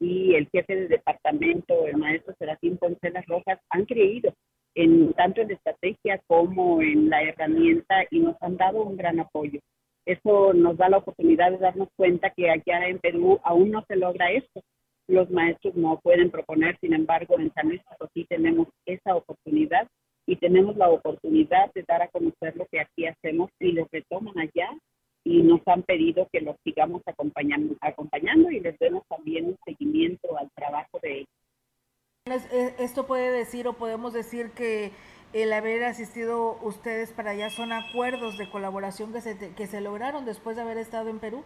y 0.00 0.34
el 0.34 0.48
jefe 0.50 0.74
de 0.74 0.88
departamento, 0.88 1.86
el 1.86 1.96
maestro 1.96 2.34
Serafín 2.36 2.76
Poncelas 2.76 3.24
Rojas, 3.26 3.60
han 3.70 3.84
creído 3.84 4.34
en 4.74 5.12
tanto 5.12 5.40
en 5.40 5.48
la 5.48 5.54
estrategia 5.54 6.20
como 6.26 6.82
en 6.82 7.08
la 7.08 7.22
herramienta 7.22 8.04
y 8.10 8.18
nos 8.18 8.34
han 8.42 8.56
dado 8.56 8.82
un 8.82 8.96
gran 8.96 9.20
apoyo. 9.20 9.60
Eso 10.04 10.52
nos 10.52 10.76
da 10.76 10.88
la 10.88 10.98
oportunidad 10.98 11.52
de 11.52 11.58
darnos 11.58 11.88
cuenta 11.94 12.30
que 12.30 12.50
allá 12.50 12.88
en 12.88 12.98
Perú 12.98 13.38
aún 13.44 13.70
no 13.70 13.84
se 13.86 13.94
logra 13.94 14.32
esto. 14.32 14.62
Los 15.06 15.30
maestros 15.30 15.76
no 15.76 16.00
pueden 16.02 16.32
proponer, 16.32 16.76
sin 16.80 16.92
embargo, 16.92 17.38
en 17.38 17.52
San 17.52 17.68
Luis 17.68 17.82
Potosí 17.84 18.24
tenemos 18.24 18.66
esa 18.84 19.14
oportunidad 19.14 19.86
y 20.26 20.36
tenemos 20.36 20.76
la 20.76 20.88
oportunidad 20.88 21.72
de 21.74 21.84
dar 21.86 22.02
a 22.02 22.08
conocer 22.08 22.56
lo 22.56 22.66
que 22.66 22.80
aquí 22.80 23.06
hacemos 23.06 23.50
y 23.60 23.72
lo 23.72 23.86
que 23.86 24.02
toman 24.02 24.38
allá 24.38 24.70
y 25.24 25.42
nos 25.42 25.60
han 25.66 25.82
pedido 25.82 26.28
que 26.30 26.40
los 26.40 26.56
sigamos 26.64 27.02
acompañando, 27.06 27.74
acompañando 27.80 28.50
y 28.50 28.60
les 28.60 28.78
demos 28.78 29.02
también 29.08 29.46
un 29.46 29.58
seguimiento 29.64 30.36
al 30.36 30.50
trabajo 30.54 30.98
de 31.02 31.18
ellos. 31.18 32.46
Eh, 32.52 32.74
esto 32.78 33.06
puede 33.06 33.30
decir 33.30 33.66
o 33.68 33.74
podemos 33.74 34.12
decir 34.12 34.50
que 34.52 34.92
el 35.32 35.52
haber 35.52 35.84
asistido 35.84 36.58
ustedes 36.62 37.12
para 37.12 37.32
allá 37.32 37.50
son 37.50 37.72
acuerdos 37.72 38.38
de 38.38 38.48
colaboración 38.48 39.12
que 39.12 39.20
se, 39.20 39.54
que 39.54 39.66
se 39.66 39.80
lograron 39.80 40.24
después 40.24 40.56
de 40.56 40.62
haber 40.62 40.78
estado 40.78 41.10
en 41.10 41.18
Perú. 41.18 41.42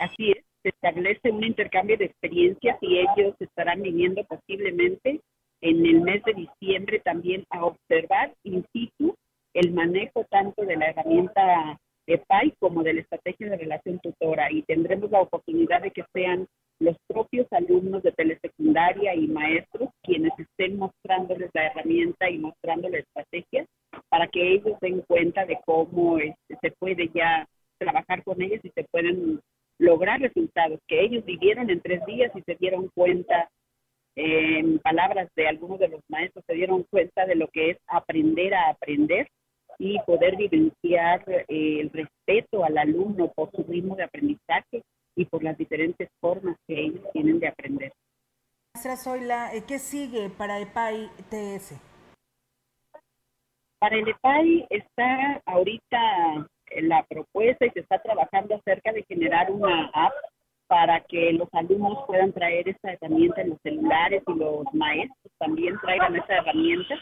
Así 0.00 0.30
es, 0.30 0.44
se 0.62 0.68
establece 0.68 1.30
un 1.30 1.42
intercambio 1.44 1.96
de 1.96 2.06
experiencias 2.06 2.76
y 2.80 2.98
ellos 2.98 3.34
estarán 3.40 3.82
viniendo 3.82 4.24
posiblemente 4.24 5.20
en 5.60 5.86
el 5.86 6.00
mes 6.00 6.22
de 6.24 6.34
diciembre 6.34 7.00
también 7.00 7.44
a 7.50 7.64
observar 7.64 8.32
in 8.44 8.64
situ 8.72 9.14
el 9.54 9.72
manejo 9.72 10.24
tanto 10.30 10.64
de 10.64 10.76
la 10.76 10.90
herramienta 10.90 11.78
de 12.06 12.18
PAI 12.18 12.52
como 12.58 12.82
de 12.82 12.94
la 12.94 13.00
estrategia 13.00 13.50
de 13.50 13.56
relación 13.56 13.98
tutora. 14.00 14.50
Y 14.50 14.62
tendremos 14.62 15.10
la 15.10 15.20
oportunidad 15.20 15.82
de 15.82 15.90
que 15.90 16.04
sean 16.12 16.46
los 16.80 16.96
propios 17.08 17.46
alumnos 17.52 18.02
de 18.02 18.12
telesecundaria 18.12 19.14
y 19.14 19.26
maestros 19.26 19.90
quienes 20.02 20.32
estén 20.38 20.78
mostrándoles 20.78 21.50
la 21.52 21.66
herramienta 21.66 22.30
y 22.30 22.38
mostrando 22.38 22.88
la 22.88 22.98
estrategia 22.98 23.66
para 24.08 24.28
que 24.28 24.54
ellos 24.54 24.78
den 24.80 25.02
cuenta 25.02 25.44
de 25.44 25.58
cómo 25.66 26.18
este, 26.18 26.56
se 26.60 26.70
puede 26.78 27.10
ya 27.12 27.46
trabajar 27.78 28.22
con 28.22 28.40
ellos 28.40 28.60
y 28.62 28.70
se 28.70 28.84
pueden 28.84 29.40
lograr 29.78 30.20
resultados 30.20 30.80
que 30.86 31.00
ellos 31.00 31.24
vivieron 31.24 31.70
en 31.70 31.80
tres 31.80 32.04
días 32.06 32.32
y 32.34 32.42
se 32.42 32.54
dieron 32.56 32.88
cuenta, 32.94 33.48
en 34.20 34.80
palabras 34.80 35.30
de 35.36 35.46
algunos 35.46 35.78
de 35.78 35.86
los 35.86 36.00
maestros, 36.08 36.44
se 36.44 36.54
dieron 36.54 36.82
cuenta 36.90 37.24
de 37.24 37.36
lo 37.36 37.46
que 37.48 37.70
es 37.70 37.78
aprender 37.86 38.52
a 38.52 38.70
aprender 38.70 39.28
y 39.78 39.96
poder 40.00 40.36
vivenciar 40.36 41.22
eh, 41.28 41.44
el 41.80 41.90
respeto 41.90 42.64
al 42.64 42.78
alumno 42.78 43.30
por 43.32 43.52
su 43.52 43.62
ritmo 43.62 43.94
de 43.94 44.02
aprendizaje 44.02 44.82
y 45.14 45.24
por 45.24 45.44
las 45.44 45.56
diferentes 45.56 46.08
formas 46.20 46.56
que 46.66 46.74
ellos 46.74 47.04
tienen 47.12 47.38
de 47.38 47.46
aprender. 47.46 47.92
Maestra 48.74 48.96
Zoila, 48.96 49.54
eh, 49.54 49.62
¿qué 49.68 49.78
sigue 49.78 50.30
para 50.30 50.58
EPAI 50.58 51.10
TS? 51.30 51.80
Para 53.78 53.96
el 53.96 54.08
EPAI 54.08 54.66
está 54.68 55.40
ahorita 55.46 56.48
la 56.82 57.04
propuesta 57.04 57.66
y 57.66 57.70
se 57.70 57.80
está 57.80 58.02
trabajando 58.02 58.56
acerca 58.56 58.92
de 58.92 59.04
generar 59.04 59.52
una 59.52 59.90
app 59.94 60.12
para 60.68 61.00
que 61.00 61.32
los 61.32 61.48
alumnos 61.52 62.04
puedan 62.06 62.32
traer 62.32 62.68
esta 62.68 62.92
herramienta 62.92 63.40
en 63.40 63.50
los 63.50 63.58
celulares 63.62 64.22
y 64.26 64.38
los 64.38 64.64
maestros 64.74 65.32
también 65.38 65.74
traigan 65.80 66.14
esa 66.14 66.36
herramienta 66.36 66.94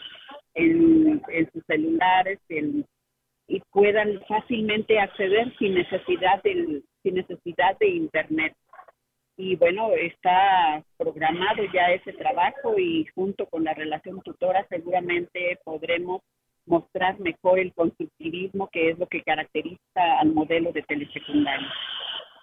en, 0.55 1.21
sus 1.53 1.63
celulares 1.67 2.39
y 2.49 3.59
puedan 3.71 4.21
fácilmente 4.27 4.97
acceder 4.99 5.53
sin 5.59 5.75
necesidad 5.75 6.41
del, 6.43 6.83
sin 7.03 7.15
necesidad 7.15 7.77
de 7.79 7.89
internet. 7.89 8.53
Y 9.35 9.55
bueno, 9.57 9.91
está 9.91 10.81
programado 10.97 11.63
ya 11.73 11.91
ese 11.91 12.13
trabajo 12.13 12.79
y 12.79 13.05
junto 13.13 13.45
con 13.47 13.65
la 13.65 13.73
relación 13.73 14.21
tutora 14.21 14.65
seguramente 14.69 15.59
podremos 15.63 16.21
mostrar 16.65 17.19
mejor 17.19 17.59
el 17.59 17.73
constructivismo 17.73 18.69
que 18.71 18.89
es 18.89 18.97
lo 18.97 19.07
que 19.07 19.23
caracteriza 19.23 20.19
al 20.19 20.33
modelo 20.33 20.71
de 20.71 20.81
telesecundaria 20.83 21.71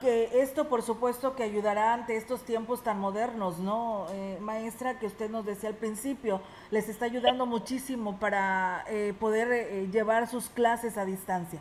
que 0.04 0.42
esto 0.42 0.68
por 0.68 0.82
supuesto 0.82 1.34
que 1.34 1.42
ayudará 1.42 1.94
ante 1.94 2.16
estos 2.16 2.44
tiempos 2.44 2.84
tan 2.84 3.00
modernos, 3.00 3.58
¿no? 3.58 4.06
Eh, 4.12 4.36
maestra, 4.38 4.98
que 4.98 5.06
usted 5.06 5.30
nos 5.30 5.46
decía 5.46 5.70
al 5.70 5.76
principio, 5.76 6.42
les 6.70 6.90
está 6.90 7.06
ayudando 7.06 7.46
muchísimo 7.46 8.20
para 8.20 8.84
eh, 8.90 9.14
poder 9.18 9.48
eh, 9.50 9.88
llevar 9.90 10.26
sus 10.26 10.50
clases 10.50 10.98
a 10.98 11.06
distancia. 11.06 11.60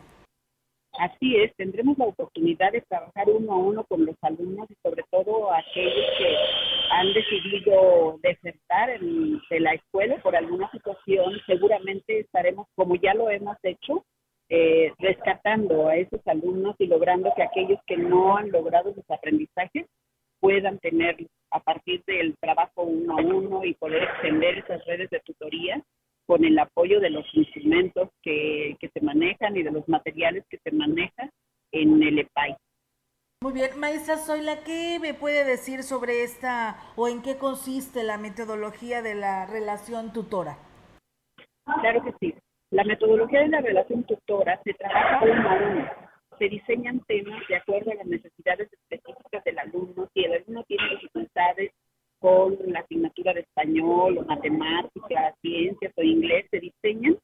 Así 0.98 1.36
es, 1.36 1.56
tendremos 1.56 1.96
la 1.96 2.04
oportunidad 2.04 2.70
de 2.70 2.82
trabajar 2.82 3.28
uno 3.28 3.52
a 3.52 3.56
uno 3.56 3.84
con 3.84 4.04
los 4.04 4.14
alumnos 4.20 4.70
y 4.70 4.74
sobre 4.82 5.02
todo 5.10 5.50
aquellos 5.50 6.04
que 6.18 6.36
han 6.90 7.12
decidido 7.14 8.18
desertar 8.22 9.00
de 9.00 9.60
la 9.60 9.72
escuela 9.72 10.18
por 10.22 10.36
alguna 10.36 10.70
situación. 10.70 11.32
Seguramente 11.46 12.20
estaremos, 12.20 12.68
como 12.76 12.94
ya 12.96 13.14
lo 13.14 13.30
hemos 13.30 13.56
hecho, 13.64 14.04
eh, 14.48 14.92
rescatando 14.98 15.88
a 15.88 15.96
esos 15.96 16.20
alumnos 16.26 16.76
y 16.78 16.86
logrando 16.86 17.32
que 17.34 17.42
aquellos 17.42 17.78
que 17.86 17.96
no 17.96 18.36
han 18.36 18.50
logrado 18.50 18.92
sus 18.94 19.08
aprendizajes 19.10 19.86
puedan 20.40 20.78
tener 20.78 21.16
a 21.50 21.60
partir 21.60 22.02
del 22.06 22.36
trabajo 22.38 22.82
uno 22.82 23.16
a 23.16 23.22
uno 23.22 23.64
y 23.64 23.74
poder 23.74 24.02
extender 24.02 24.58
esas 24.58 24.84
redes 24.84 25.08
de 25.10 25.20
tutoría 25.20 25.82
con 26.26 26.44
el 26.44 26.58
apoyo 26.58 27.00
de 27.00 27.10
los 27.10 27.24
instrumentos 27.34 28.10
que, 28.22 28.76
que 28.80 28.88
se 28.90 29.00
manejan 29.00 29.56
y 29.56 29.62
de 29.62 29.70
los 29.70 29.88
materiales 29.88 30.44
que 30.50 30.58
se 30.58 30.70
manejan 30.70 31.30
en 31.72 32.02
el 32.02 32.18
EPAI. 32.18 32.56
Muy 33.42 33.52
bien, 33.52 33.78
maestra 33.78 34.16
Zoila, 34.16 34.64
¿qué 34.64 34.98
me 35.00 35.12
puede 35.12 35.44
decir 35.44 35.82
sobre 35.82 36.22
esta 36.22 36.76
o 36.96 37.08
en 37.08 37.20
qué 37.20 37.36
consiste 37.36 38.02
la 38.02 38.16
metodología 38.16 39.02
de 39.02 39.14
la 39.14 39.46
relación 39.46 40.12
tutora? 40.12 40.56
Claro 41.80 42.02
que 42.04 42.12
sí. 42.20 42.34
La 42.74 42.82
metodología 42.82 43.38
de 43.38 43.50
la 43.50 43.60
relación 43.60 44.02
tutora 44.02 44.60
se 44.64 44.74
trabaja 44.74 45.24
uno 45.24 45.48
a 45.48 45.54
uno. 45.54 45.90
Se 46.40 46.48
diseñan 46.48 46.98
temas 47.06 47.40
de 47.48 47.54
acuerdo 47.54 47.92
a 47.92 47.94
las 47.94 48.06
necesidades 48.06 48.68
específicas 48.72 49.44
del 49.44 49.60
alumno. 49.60 50.10
Si 50.12 50.24
el 50.24 50.32
alumno 50.32 50.64
tiene 50.64 50.88
dificultades 50.90 51.70
con 52.18 52.58
la 52.66 52.80
asignatura 52.80 53.32
de 53.32 53.42
español 53.42 54.18
o 54.18 54.24
matemáticas, 54.24 55.36
ciencias 55.40 55.92
o 55.94 56.02
inglés, 56.02 56.46
se 56.50 56.58
diseñan 56.58 57.16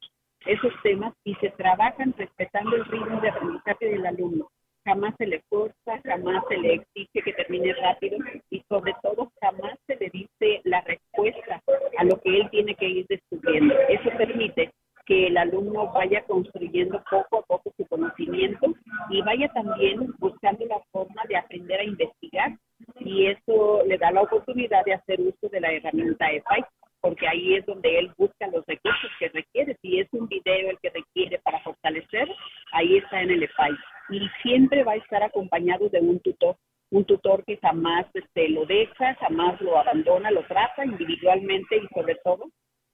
esos 0.46 0.72
temas 0.84 1.14
y 1.24 1.34
se 1.34 1.50
trabajan 1.50 2.14
respetando 2.16 2.76
el 2.76 2.84
ritmo 2.84 3.20
de 3.20 3.30
aprendizaje 3.30 3.86
del 3.86 4.06
alumno. 4.06 4.48
Jamás 4.84 5.16
se 5.18 5.26
le 5.26 5.42
forza, 5.48 6.00
jamás 6.04 6.44
se 6.48 6.58
le 6.58 6.74
exige 6.74 7.22
que 7.24 7.32
termine 7.32 7.72
rápido 7.72 8.18
y 8.50 8.62
sobre 8.68 8.94
todo 9.02 9.32
jamás 9.40 9.76
se 9.88 9.96
le 9.96 10.10
dice 10.10 10.60
la 10.62 10.80
respuesta 10.82 11.60
a 11.98 12.04
lo 12.04 12.20
que 12.20 12.36
él 12.36 12.48
tiene 12.52 12.76
que 12.76 12.88
ir 12.88 13.06
descubriendo. 13.08 13.74
Eso 13.88 14.10
permite 14.16 14.70
que 15.10 15.26
el 15.26 15.36
alumno 15.36 15.90
vaya 15.92 16.22
construyendo 16.22 17.02
poco 17.10 17.38
a 17.38 17.42
poco 17.42 17.72
su 17.76 17.84
conocimiento 17.88 18.72
y 19.10 19.20
vaya 19.22 19.48
también 19.48 20.14
buscando 20.20 20.64
la 20.66 20.80
forma 20.92 21.20
de 21.28 21.36
aprender 21.36 21.80
a 21.80 21.84
investigar 21.84 22.56
y 23.00 23.26
eso 23.26 23.82
le 23.88 23.98
da 23.98 24.12
la 24.12 24.22
oportunidad 24.22 24.84
de 24.84 24.94
hacer 24.94 25.20
uso 25.20 25.48
de 25.50 25.60
la 25.60 25.72
herramienta 25.72 26.30
EPAI. 26.30 26.64
porque 27.00 27.26
ahí 27.26 27.56
es 27.56 27.66
donde 27.66 27.98
él 27.98 28.12
busca 28.16 28.46
los 28.48 28.64
recursos 28.66 29.10
que 29.18 29.30
requiere. 29.30 29.76
Si 29.82 29.98
es 29.98 30.06
un 30.12 30.28
video 30.28 30.70
el 30.70 30.78
que 30.80 30.90
requiere 30.90 31.40
para 31.40 31.58
fortalecer, 31.60 32.28
ahí 32.72 32.98
está 32.98 33.20
en 33.22 33.30
el 33.30 33.42
EPAI. 33.42 33.72
Y 34.10 34.28
siempre 34.42 34.84
va 34.84 34.92
a 34.92 35.02
estar 35.02 35.24
acompañado 35.24 35.88
de 35.88 35.98
un 35.98 36.20
tutor, 36.20 36.56
un 36.90 37.04
tutor 37.04 37.42
que 37.44 37.56
jamás 37.56 38.06
este, 38.14 38.50
lo 38.50 38.64
deja, 38.64 39.14
jamás 39.14 39.60
lo 39.60 39.76
abandona, 39.76 40.30
lo 40.30 40.44
trata 40.44 40.84
individualmente 40.84 41.78
y 41.78 41.88
sobre 41.94 42.14
todo 42.22 42.44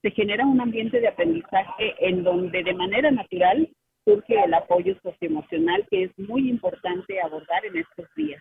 se 0.07 0.12
genera 0.12 0.46
un 0.46 0.61
ambiente 0.61 1.00
de 1.00 1.09
aprendizaje 1.09 1.94
en 1.98 2.22
donde 2.22 2.62
de 2.62 2.74
manera 2.74 3.11
natural 3.11 3.68
surge 4.04 4.40
el 4.40 4.54
apoyo 4.54 4.94
socioemocional 5.02 5.84
que 5.90 6.04
es 6.04 6.11
muy 6.16 6.48
importante 6.48 7.20
abordar 7.20 7.64
en 7.66 7.78
estos 7.78 8.07
días. 8.14 8.40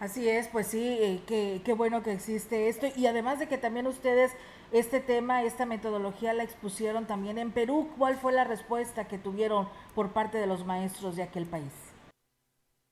Así 0.00 0.28
es, 0.28 0.48
pues 0.48 0.68
sí, 0.68 0.98
eh, 1.00 1.20
qué, 1.66 1.72
bueno 1.72 2.04
que 2.04 2.12
existe 2.12 2.68
esto 2.68 2.86
y 2.96 3.06
además 3.06 3.40
de 3.40 3.48
que 3.48 3.58
también 3.58 3.88
ustedes 3.88 4.36
este 4.72 5.00
tema, 5.00 5.42
esta 5.42 5.66
metodología 5.66 6.32
la 6.32 6.44
expusieron 6.44 7.06
también 7.06 7.38
en 7.38 7.50
Perú. 7.50 7.88
¿Cuál 7.98 8.14
fue 8.14 8.32
la 8.32 8.44
respuesta 8.44 9.08
que 9.08 9.18
tuvieron 9.18 9.68
por 9.94 10.12
parte 10.12 10.38
de 10.38 10.46
los 10.46 10.64
maestros 10.64 11.16
de 11.16 11.24
aquel 11.24 11.46
país? 11.46 11.92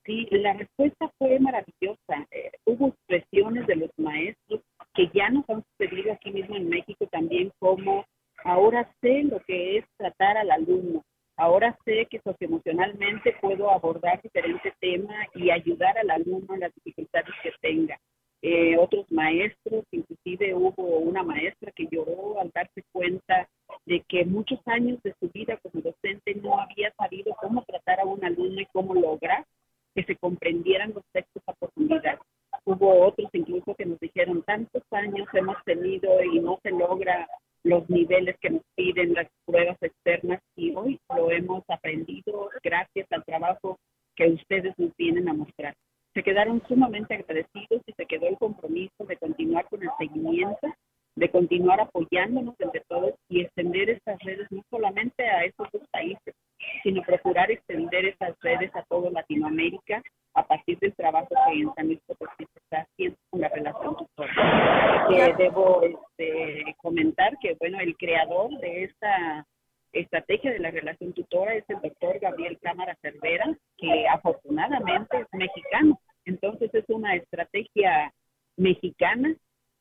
Sí, 0.04 0.26
la 0.32 0.54
respuesta 0.54 1.08
fue 1.18 1.38
maravillosa. 1.38 2.26
Eh, 2.32 2.50
hubo 2.66 2.88
expresiones 2.88 3.64
de 3.68 3.76
los 3.76 3.90
maestros 3.96 4.60
que 4.92 5.08
ya 5.14 5.30
nos 5.30 5.48
han 5.48 5.64
sucedido 5.70 6.12
aquí 6.12 6.32
mismo 6.32 6.56
en 6.56 6.68
México 6.68 7.06
también, 7.12 7.52
como 7.60 8.04
ahora 8.44 8.92
sé 9.00 9.22
lo 9.22 9.40
que 9.46 9.78
es 9.78 9.84
tratar 9.96 10.36
al 10.36 10.50
alumno, 10.50 11.02
ahora 11.36 11.76
sé 11.84 12.06
que 12.10 12.20
socioemocionalmente 12.20 13.34
puedo 13.40 13.70
abordar 13.70 14.20
diferentes 14.20 14.72
temas 14.80 15.28
y 15.34 15.50
ayudar 15.50 15.96
al 15.96 16.10
alumno 16.10 16.54
en 16.54 16.60
las 16.60 16.74
dificultades 16.74 17.34
que 17.42 17.52
tenga. 17.60 17.98
Eh, 18.46 18.76
otros 18.76 19.10
maestros, 19.10 19.86
inclusive 19.90 20.54
hubo 20.54 20.98
una 20.98 21.22
maestra 21.22 21.72
que 21.74 21.88
lloró 21.90 22.38
al 22.38 22.50
darse 22.50 22.82
cuenta 22.92 23.48
de 23.86 24.04
que 24.06 24.26
muchos 24.26 24.60
años 24.66 25.02
de 25.02 25.14
su 25.18 25.30
vida 25.30 25.58
como 25.62 25.80
docente 25.80 26.34
no 26.34 26.60
había 26.60 26.92
sabido 26.98 27.34
cómo 27.40 27.64
tratar 27.64 28.00
a 28.00 28.04
un 28.04 28.22
alumno 28.22 28.60
y 28.60 28.66
cómo 28.66 28.92
lograr 28.92 29.46
que 29.94 30.04
se 30.04 30.16
comprendieran 30.16 30.92
los 30.92 31.02
textos 31.10 31.42
a 31.46 31.54
profundidad. 31.54 32.18
Hubo 32.66 33.06
otros 33.06 33.30
incluso 33.32 33.74
que 33.76 33.86
nos 33.86 33.98
dijeron, 33.98 34.42
tantos 34.42 34.82
años 34.90 35.26
hemos 35.32 35.56
tenido 35.64 36.22
y 36.22 36.38
no 36.38 36.58
se 36.62 36.70
logra 36.70 37.26
los 37.62 37.88
niveles 37.88 38.36
que 38.42 38.50
nos 38.50 38.62
piden 38.74 39.14
las 39.14 39.26
pruebas 39.46 39.78
externas 39.80 40.42
y 40.54 40.74
hoy 40.74 41.00
lo 41.16 41.30
hemos 41.30 41.64
aprendido 41.68 42.50
gracias 42.62 43.06
al 43.10 43.24
trabajo 43.24 43.78
que 44.14 44.28
ustedes 44.28 44.78
nos 44.78 44.94
vienen 44.98 45.30
a 45.30 45.32
mostrar 45.32 45.74
se 46.14 46.22
quedaron 46.22 46.62
sumamente 46.68 47.14
agradecidos 47.14 47.82
y 47.86 47.92
se 47.92 48.06
quedó 48.06 48.28
el 48.28 48.38
compromiso 48.38 49.04
de 49.06 49.16
continuar 49.16 49.68
con 49.68 49.82
el 49.82 49.90
seguimiento, 49.98 50.72
de 51.16 51.28
continuar 51.28 51.80
apoyándonos 52.14 52.54
entre 52.58 52.80
todos 52.88 53.14
y 53.28 53.40
extender 53.40 53.90
estas 53.90 54.18
redes 54.22 54.46
no 54.50 54.62
solamente 54.70 55.26
a 55.28 55.44
estos 55.44 55.68
dos 55.72 55.82
países, 55.90 56.34
sino 56.82 57.02
procurar 57.02 57.50
extender 57.50 58.06
estas 58.06 58.36
redes 58.40 58.70
a 58.74 58.82
toda 58.84 59.10
Latinoamérica 59.10 60.02
a 60.34 60.46
partir 60.46 60.78
del 60.78 60.94
trabajo 60.94 61.28
que 61.28 61.60
en 61.60 61.74
San 61.74 61.86
Luis 61.86 62.00
Potosí 62.06 62.44
se 62.52 62.58
está 62.58 62.78
haciendo 62.82 63.16
con 63.30 63.40
la 63.40 63.48
relación 63.48 63.96
tutora. 63.96 65.06
Que 65.08 65.42
debo 65.42 65.82
este, 65.82 66.74
comentar 66.78 67.36
que, 67.40 67.56
bueno, 67.58 67.78
el 67.80 67.96
creador 67.96 68.50
de 68.60 68.84
esta 68.84 69.46
estrategia 69.92 70.52
de 70.52 70.58
la 70.58 70.70
relación 70.70 71.12
tutora 71.12 71.54
es 71.54 71.64
el 71.68 71.80
doctor 71.80 72.18
Gabriel 72.18 72.58
Cámara 72.60 72.96
Cervera, 73.00 73.56
que 73.76 74.08
afortunadamente 74.08 75.18
es 75.18 75.26
mexicano. 75.32 76.00
Entonces 76.24 76.74
es 76.74 76.84
una 76.88 77.14
estrategia 77.14 78.12
mexicana 78.56 79.34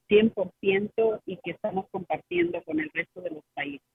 100% 0.09 1.21
y 1.25 1.37
que 1.37 1.51
estamos 1.51 1.85
compartiendo 1.91 2.61
con 2.63 2.79
el 2.79 2.89
resto 2.93 3.21
de 3.21 3.31
los 3.31 3.43
países. 3.53 3.87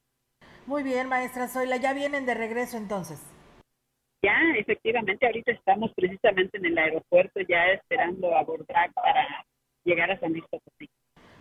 Muy 0.67 0.83
bien, 0.99 1.09
maestra 1.09 1.47
Zoila, 1.47 1.77
¿ya 1.77 1.93
vienen 1.93 2.27
de 2.27 2.35
regreso 2.35 2.77
entonces? 2.77 3.25
Ya, 4.21 4.37
efectivamente, 4.59 5.27
ahorita 5.27 5.53
estamos 5.53 5.93
precisamente 5.95 6.59
en 6.59 6.67
el 6.67 6.77
aeropuerto 6.77 7.39
ya 7.49 7.67
esperando 7.67 8.37
abordar 8.37 8.93
para 8.95 9.47
llegar 9.85 10.11
a 10.11 10.19
San 10.19 10.33
Luis 10.33 10.43
Potosí. 10.51 10.91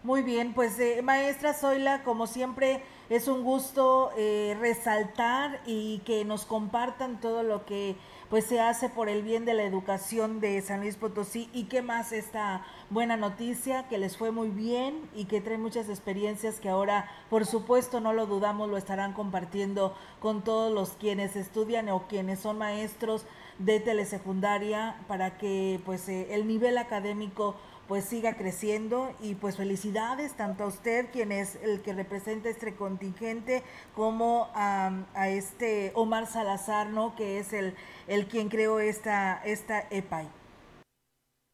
Muy 0.03 0.16
bien, 0.28 0.53
pues 0.53 0.78
eh, 0.78 1.01
maestra 1.01 1.53
Zoila, 1.53 2.03
como 2.03 2.28
siempre 2.28 2.84
es 3.09 3.30
un 3.30 3.43
gusto 3.43 4.11
eh, 4.17 4.57
resaltar 4.59 5.61
y 5.65 5.99
que 5.99 6.25
nos 6.25 6.43
compartan 6.43 7.21
todo 7.21 7.43
lo 7.43 7.65
que 7.65 7.95
pues 8.30 8.43
se 8.43 8.59
hace 8.59 8.89
por 8.89 9.07
el 9.07 9.23
bien 9.23 9.45
de 9.45 9.53
la 9.53 9.63
educación 9.63 10.41
de 10.41 10.61
San 10.61 10.82
Luis 10.82 10.97
Potosí. 10.97 11.49
Y 11.53 11.63
qué 11.63 11.82
más 11.82 12.11
esta 12.11 12.65
buena 12.89 13.15
noticia 13.15 13.88
que 13.88 13.97
les 13.97 14.17
fue 14.17 14.32
muy 14.32 14.49
bien 14.49 15.09
y 15.15 15.25
que 15.25 15.39
trae 15.39 15.57
muchas 15.57 15.88
experiencias 15.88 16.59
que 16.59 16.67
ahora 16.67 17.09
por 17.30 17.45
supuesto 17.45 18.01
no 18.01 18.11
lo 18.11 18.25
dudamos 18.25 18.69
lo 18.69 18.75
estarán 18.75 19.13
compartiendo 19.13 19.95
con 20.19 20.43
todos 20.43 20.73
los 20.73 20.89
quienes 20.99 21.38
estudian 21.38 21.88
o 21.88 22.07
quienes 22.09 22.39
son 22.39 22.57
maestros 22.57 23.25
de 23.59 23.80
telesecundaria 23.80 24.97
para 25.07 25.38
que 25.38 25.80
pues 25.86 26.09
eh, 26.09 26.36
el 26.36 26.47
nivel 26.47 26.78
académico 26.78 27.55
pues 27.88 28.05
siga 28.05 28.35
creciendo 28.35 29.15
y 29.21 29.35
pues 29.35 29.57
felicidades 29.57 30.35
tanto 30.35 30.63
a 30.63 30.67
usted 30.67 31.07
quien 31.11 31.31
es 31.31 31.55
el 31.63 31.81
que 31.81 31.93
representa 31.93 32.49
este 32.49 32.75
contingente 32.75 33.63
como 33.95 34.49
a, 34.53 35.05
este 35.29 35.91
Omar 35.95 36.25
Salazar, 36.25 36.89
¿no? 36.89 37.15
Que 37.15 37.39
es 37.39 37.53
el, 37.53 37.73
el 38.07 38.27
quien 38.27 38.49
creó 38.49 38.79
esta, 38.79 39.41
esta 39.43 39.88
EPAI. 39.89 40.27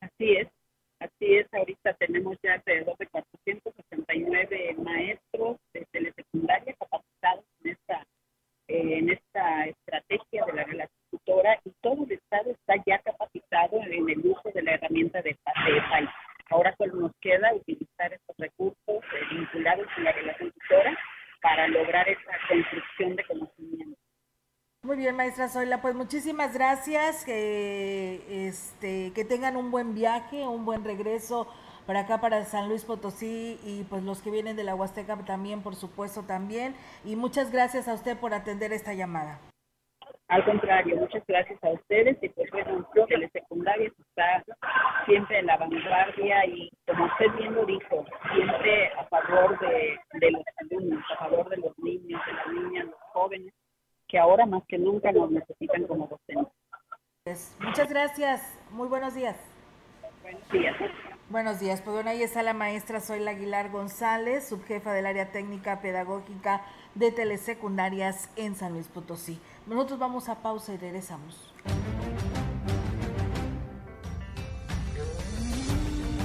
Así 0.02 0.32
es, 0.36 0.48
así 1.00 1.36
es, 1.36 1.48
ahorita 1.54 1.94
tenemos 1.94 2.38
ya 2.44 2.54
alrededor 2.54 2.98
de 2.98 3.08
469 3.08 4.76
maestros 4.80 5.58
de 5.74 5.86
telesecundaria 5.92 6.74
capacitados 6.74 7.46
en 7.64 7.72
esta, 7.72 8.08
eh, 8.68 8.98
en 8.98 9.10
esta 9.10 9.66
estrategia 9.68 10.46
de 10.46 10.54
la 10.54 10.64
relación 10.64 11.03
tutora 11.24 11.60
y 11.66 11.72
todo 11.82 12.04
el 12.04 12.12
Estado 12.12 12.52
está 12.52 12.76
ya 12.86 13.00
capacitado 13.00 13.78
en 13.84 14.10
el 14.10 14.20
uso 14.20 14.50
de 14.54 14.62
la 14.62 14.74
herramienta 14.74 15.22
de, 15.22 15.32
EPAI. 15.32 16.08
Ahora 16.50 16.76
solo 16.78 16.96
nos 16.96 17.12
queda 17.22 17.54
utilizar 17.54 18.14
estos 18.14 18.36
recursos 18.38 18.78
eh, 18.88 19.36
vinculados 19.36 19.88
con 19.96 20.04
la 20.04 20.12
relación 20.12 20.52
tutora 20.52 20.98
para 21.42 21.68
lograr 21.68 22.08
esa 22.08 22.32
construcción 22.48 23.16
de 23.16 23.24
conocimiento. 23.26 23.98
Muy 24.84 24.98
bien, 24.98 25.16
maestra 25.16 25.48
Zoila, 25.48 25.82
pues 25.82 25.96
muchísimas 25.96 26.54
gracias, 26.54 27.24
que, 27.24 28.48
este, 28.48 29.14
que 29.14 29.24
tengan 29.24 29.56
un 29.56 29.72
buen 29.72 29.96
viaje, 29.96 30.46
un 30.46 30.66
buen 30.66 30.84
regreso 30.84 31.48
para 31.88 32.02
acá, 32.02 32.20
para 32.20 32.44
San 32.44 32.68
Luis 32.68 32.84
Potosí 32.84 33.60
y 33.64 33.86
pues 33.90 34.04
los 34.04 34.22
que 34.22 34.30
vienen 34.30 34.58
de 34.58 34.66
la 34.66 34.76
Huasteca 34.76 35.18
también, 35.26 35.62
por 35.62 35.76
supuesto, 35.76 36.24
también. 36.24 36.76
Y 37.06 37.16
muchas 37.16 37.52
gracias 37.52 37.88
a 37.88 37.94
usted 37.94 38.18
por 38.18 38.34
atender 38.34 38.74
esta 38.74 38.94
llamada. 38.94 39.40
Al 40.30 40.46
contrario, 40.46 40.96
muchas 40.96 41.24
gracias 41.28 41.64
a 41.64 41.70
ustedes 41.70 42.18
y 42.22 42.30
pues 42.30 42.50
bueno, 42.52 42.88
que 43.08 43.30
secundaria 43.30 43.88
está 43.88 44.44
siempre 45.06 45.40
en 45.40 45.48
la 45.48 45.58
vanguardia 45.58 46.46
y 46.46 46.70
como 46.88 47.06
usted 47.06 47.32
bien 47.38 47.54
lo 47.54 47.66
dijo, 47.66 48.06
siempre 48.34 48.88
a 48.94 49.04
favor 49.06 49.60
de, 49.60 50.00
de 50.14 50.32
los 50.32 50.44
alumnos, 50.62 51.04
a 51.12 51.18
favor 51.18 51.50
de 51.50 51.58
los 51.58 51.78
niños, 51.80 52.22
de 52.26 52.34
las 52.34 52.48
niñas, 52.48 52.86
los 52.86 53.00
jóvenes 53.12 53.54
que 54.08 54.18
ahora 54.18 54.46
más 54.46 54.64
que 54.68 54.78
nunca 54.78 55.12
nos 55.12 55.30
necesitan 55.32 55.88
como 55.88 56.08
docentes. 56.08 56.54
Pues, 57.24 57.58
muchas 57.60 57.90
gracias, 57.90 58.60
muy 58.72 58.88
buenos 58.88 59.16
días. 59.16 59.36
Buenos 60.22 60.50
días. 60.52 60.76
Buenos 61.30 61.60
días, 61.60 61.82
pues 61.82 61.96
bueno, 61.96 62.10
ahí 62.12 62.22
está 62.22 62.44
la 62.44 62.54
maestra 62.54 63.00
Zoila 63.00 63.32
Aguilar 63.32 63.72
González, 63.72 64.48
subjefa 64.48 64.94
del 64.94 65.06
área 65.06 65.32
técnica 65.32 65.82
pedagógica 65.82 66.62
de 66.96 67.12
telesecundarias 67.12 68.30
en 68.36 68.56
San 68.56 68.74
Luis 68.74 68.88
Potosí. 68.88 69.40
Nosotros 69.68 70.00
vamos 70.00 70.30
a 70.30 70.42
pausa 70.42 70.74
y 70.74 70.78
regresamos. 70.78 71.36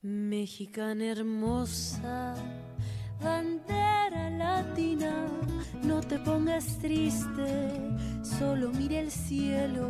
Mexicana 0.01 1.05
hermosa, 1.05 2.35
bandera 3.21 4.29
latina, 4.31 5.27
no 5.83 6.01
te 6.01 6.17
pongas 6.19 6.79
triste, 6.79 7.69
solo 8.23 8.71
mire 8.71 8.99
el 8.99 9.11
cielo. 9.11 9.89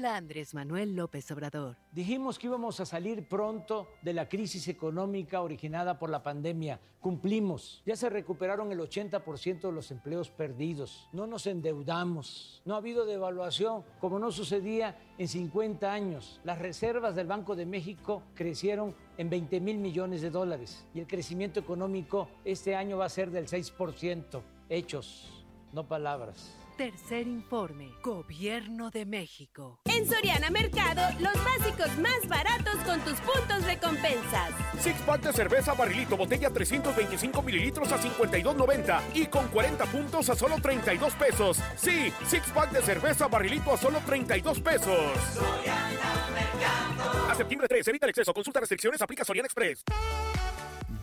Habla 0.00 0.16
Andrés 0.16 0.54
Manuel 0.54 0.96
López 0.96 1.30
Obrador. 1.30 1.76
Dijimos 1.92 2.38
que 2.38 2.46
íbamos 2.46 2.80
a 2.80 2.86
salir 2.86 3.28
pronto 3.28 3.86
de 4.00 4.14
la 4.14 4.30
crisis 4.30 4.66
económica 4.68 5.42
originada 5.42 5.98
por 5.98 6.08
la 6.08 6.22
pandemia. 6.22 6.80
Cumplimos. 7.00 7.82
Ya 7.84 7.94
se 7.96 8.08
recuperaron 8.08 8.72
el 8.72 8.78
80% 8.78 9.60
de 9.60 9.72
los 9.72 9.90
empleos 9.90 10.30
perdidos. 10.30 11.06
No 11.12 11.26
nos 11.26 11.46
endeudamos. 11.46 12.62
No 12.64 12.72
ha 12.72 12.78
habido 12.78 13.04
devaluación 13.04 13.84
como 14.00 14.18
no 14.18 14.32
sucedía 14.32 14.96
en 15.18 15.28
50 15.28 15.92
años. 15.92 16.40
Las 16.44 16.60
reservas 16.60 17.14
del 17.14 17.26
Banco 17.26 17.54
de 17.54 17.66
México 17.66 18.22
crecieron 18.34 18.94
en 19.18 19.28
20 19.28 19.60
mil 19.60 19.76
millones 19.76 20.22
de 20.22 20.30
dólares 20.30 20.86
y 20.94 21.00
el 21.00 21.06
crecimiento 21.06 21.60
económico 21.60 22.30
este 22.46 22.74
año 22.74 22.96
va 22.96 23.04
a 23.04 23.10
ser 23.10 23.30
del 23.30 23.48
6%. 23.48 24.40
Hechos, 24.70 25.44
no 25.74 25.86
palabras. 25.86 26.59
Tercer 26.80 27.26
informe, 27.26 27.90
Gobierno 28.02 28.90
de 28.90 29.04
México. 29.04 29.80
En 29.84 30.08
Soriana 30.08 30.48
Mercado, 30.48 31.02
los 31.20 31.34
básicos 31.44 31.94
más 31.98 32.26
baratos 32.26 32.76
con 32.86 32.98
tus 33.00 33.20
puntos 33.20 33.66
de 33.66 33.76
compensas. 33.76 34.50
Six 34.80 34.98
pack 35.02 35.20
de 35.24 35.32
cerveza 35.34 35.74
barrilito 35.74 36.16
botella 36.16 36.48
325 36.48 37.42
mililitros 37.42 37.92
a 37.92 37.98
52.90 37.98 38.98
y 39.12 39.26
con 39.26 39.48
40 39.48 39.84
puntos 39.84 40.30
a 40.30 40.34
solo 40.34 40.56
32 40.56 41.12
pesos. 41.16 41.58
Sí, 41.76 42.10
six 42.26 42.48
pack 42.54 42.72
de 42.72 42.80
cerveza 42.80 43.28
barrilito 43.28 43.74
a 43.74 43.76
solo 43.76 44.00
32 44.06 44.60
pesos. 44.60 45.12
Soriana 45.34 46.30
Mercado. 46.32 47.30
A 47.30 47.34
septiembre 47.34 47.68
3, 47.68 47.88
evita 47.88 48.06
el 48.06 48.10
exceso, 48.10 48.32
consulta 48.32 48.60
restricciones, 48.60 49.02
aplica 49.02 49.22
Soriana 49.22 49.48
Express. 49.48 49.84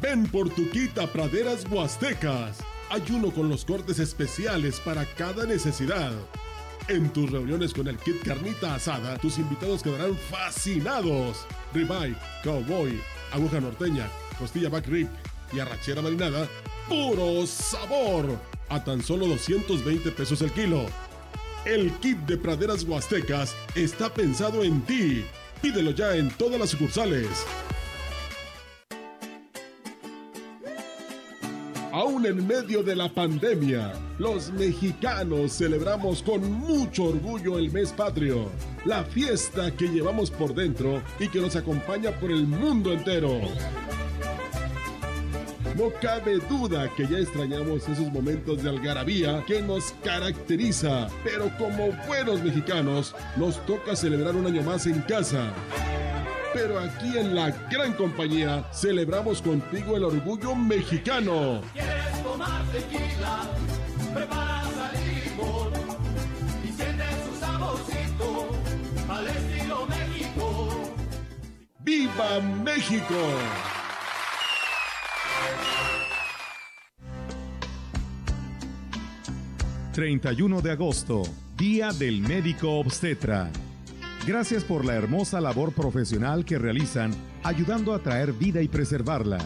Ven 0.01 0.25
por 0.25 0.49
tu 0.49 0.67
quita 0.71 1.05
Praderas 1.05 1.69
Huastecas. 1.69 2.63
Hay 2.89 3.03
uno 3.09 3.31
con 3.31 3.49
los 3.49 3.65
cortes 3.65 3.99
especiales 3.99 4.79
para 4.79 5.03
cada 5.05 5.45
necesidad. 5.45 6.13
En 6.87 7.09
tus 7.11 7.29
reuniones 7.29 7.73
con 7.73 7.89
el 7.89 7.97
kit 7.97 8.23
carnita 8.23 8.75
asada, 8.75 9.17
tus 9.17 9.37
invitados 9.39 9.83
quedarán 9.83 10.15
fascinados. 10.15 11.45
Ribeye, 11.73 12.15
cowboy, 12.45 12.97
aguja 13.33 13.59
norteña, 13.59 14.07
costilla 14.39 14.69
back 14.69 14.87
rib 14.87 15.09
y 15.51 15.59
arrachera 15.59 16.01
marinada, 16.01 16.47
¡puro 16.87 17.45
sabor! 17.45 18.39
A 18.69 18.81
tan 18.81 19.03
solo 19.03 19.27
220 19.27 20.11
pesos 20.11 20.41
el 20.41 20.51
kilo. 20.53 20.85
El 21.65 21.91
kit 21.99 22.17
de 22.19 22.37
praderas 22.37 22.83
huastecas 22.83 23.53
está 23.75 24.13
pensado 24.13 24.63
en 24.63 24.81
ti. 24.83 25.25
Pídelo 25.61 25.91
ya 25.91 26.15
en 26.15 26.29
todas 26.31 26.57
las 26.57 26.69
sucursales. 26.69 27.27
Aún 31.97 32.27
en 32.27 32.45
medio 32.45 32.83
de 32.83 32.95
la 32.95 33.09
pandemia, 33.09 33.91
los 34.19 34.51
mexicanos 34.51 35.53
celebramos 35.53 36.21
con 36.21 36.43
mucho 36.51 37.05
orgullo 37.05 37.57
el 37.57 37.71
mes 37.71 37.91
patrio, 37.91 38.51
la 38.85 39.03
fiesta 39.03 39.75
que 39.75 39.87
llevamos 39.87 40.29
por 40.29 40.53
dentro 40.53 41.01
y 41.19 41.27
que 41.27 41.41
nos 41.41 41.55
acompaña 41.55 42.11
por 42.11 42.29
el 42.29 42.45
mundo 42.45 42.93
entero. 42.93 43.41
No 45.75 45.89
cabe 45.99 46.37
duda 46.47 46.87
que 46.95 47.07
ya 47.07 47.17
extrañamos 47.17 47.89
esos 47.89 48.11
momentos 48.13 48.61
de 48.61 48.69
algarabía 48.69 49.43
que 49.47 49.63
nos 49.63 49.91
caracteriza, 50.03 51.07
pero 51.23 51.49
como 51.57 51.93
buenos 52.05 52.43
mexicanos 52.43 53.15
nos 53.37 53.57
toca 53.65 53.95
celebrar 53.95 54.35
un 54.35 54.45
año 54.45 54.61
más 54.61 54.85
en 54.85 55.01
casa. 55.01 55.51
Pero 56.59 56.79
aquí 56.79 57.15
en 57.15 57.35
la 57.35 57.51
gran 57.69 57.93
compañía 57.93 58.65
celebramos 58.73 59.43
contigo 59.43 59.95
el 59.95 60.03
orgullo 60.03 60.55
mexicano. 60.55 61.61
¿Quieres 61.71 62.23
tomar 62.23 62.65
tequila? 62.71 63.47
Prepara 64.11 64.91
limón 64.93 65.71
y 66.63 66.71
siente 66.71 67.03
su 67.23 67.39
saborcito 67.39 68.49
al 69.07 69.27
estilo 69.27 69.85
México. 69.85 70.93
¡Viva 71.79 72.39
México! 72.63 73.15
...31 79.93 80.61
de 80.61 80.71
agosto... 80.71 81.23
...Día 81.55 81.91
del 81.91 82.21
Médico 82.21 82.79
Obstetra... 82.79 83.51
Gracias 84.27 84.65
por 84.65 84.83
la 84.83 84.93
hermosa 84.93 85.39
labor 85.39 85.71
profesional 85.71 86.43
que 86.43 86.57
realizan 86.57 87.15
ayudando 87.43 87.93
a 87.93 88.03
traer 88.03 88.33
vida 88.33 88.61
y 88.61 88.67
preservarla, 88.67 89.37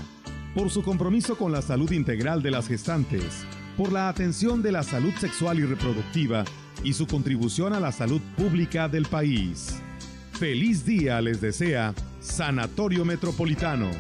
por 0.56 0.72
su 0.72 0.82
compromiso 0.82 1.38
con 1.38 1.52
la 1.52 1.62
salud 1.62 1.92
integral 1.92 2.42
de 2.42 2.50
las 2.50 2.68
gestantes, 2.68 3.46
por 3.78 3.92
la 3.92 4.10
atención 4.10 4.64
de 4.64 4.72
la 4.72 4.82
salud 4.82 5.14
sexual 5.20 5.60
y 5.60 5.66
reproductiva 5.66 6.46
y 6.84 6.94
su 6.94 7.06
contribución 7.06 7.74
a 7.74 7.80
la 7.80 7.92
salud 7.92 8.22
pública 8.36 8.90
del 8.90 9.06
país. 9.06 9.80
Feliz 10.32 10.84
día 10.84 11.22
les 11.22 11.40
desea 11.40 11.94
Sanatorio 12.20 13.06
Metropolitano. 13.06 13.92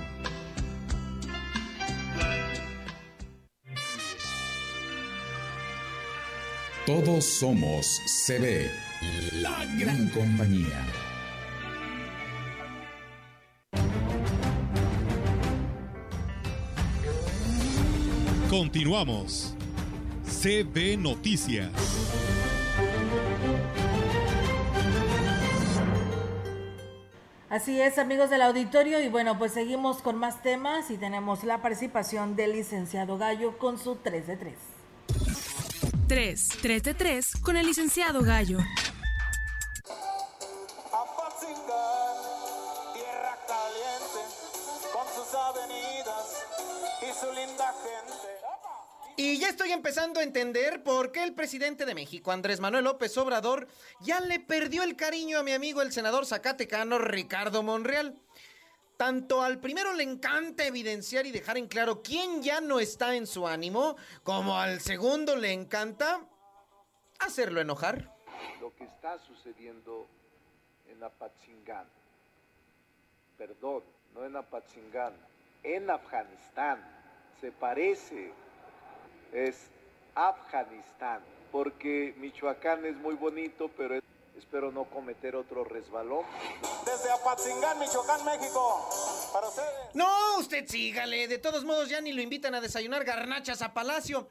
Todos 6.88 7.24
somos 7.24 8.02
CB, 8.26 8.72
la 9.34 9.66
gran 9.78 10.10
compañía. 10.10 10.86
Continuamos. 18.49 19.56
CB 20.26 20.97
Noticias. 20.97 21.72
Así 27.49 27.82
es, 27.82 27.97
amigos 27.97 28.30
del 28.30 28.41
auditorio, 28.43 29.02
y 29.02 29.10
bueno, 29.10 29.38
pues 29.38 29.52
seguimos 29.52 30.02
con 30.02 30.18
más 30.18 30.41
temas 30.41 30.89
y 30.89 30.97
tenemos 30.97 31.43
la 31.43 31.62
participación 31.62 32.36
del 32.36 32.54
licenciado 32.54 33.18
Gallo 33.18 33.58
con 33.58 33.78
su 33.78 33.95
3 33.95 34.28
de 34.28 34.38
3. 34.38 34.54
3, 36.08 36.49
3 36.62 36.84
de 36.84 36.93
3 36.93 37.36
con 37.41 37.58
el 37.58 37.66
licenciado 37.66 38.22
Gallo. 38.22 38.60
Y 49.24 49.38
ya 49.38 49.50
estoy 49.50 49.72
empezando 49.72 50.20
a 50.20 50.24
entender 50.24 50.82
por 50.82 51.12
qué 51.12 51.22
el 51.24 51.36
presidente 51.36 51.86
de 51.86 51.94
México, 51.94 52.32
Andrés 52.32 52.60
Manuel 52.60 52.86
López 52.86 53.16
Obrador, 53.20 53.68
ya 54.00 54.20
le 54.20 54.40
perdió 54.40 54.82
el 54.82 54.96
cariño 54.96 55.38
a 55.38 55.44
mi 55.44 55.52
amigo 55.52 55.84
el 55.84 55.92
senador 55.92 56.26
zacatecano 56.26 56.98
Ricardo 56.98 57.62
Monreal. 57.62 58.20
Tanto 58.98 59.44
al 59.44 59.60
primero 59.60 59.94
le 59.94 60.02
encanta 60.02 60.66
evidenciar 60.66 61.28
y 61.28 61.32
dejar 61.32 61.60
en 61.60 61.68
claro 61.68 62.02
quién 62.02 62.42
ya 62.42 62.62
no 62.62 62.80
está 62.80 63.14
en 63.14 63.28
su 63.28 63.48
ánimo, 63.48 63.96
como 64.24 64.58
al 64.58 64.82
segundo 64.82 65.36
le 65.36 65.52
encanta 65.52 66.28
hacerlo 67.20 67.62
enojar. 67.62 68.12
Lo 68.60 68.76
que 68.76 68.86
está 68.86 69.20
sucediendo 69.20 70.08
en 70.90 71.04
Apatzingán, 71.04 71.86
perdón, 73.38 73.84
no 74.16 74.26
en 74.26 74.36
Apatzingán, 74.36 75.14
en 75.62 75.92
Afganistán, 75.92 76.84
se 77.40 77.52
parece, 77.52 78.34
es 79.34 79.68
Afganistán, 80.16 81.22
porque 81.52 82.14
Michoacán 82.18 82.86
es 82.86 82.96
muy 82.98 83.16
bonito, 83.16 83.70
pero 83.78 83.96
es 83.96 84.04
Espero 84.38 84.72
no 84.72 84.86
cometer 84.86 85.36
otro 85.36 85.64
resbalón. 85.64 86.26
Desde 86.86 87.12
Apatzingán, 87.12 87.78
Michoacán, 87.80 88.26
México. 88.26 88.90
Para 89.32 89.48
ustedes. 89.48 89.70
No, 89.94 90.40
usted 90.40 90.68
sígale. 90.68 91.28
De 91.28 91.38
todos 91.38 91.64
modos, 91.64 91.90
ya 91.90 92.02
ni 92.02 92.12
lo 92.12 92.22
invitan 92.22 92.56
a 92.56 92.60
desayunar 92.60 93.04
garnachas 93.04 93.62
a 93.62 93.74
Palacio. 93.74 94.28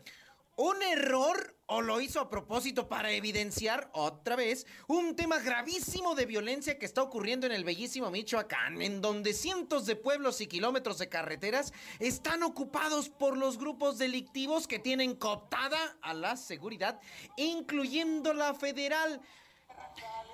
¿Un 0.62 0.82
error 0.82 1.56
o 1.64 1.80
lo 1.80 2.02
hizo 2.02 2.20
a 2.20 2.28
propósito 2.28 2.86
para 2.86 3.11
evidenciar 3.12 3.88
otra 3.94 4.36
vez 4.36 4.66
un 4.88 5.16
tema 5.16 5.38
gravísimo 5.38 6.14
de 6.14 6.26
violencia 6.26 6.78
que 6.78 6.84
está 6.84 7.02
ocurriendo 7.02 7.46
en 7.46 7.52
el 7.52 7.64
bellísimo 7.64 8.11
Michoacán, 8.11 8.82
en 8.82 9.00
donde 9.00 9.32
cientos 9.32 9.86
de 9.86 9.96
pueblos 9.96 10.42
y 10.42 10.48
kilómetros 10.48 10.98
de 10.98 11.08
carreteras 11.08 11.72
están 11.98 12.42
ocupados 12.42 13.08
por 13.08 13.38
los 13.38 13.56
grupos 13.56 13.96
delictivos 13.96 14.68
que 14.68 14.78
tienen 14.78 15.14
cooptada 15.14 15.96
a 16.02 16.12
la 16.12 16.36
seguridad, 16.36 17.00
incluyendo 17.38 18.34
la 18.34 18.52
federal? 18.52 19.22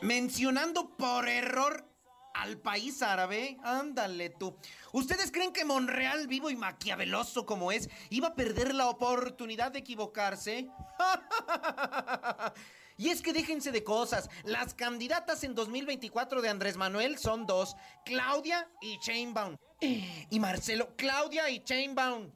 mencionando 0.03 0.97
por 0.97 1.29
error 1.29 1.96
al 2.43 2.59
país 2.59 3.03
árabe. 3.03 3.57
Ándale 3.63 4.31
tú. 4.31 4.57
¿Ustedes 4.93 5.31
creen 5.31 5.53
que 5.53 5.65
Monreal, 5.65 6.27
vivo 6.27 6.51
y 6.51 6.57
maquiaveloso 6.57 7.47
como 7.47 7.73
es, 7.73 7.89
iba 8.11 8.29
a 8.29 8.35
perder 8.35 8.75
la 8.75 8.89
oportunidad 8.89 9.73
de 9.73 9.81
equivocarse? 9.81 10.69
Y 12.99 13.11
es 13.11 13.21
que 13.21 13.35
déjense 13.35 13.73
de 13.73 13.85
cosas. 13.85 14.31
Las 14.45 14.73
candidatas 14.73 15.45
en 15.45 15.55
2024 15.55 16.41
de 16.41 16.49
Andrés 16.49 16.79
Manuel 16.79 17.19
son 17.19 17.47
dos: 17.47 17.77
Claudia 18.07 18.71
y 18.81 18.99
Chainbound. 19.01 19.59
Y 20.31 20.41
Marcelo, 20.41 20.97
Claudia 20.97 21.51
y 21.51 21.63
Chainbound. 21.63 22.33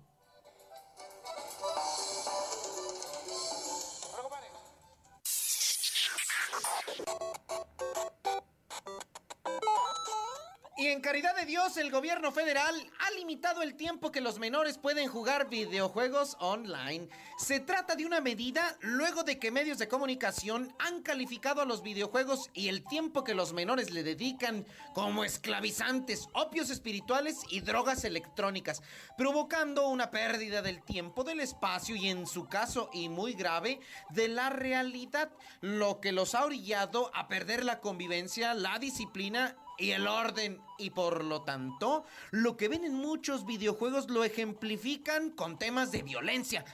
Y 10.81 10.87
en 10.87 11.03
caridad 11.03 11.37
de 11.37 11.45
Dios, 11.45 11.77
el 11.77 11.91
gobierno 11.91 12.33
federal 12.33 12.75
ha 13.01 13.11
limitado 13.11 13.61
el 13.61 13.75
tiempo 13.75 14.11
que 14.11 14.23
los 14.23 14.39
menores 14.39 14.79
pueden 14.79 15.09
jugar 15.09 15.51
videojuegos 15.51 16.39
online. 16.41 17.07
Se 17.37 17.61
trata 17.61 17.97
de 17.97 18.07
una 18.07 18.23
medida 18.23 18.79
luego 18.81 19.23
de 19.23 19.39
que 19.39 19.51
medios 19.51 19.77
de 19.77 19.89
comunicación 19.89 20.75
han 20.79 21.03
calificado 21.03 21.61
a 21.61 21.67
los 21.67 21.83
videojuegos 21.83 22.49
y 22.55 22.69
el 22.69 22.83
tiempo 22.83 23.25
que 23.25 23.35
los 23.35 23.53
menores 23.53 23.91
le 23.91 24.03
dedican 24.03 24.65
como 24.95 25.23
esclavizantes, 25.23 26.29
opios 26.33 26.71
espirituales 26.71 27.43
y 27.51 27.61
drogas 27.61 28.05
electrónicas, 28.05 28.83
provocando 29.19 29.87
una 29.87 30.11
pérdida 30.11 30.63
del 30.63 30.83
tiempo, 30.83 31.25
del 31.25 31.41
espacio 31.41 31.95
y 31.95 32.09
en 32.09 32.27
su 32.27 32.49
caso, 32.49 32.89
y 32.95 33.11
muy 33.11 33.35
grave, 33.35 33.81
de 34.09 34.29
la 34.29 34.49
realidad, 34.49 35.31
lo 35.61 36.01
que 36.01 36.13
los 36.13 36.35
ha 36.35 36.47
orillado 36.47 37.11
a 37.15 37.29
perder 37.29 37.67
la 37.67 37.81
convivencia, 37.81 38.55
la 38.55 38.79
disciplina 38.79 39.59
y 39.81 39.93
el 39.93 40.07
orden. 40.07 40.61
Y 40.79 40.91
por 40.91 41.25
lo 41.25 41.43
tanto, 41.43 42.05
lo 42.31 42.57
que 42.57 42.69
ven 42.69 42.85
en 42.85 42.95
muchos 42.95 43.47
videojuegos 43.47 44.11
lo 44.11 44.23
ejemplifican 44.23 45.31
con 45.31 45.59
temas 45.59 45.91
de 45.91 46.03
violencia. 46.03 46.65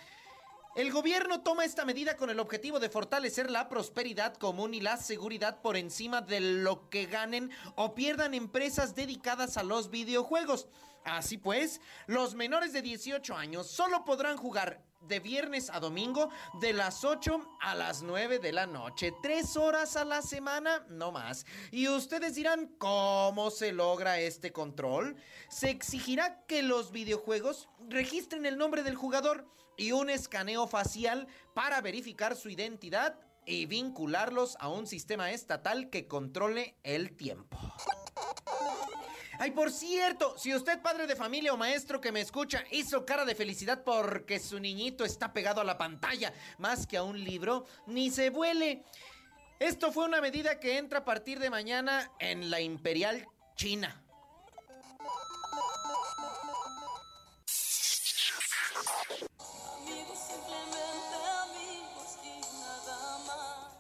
El 0.75 0.93
gobierno 0.93 1.41
toma 1.41 1.65
esta 1.65 1.87
medida 1.87 2.19
con 2.19 2.29
el 2.29 2.39
objetivo 2.39 2.79
de 2.79 2.91
fortalecer 2.91 3.51
la 3.51 3.71
prosperidad 3.71 4.35
común 4.35 4.75
y 4.75 4.81
la 4.81 4.99
seguridad 4.99 5.63
por 5.63 5.79
encima 5.79 6.21
de 6.21 6.41
lo 6.41 6.91
que 6.91 7.07
ganen 7.07 7.51
o 7.77 7.95
pierdan 7.95 8.35
empresas 8.35 8.95
dedicadas 8.95 9.57
a 9.57 9.63
los 9.63 9.91
videojuegos. 9.91 10.69
Así 11.03 11.39
pues, 11.39 11.81
los 12.07 12.35
menores 12.35 12.75
de 12.75 12.83
18 12.83 13.35
años 13.35 13.69
solo 13.69 14.05
podrán 14.05 14.37
jugar 14.37 14.83
de 15.09 15.21
viernes 15.21 15.71
a 15.71 15.81
domingo 15.81 16.31
de 16.61 16.73
las 16.73 17.05
8 17.05 17.57
a 17.61 17.75
las 17.75 18.03
9 18.03 18.39
de 18.39 18.53
la 18.53 18.67
noche. 18.67 19.13
Tres 19.23 19.57
horas 19.57 19.97
a 19.97 20.05
la 20.05 20.23
semana, 20.23 20.85
no 20.89 21.13
más. 21.13 21.47
Y 21.71 21.89
ustedes 21.89 22.35
dirán, 22.35 22.69
¿cómo 22.79 23.51
se 23.51 23.73
logra 23.73 24.21
este 24.21 24.53
control? 24.53 25.17
Se 25.49 25.71
exigirá 25.71 26.45
que 26.47 26.63
los 26.63 26.93
videojuegos 26.93 27.69
registren 27.89 28.47
el 28.47 28.59
nombre 28.59 28.83
del 28.83 28.97
jugador 28.97 29.47
y 29.77 29.93
un 29.93 30.11
escaneo 30.11 30.67
facial 30.67 31.29
para 31.55 31.81
verificar 31.81 32.37
su 32.37 32.49
identidad 32.49 33.19
y 33.47 33.67
vincularlos 33.67 34.57
a 34.61 34.69
un 34.69 34.87
sistema 34.87 35.31
estatal 35.31 35.89
que 35.89 36.07
controle 36.07 36.77
el 36.83 37.17
tiempo. 37.17 37.57
Ay, 39.39 39.51
por 39.51 39.71
cierto, 39.71 40.37
si 40.39 40.55
usted, 40.55 40.81
padre 40.81 41.07
de 41.07 41.15
familia 41.15 41.53
o 41.53 41.57
maestro 41.57 42.01
que 42.01 42.11
me 42.11 42.21
escucha, 42.21 42.65
hizo 42.71 43.05
cara 43.05 43.25
de 43.25 43.35
felicidad 43.35 43.85
porque 43.85 44.39
su 44.39 44.59
niñito 44.59 45.05
está 45.05 45.33
pegado 45.33 45.61
a 45.61 45.65
la 45.65 45.77
pantalla 45.79 46.33
más 46.59 46.87
que 46.87 46.97
a 46.97 47.03
un 47.03 47.23
libro, 47.23 47.67
ni 47.87 48.11
se 48.11 48.31
vuele. 48.31 48.85
Esto 49.59 49.93
fue 49.93 50.07
una 50.07 50.21
medida 50.21 50.59
que 50.59 50.79
entra 50.79 51.01
a 51.01 51.05
partir 51.05 51.39
de 51.39 51.51
mañana 51.51 52.11
en 52.19 52.51
la 52.51 52.61
Imperial 52.61 53.27
China. 53.57 54.06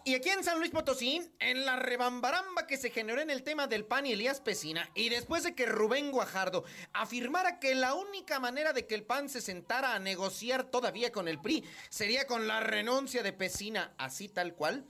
Y 0.06 0.14
aquí 0.14 0.28
en 0.28 0.44
San 0.44 0.60
Luis 0.60 0.70
Potosí, 0.70 1.20
en 1.40 1.66
la 1.66 1.74
rebambaramba 1.74 2.68
que 2.68 2.76
se 2.76 2.90
generó 2.90 3.20
en 3.20 3.28
el 3.28 3.42
tema 3.42 3.66
del 3.66 3.84
PAN 3.84 4.06
y 4.06 4.12
Elías 4.12 4.40
Pesina, 4.40 4.88
y 4.94 5.08
después 5.08 5.42
de 5.42 5.56
que 5.56 5.66
Rubén 5.66 6.12
Guajardo 6.12 6.62
afirmara 6.92 7.58
que 7.58 7.74
la 7.74 7.94
única 7.94 8.38
manera 8.38 8.72
de 8.72 8.86
que 8.86 8.94
el 8.94 9.02
PAN 9.02 9.28
se 9.28 9.40
sentara 9.40 9.96
a 9.96 9.98
negociar 9.98 10.62
todavía 10.62 11.10
con 11.10 11.26
el 11.26 11.40
PRI 11.40 11.64
sería 11.88 12.28
con 12.28 12.46
la 12.46 12.60
renuncia 12.60 13.24
de 13.24 13.32
Pesina, 13.32 13.94
así 13.98 14.28
tal 14.28 14.54
cual, 14.54 14.84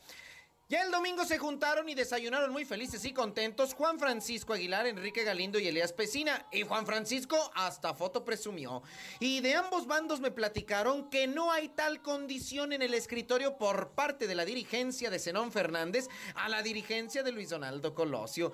ya 0.69 0.83
el 0.83 0.91
domingo 0.91 1.25
se 1.25 1.39
juntaron 1.39 1.89
y 1.89 1.95
desayunaron 1.95 2.51
muy 2.51 2.65
felices 2.65 3.05
y 3.05 3.13
contentos 3.13 3.73
Juan 3.73 4.01
Francisco 4.01 4.53
Aguilar, 4.53 4.89
Enrique 4.89 5.23
Galindo 5.23 5.61
y 5.61 5.69
Elías 5.69 5.93
Pesina. 5.93 6.45
Y 6.51 6.63
Juan 6.63 6.87
Francisco 6.87 7.53
hasta 7.55 7.95
foto 7.95 8.25
presumió. 8.25 8.83
Y 9.21 9.39
de 9.43 9.55
ambos 9.55 9.87
bandos 9.87 10.19
me 10.19 10.33
platicaron 10.33 11.09
que 11.09 11.29
no 11.29 11.53
hay 11.53 11.69
tal 11.69 12.03
condición 12.03 12.73
en 12.73 12.83
el 12.83 12.95
escritorio 12.95 13.57
por 13.57 13.91
parte 13.91 14.27
de 14.27 14.35
la 14.35 14.45
dirigencia 14.45 15.09
de 15.09 15.21
Zenón 15.21 15.53
Fernández 15.53 16.09
a 16.35 16.49
la 16.49 16.65
dirigencia 16.65 17.23
de 17.23 17.31
Luis 17.31 17.51
Donaldo 17.51 17.95
Colosio. 17.95 18.51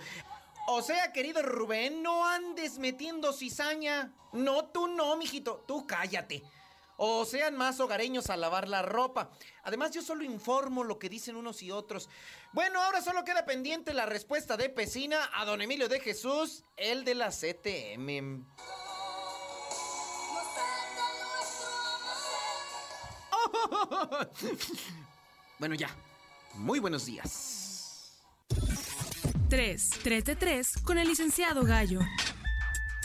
O 0.68 0.82
sea, 0.82 1.12
querido 1.12 1.42
Rubén, 1.42 2.02
no 2.02 2.26
andes 2.26 2.78
metiendo 2.78 3.32
cizaña. 3.32 4.12
No, 4.32 4.66
tú 4.66 4.86
no, 4.86 5.16
mijito, 5.16 5.64
tú 5.66 5.86
cállate 5.86 6.42
o 6.96 7.24
sean 7.24 7.56
más 7.56 7.80
hogareños 7.80 8.30
a 8.30 8.36
lavar 8.36 8.68
la 8.68 8.82
ropa. 8.82 9.30
Además, 9.62 9.90
yo 9.92 10.02
solo 10.02 10.24
informo 10.24 10.84
lo 10.84 10.98
que 10.98 11.08
dicen 11.08 11.36
unos 11.36 11.62
y 11.62 11.70
otros. 11.70 12.08
Bueno, 12.52 12.82
ahora 12.82 13.02
solo 13.02 13.24
queda 13.24 13.44
pendiente 13.44 13.94
la 13.94 14.06
respuesta 14.06 14.56
de 14.56 14.68
Pesina 14.68 15.30
a 15.34 15.44
don 15.44 15.62
Emilio 15.62 15.88
de 15.88 16.00
Jesús, 16.00 16.64
el 16.76 17.04
de 17.04 17.14
la 17.14 17.30
CTM. 17.30 18.44
Bueno, 25.58 25.76
ya. 25.76 25.90
Muy 26.54 26.80
buenos 26.80 27.06
días. 27.06 28.20
3. 29.48 29.90
3 30.02 30.24
de 30.24 30.34
3 30.34 30.72
con 30.84 30.98
el 30.98 31.06
licenciado 31.06 31.62
Gallo. 31.62 32.00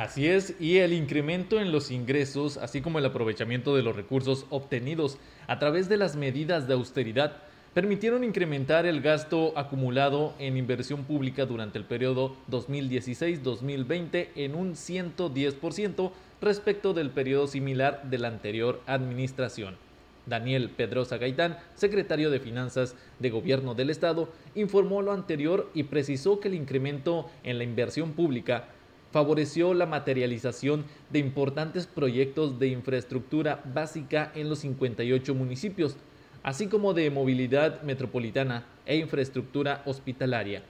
Así 0.02 0.28
es, 0.28 0.56
y 0.60 0.80
el 0.80 0.93
incremento 0.93 1.60
en 1.60 1.72
los 1.72 1.91
ingresos, 1.91 2.58
así 2.58 2.82
como 2.82 2.97
el 2.97 3.06
aprovechamiento 3.06 3.76
de 3.76 3.84
los 3.84 3.95
recursos 3.95 4.47
obtenidos 4.49 5.20
a 5.45 5.60
través 5.60 5.89
de 5.89 5.97
las 5.97 6.16
medidas 6.16 6.68
de 6.68 6.74
austeridad, 6.74 7.38
permitieron 7.76 8.24
incrementar 8.24 8.88
el 8.88 9.02
gasto 9.02 9.54
acumulado 9.56 10.34
en 10.39 10.58
inversión 10.58 11.04
pública 11.04 11.45
durante 11.45 11.78
el 11.78 11.86
periodo 11.86 12.36
2016-2020 12.49 14.30
en 14.38 14.56
un 14.56 14.74
110% 14.74 16.12
respecto 16.41 16.95
del 16.95 17.12
periodo 17.12 17.45
similar 17.45 18.02
de 18.10 18.18
la 18.18 18.30
anterior 18.30 18.82
administración. 18.88 19.78
Daniel 20.26 20.72
Pedrosa 20.72 21.18
Gaitán, 21.18 21.60
secretario 21.76 22.32
de 22.32 22.39
Finanzas 22.39 22.95
de 23.20 23.30
Gobierno 23.30 23.76
del 23.76 23.91
Estado, 23.91 24.30
informó 24.56 25.04
lo 25.04 25.12
anterior 25.12 25.70
y 25.76 25.84
precisó 25.84 26.39
que 26.39 26.47
el 26.47 26.56
incremento 26.56 27.30
en 27.43 27.60
la 27.60 27.66
inversión 27.66 28.14
pública 28.14 28.68
favoreció 29.12 29.74
la 29.74 29.86
materialización 29.86 30.86
de 31.09 31.20
importantes 31.20 31.88
proyectos 31.88 32.59
de 32.59 32.68
infraestructura 32.68 33.62
básica 33.74 34.32
en 34.36 34.49
los 34.49 34.59
58 34.59 35.36
municipios, 35.36 35.97
así 36.43 36.68
como 36.68 36.93
de 36.93 37.09
movilidad 37.12 37.82
metropolitana 37.84 38.66
e 38.86 38.97
infraestructura 38.97 39.84
hospitalaria. 39.86 40.64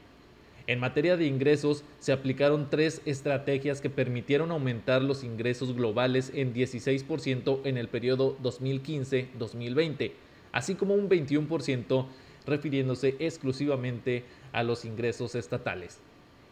En 0.67 0.79
materia 0.79 1.17
de 1.17 1.25
ingresos, 1.25 1.83
se 1.99 2.11
aplicaron 2.11 2.69
tres 2.69 3.01
estrategias 3.05 3.81
que 3.81 3.89
permitieron 3.89 4.51
aumentar 4.51 5.01
los 5.01 5.23
ingresos 5.23 5.75
globales 5.75 6.31
en 6.35 6.53
16% 6.53 7.61
en 7.65 7.77
el 7.77 7.87
periodo 7.87 8.37
2015-2020, 8.43 10.11
así 10.51 10.75
como 10.75 10.93
un 10.93 11.09
21% 11.09 12.05
refiriéndose 12.45 13.15
exclusivamente 13.19 14.23
a 14.51 14.63
los 14.63 14.85
ingresos 14.85 15.35
estatales. 15.35 15.99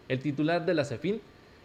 El 0.07 0.19
titular 0.19 0.65
de 0.65 0.73
la 0.73 0.85
CEFIN 0.85 1.21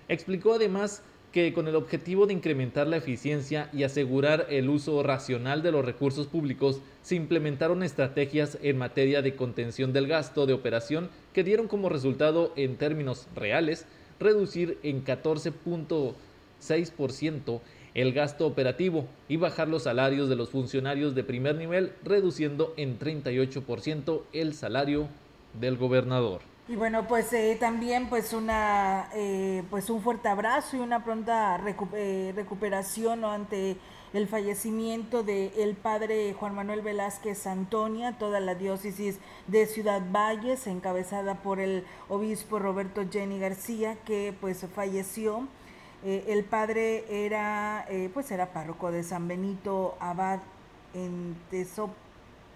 explicó 0.09 0.55
además 0.55 1.03
que 1.35 1.53
con 1.53 1.67
el 1.67 1.75
objetivo 1.75 2.27
de 2.27 2.33
incrementar 2.33 2.87
la 2.87 2.99
eficiencia 2.99 3.69
y 3.73 3.83
asegurar 3.83 4.47
el 4.51 4.71
uso 4.71 5.03
racional 5.03 5.65
de 5.65 5.73
los 5.73 5.85
recursos 5.85 6.29
públicos, 6.29 6.81
se 7.03 7.17
implementaron 7.17 7.83
estrategias 7.83 8.57
en 8.63 8.79
materia 8.79 9.21
de 9.21 9.35
contención 9.35 9.93
del 9.93 10.07
gasto 10.07 10.47
de 10.47 10.53
operación 10.53 11.11
que 11.33 11.43
dieron 11.43 11.67
como 11.67 11.89
resultado, 11.89 12.53
en 12.55 12.77
términos 12.77 13.27
reales, 13.35 13.85
reducir 14.21 14.79
en 14.85 15.05
14.6% 15.05 17.61
el 17.95 18.13
gasto 18.13 18.47
operativo 18.47 19.09
y 19.29 19.37
bajar 19.37 19.67
los 19.67 19.83
salarios 19.83 20.29
de 20.29 20.37
los 20.37 20.51
funcionarios 20.51 21.17
de 21.17 21.25
primer 21.25 21.57
nivel, 21.57 21.95
reduciendo 22.05 22.75
en 22.77 23.01
38% 23.01 24.23
el 24.33 24.55
salario 24.55 25.09
del 25.61 25.77
gobernador. 25.77 26.43
Y 26.67 26.77
bueno, 26.77 27.07
pues 27.07 27.31
eh, 27.35 27.59
también 27.61 28.09
pues 28.09 28.33
una 28.33 29.11
eh, 29.13 29.63
pues 29.69 29.91
un 29.91 30.01
fuerte 30.01 30.29
abrazo 30.29 30.79
y 30.79 30.81
una 30.81 31.05
pronta 31.05 31.61
eh, 31.93 32.33
recuperación 32.35 33.23
ante 33.27 33.77
el 34.15 34.27
fallecimiento 34.29 35.23
de 35.23 35.53
el 35.63 35.75
padre 35.77 36.33
Juan 36.33 36.55
Manuel 36.55 36.81
Velázquez 36.81 37.47
Antonia, 37.47 38.17
toda 38.19 38.41
la 38.41 38.55
diócesis 38.55 39.19
de 39.47 39.67
Ciudad 39.67 40.01
Valles, 40.11 40.67
encabezada 40.67 41.35
por 41.43 41.61
el 41.61 41.85
obispo 42.09 42.59
Roberto 42.59 43.03
Jenny 43.11 43.39
García, 43.39 43.99
que 44.07 44.35
pues 44.41 44.67
falleció. 44.75 45.47
el 46.03 46.45
padre 46.45 47.05
era 47.27 47.87
pues 48.15 48.31
era 48.31 48.53
párroco 48.53 48.91
de 48.91 49.03
San 49.03 49.29
Benito 49.29 49.97
Abad 50.01 50.41
en 50.95 51.37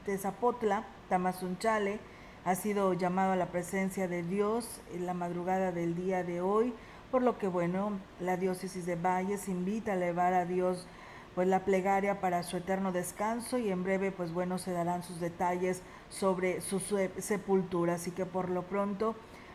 Tezapotla, 0.04 0.84
Tamazunchale 1.08 1.98
ha 2.44 2.54
sido 2.54 2.92
llamado 2.94 3.32
a 3.32 3.36
la 3.36 3.46
presencia 3.46 4.08
de 4.08 4.22
Dios 4.22 4.80
en 4.92 5.06
la 5.06 5.14
madrugada 5.14 5.72
del 5.72 5.94
día 5.94 6.24
de 6.24 6.40
hoy, 6.40 6.72
por 7.10 7.22
lo 7.22 7.38
que 7.38 7.48
bueno, 7.48 7.98
la 8.20 8.36
diócesis 8.36 8.86
de 8.86 8.96
Valles 8.96 9.48
invita 9.48 9.92
a 9.92 9.94
elevar 9.94 10.34
a 10.34 10.44
Dios 10.44 10.86
pues 11.34 11.46
la 11.46 11.64
plegaria 11.64 12.20
para 12.20 12.42
su 12.42 12.56
eterno 12.56 12.90
descanso 12.90 13.58
y 13.58 13.70
en 13.70 13.84
breve 13.84 14.10
pues 14.10 14.32
bueno 14.32 14.58
se 14.58 14.72
darán 14.72 15.02
sus 15.02 15.20
detalles 15.20 15.82
sobre 16.10 16.60
su 16.60 16.80
sepultura, 16.80 17.94
así 17.94 18.10
que 18.10 18.26
por 18.26 18.50
lo 18.50 18.62
pronto 18.62 19.14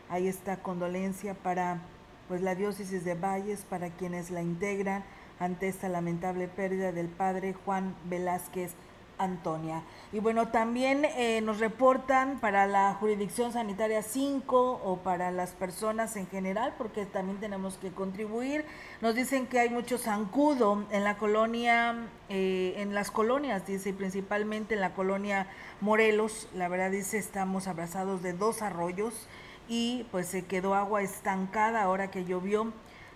ahí 0.09 0.27
está 0.27 0.57
condolencia 0.57 1.34
para 1.34 1.81
pues 2.27 2.41
la 2.41 2.55
diócesis 2.55 3.03
de 3.03 3.15
Valles, 3.15 3.65
para 3.69 3.89
quienes 3.89 4.31
la 4.31 4.41
integran 4.41 5.03
ante 5.39 5.67
esta 5.67 5.89
lamentable 5.89 6.47
pérdida 6.47 6.91
del 6.91 7.07
padre 7.07 7.53
Juan 7.53 7.95
Velázquez 8.05 8.71
Antonia. 9.18 9.84
Y 10.11 10.20
bueno, 10.20 10.49
también 10.49 11.05
eh, 11.05 11.41
nos 11.41 11.59
reportan 11.59 12.39
para 12.39 12.68
la 12.68 12.93
jurisdicción 12.95 13.53
sanitaria 13.53 14.01
5 14.01 14.82
o 14.84 14.97
para 14.97 15.32
las 15.32 15.51
personas 15.51 16.16
en 16.16 16.28
general, 16.28 16.74
porque 16.78 17.05
también 17.05 17.39
tenemos 17.39 17.78
que 17.78 17.91
contribuir. 17.91 18.66
Nos 19.01 19.16
dicen 19.16 19.47
que 19.47 19.59
hay 19.59 19.70
mucho 19.70 19.97
zancudo 19.97 20.86
en 20.91 21.03
la 21.03 21.18
colonia, 21.18 22.07
eh, 22.30 22.76
en 22.78 22.93
las 22.93 23.11
colonias, 23.11 23.66
dice, 23.66 23.93
principalmente 23.93 24.76
en 24.76 24.82
la 24.82 24.93
colonia 24.93 25.47
Morelos. 25.82 26.47
La 26.53 26.68
verdad 26.68 26.91
dice, 26.91 27.18
estamos 27.18 27.68
abrazados 27.68 28.22
de 28.22 28.34
dos 28.34 28.61
arroyos 28.61 29.28
y 29.68 30.05
pues 30.11 30.28
se 30.28 30.45
quedó 30.45 30.76
agua 30.76 31.01
estancada 31.01 31.84
ahora 31.84 32.11
que 32.11 32.26
llovió 32.26 32.74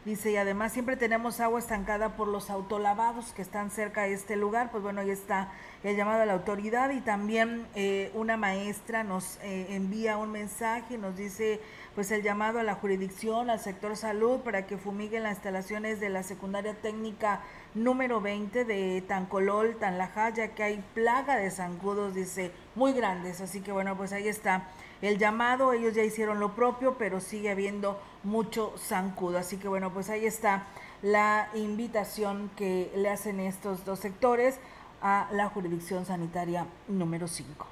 Dice, 0.08 0.32
y 0.32 0.38
además 0.38 0.72
siempre 0.72 0.96
tenemos 0.96 1.42
agua 1.42 1.60
estancada 1.60 2.16
por 2.16 2.30
los 2.30 2.50
autolavados 2.50 3.34
que 3.34 3.42
están 3.42 3.70
cerca 3.70 4.04
de 4.04 4.14
este 4.14 4.38
lugar. 4.38 4.72
Pues 4.72 4.82
bueno, 4.82 5.02
ahí 5.02 5.10
está 5.10 5.52
el 5.84 5.96
llamado 5.96 6.24
a 6.24 6.26
la 6.26 6.34
autoridad 6.34 6.90
y 6.92 7.02
también 7.02 7.68
eh, 7.76 8.12
una 8.14 8.38
maestra 8.38 9.04
nos 9.04 9.38
eh, 9.44 9.68
envía 9.70 10.18
un 10.18 10.32
mensaje, 10.32 10.98
nos 10.98 11.16
dice 11.16 11.60
pues 11.96 12.12
el 12.12 12.22
llamado 12.22 12.60
a 12.60 12.64
la 12.64 12.76
jurisdicción, 12.76 13.50
al 13.50 13.60
sector 13.60 13.98
salud 13.98 14.42
para 14.42 14.68
que 14.68 14.78
fumiguen 14.78 15.24
las 15.24 15.34
instalaciones 15.34 16.00
de 16.00 16.10
la 16.10 16.22
secundaria 16.22 16.76
técnica 16.76 17.42
número 17.74 18.22
20 18.22 18.66
de 18.66 19.04
Tancolol, 19.08 19.78
Tanlaja, 19.78 20.30
ya 20.30 20.50
que 20.50 20.64
hay 20.64 20.84
plaga 20.94 21.38
de 21.38 21.50
zancudos, 21.50 22.14
dice, 22.14 22.52
muy 22.76 22.94
grandes. 22.94 23.42
Así 23.42 23.62
que 23.62 23.72
bueno, 23.72 23.98
pues 23.98 24.12
ahí 24.12 24.28
está 24.28 24.68
el 25.02 25.18
llamado, 25.18 25.74
ellos 25.74 25.96
ya 25.96 26.04
hicieron 26.04 26.40
lo 26.40 26.56
propio, 26.56 26.98
pero 26.98 27.20
sigue 27.20 27.50
habiendo 27.50 28.00
mucho 28.24 28.74
zancudo. 28.78 29.40
Así 29.40 29.58
que 29.58 29.68
bueno, 29.68 29.92
pues 29.92 30.10
ahí 30.10 30.26
está 30.26 30.68
la 31.02 31.50
invitación 31.56 32.52
que 32.56 32.92
le 32.96 33.10
hacen 33.10 33.40
estos 33.40 33.86
dos 33.86 34.00
sectores 34.00 34.60
a 35.02 35.30
la 35.32 35.50
jurisdicción 35.50 36.06
sanitaria 36.06 36.66
número 36.88 37.28
5. 37.28 37.68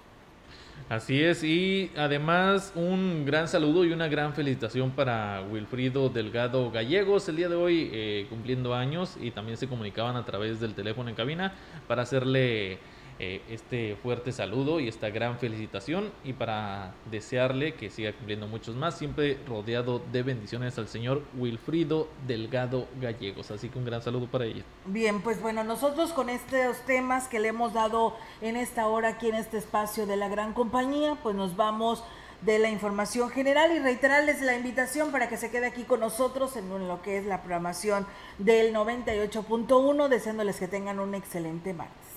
Así 0.88 1.24
es, 1.24 1.44
y 1.44 1.92
además 1.98 2.72
un 2.76 3.26
gran 3.26 3.48
saludo 3.48 3.86
y 3.86 3.92
una 3.92 4.08
gran 4.08 4.36
felicitación 4.36 4.92
para 4.92 5.42
Wilfrido 5.50 6.10
Delgado 6.10 6.70
Gallegos, 6.70 7.28
el 7.28 7.38
día 7.38 7.50
de 7.50 7.56
hoy 7.56 7.90
eh, 7.92 8.28
cumpliendo 8.30 8.76
años 8.76 9.18
y 9.20 9.32
también 9.32 9.58
se 9.58 9.68
comunicaban 9.68 10.16
a 10.16 10.26
través 10.26 10.60
del 10.60 10.76
teléfono 10.76 11.10
en 11.10 11.16
cabina 11.16 11.54
para 11.88 12.04
hacerle 12.04 12.78
eh, 13.18 13.42
este 13.50 13.96
fuerte 13.96 14.34
saludo 14.34 14.82
y 14.82 14.90
esta 14.90 15.10
gran 15.10 15.40
felicitación 15.40 16.12
y 16.26 16.34
para 16.34 16.94
desearle 17.10 17.74
que 17.76 17.90
siga 17.90 18.12
cumpliendo 18.12 18.48
muchos 18.48 18.76
más, 18.76 18.98
siempre 18.98 19.38
rodeado 19.48 20.02
de 20.12 20.22
bendiciones 20.22 20.78
al 20.78 20.90
señor 20.90 21.24
Wilfrido 21.38 22.10
Delgado 22.28 22.88
Gallegos. 23.00 23.52
Así 23.52 23.70
que 23.70 23.80
un 23.80 23.86
gran 23.86 24.02
saludo 24.02 24.28
para 24.28 24.46
ella. 24.46 24.64
Bien, 24.86 25.22
pues 25.22 25.42
bueno, 25.42 25.64
nosotros 25.64 26.12
con 26.12 26.30
estos 26.30 26.78
temas 26.86 27.30
que 27.30 27.40
le 27.40 27.50
hemos 27.50 27.74
dado 27.74 28.18
en 28.42 28.58
esta 28.58 28.88
hora 28.88 29.10
aquí 29.10 29.30
en 29.30 29.36
este 29.36 29.60
espacio 29.60 30.06
de 30.06 30.18
la 30.18 30.28
gran 30.28 30.54
compañía, 30.54 31.18
pues 31.24 31.36
nos 31.36 31.56
vamos 31.56 32.04
de 32.42 32.60
la 32.60 32.70
información 32.70 33.30
general 33.30 33.72
y 33.72 33.80
reiterarles 33.80 34.42
la 34.42 34.56
invitación 34.56 35.12
para 35.12 35.30
que 35.30 35.38
se 35.38 35.50
quede 35.50 35.68
aquí 35.68 35.84
con 35.84 36.02
nosotros 36.02 36.58
en 36.58 36.88
lo 36.88 37.02
que 37.02 37.18
es 37.18 37.26
la 37.26 37.40
programación 37.40 38.06
del 38.38 38.74
98.1, 38.74 40.10
deseándoles 40.10 40.58
que 40.58 40.68
tengan 40.68 41.00
un 41.00 41.16
excelente 41.16 41.74
martes. 41.74 42.15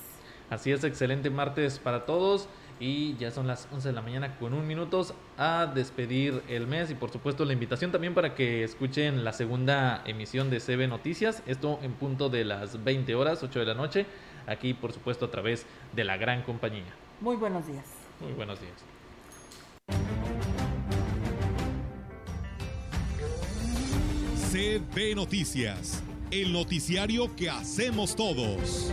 Así 0.51 0.73
es, 0.73 0.85
excelente 0.85 1.31
martes 1.31 1.79
para 1.79 2.07
todos. 2.07 2.49
Y 2.81 3.17
ya 3.17 3.33
son 3.33 3.49
las 3.49 3.67
11 3.73 3.89
de 3.89 3.95
la 3.95 4.03
mañana 4.03 4.37
con 4.39 4.55
un 4.55 4.65
minuto 4.67 5.05
a 5.37 5.67
despedir 5.67 6.43
el 6.49 6.69
mes 6.69 6.91
y 6.93 6.95
por 6.95 7.11
supuesto 7.11 7.45
la 7.45 7.53
invitación 7.53 7.91
también 7.91 8.15
para 8.15 8.37
que 8.37 8.63
escuchen 8.63 9.25
la 9.25 9.33
segunda 9.33 10.03
emisión 10.07 10.49
de 10.49 10.61
CB 10.61 10.87
Noticias, 10.89 11.43
esto 11.47 11.81
en 11.83 11.95
punto 11.95 12.29
de 12.29 12.45
las 12.45 12.85
20 12.85 13.17
horas, 13.17 13.43
8 13.43 13.59
de 13.59 13.67
la 13.67 13.75
noche, 13.75 14.07
aquí 14.47 14.75
por 14.75 14.93
supuesto 14.93 15.25
a 15.25 15.31
través 15.31 15.67
de 15.93 16.05
la 16.05 16.17
gran 16.17 16.43
compañía. 16.43 16.95
Muy 17.21 17.35
buenos 17.35 17.67
días. 17.67 17.85
Muy 18.21 18.33
buenos 18.35 18.61
días. 18.61 18.85
CB 24.53 25.17
Noticias, 25.17 26.03
el 26.31 26.53
noticiario 26.53 27.35
que 27.35 27.51
hacemos 27.51 28.15
todos. 28.15 28.93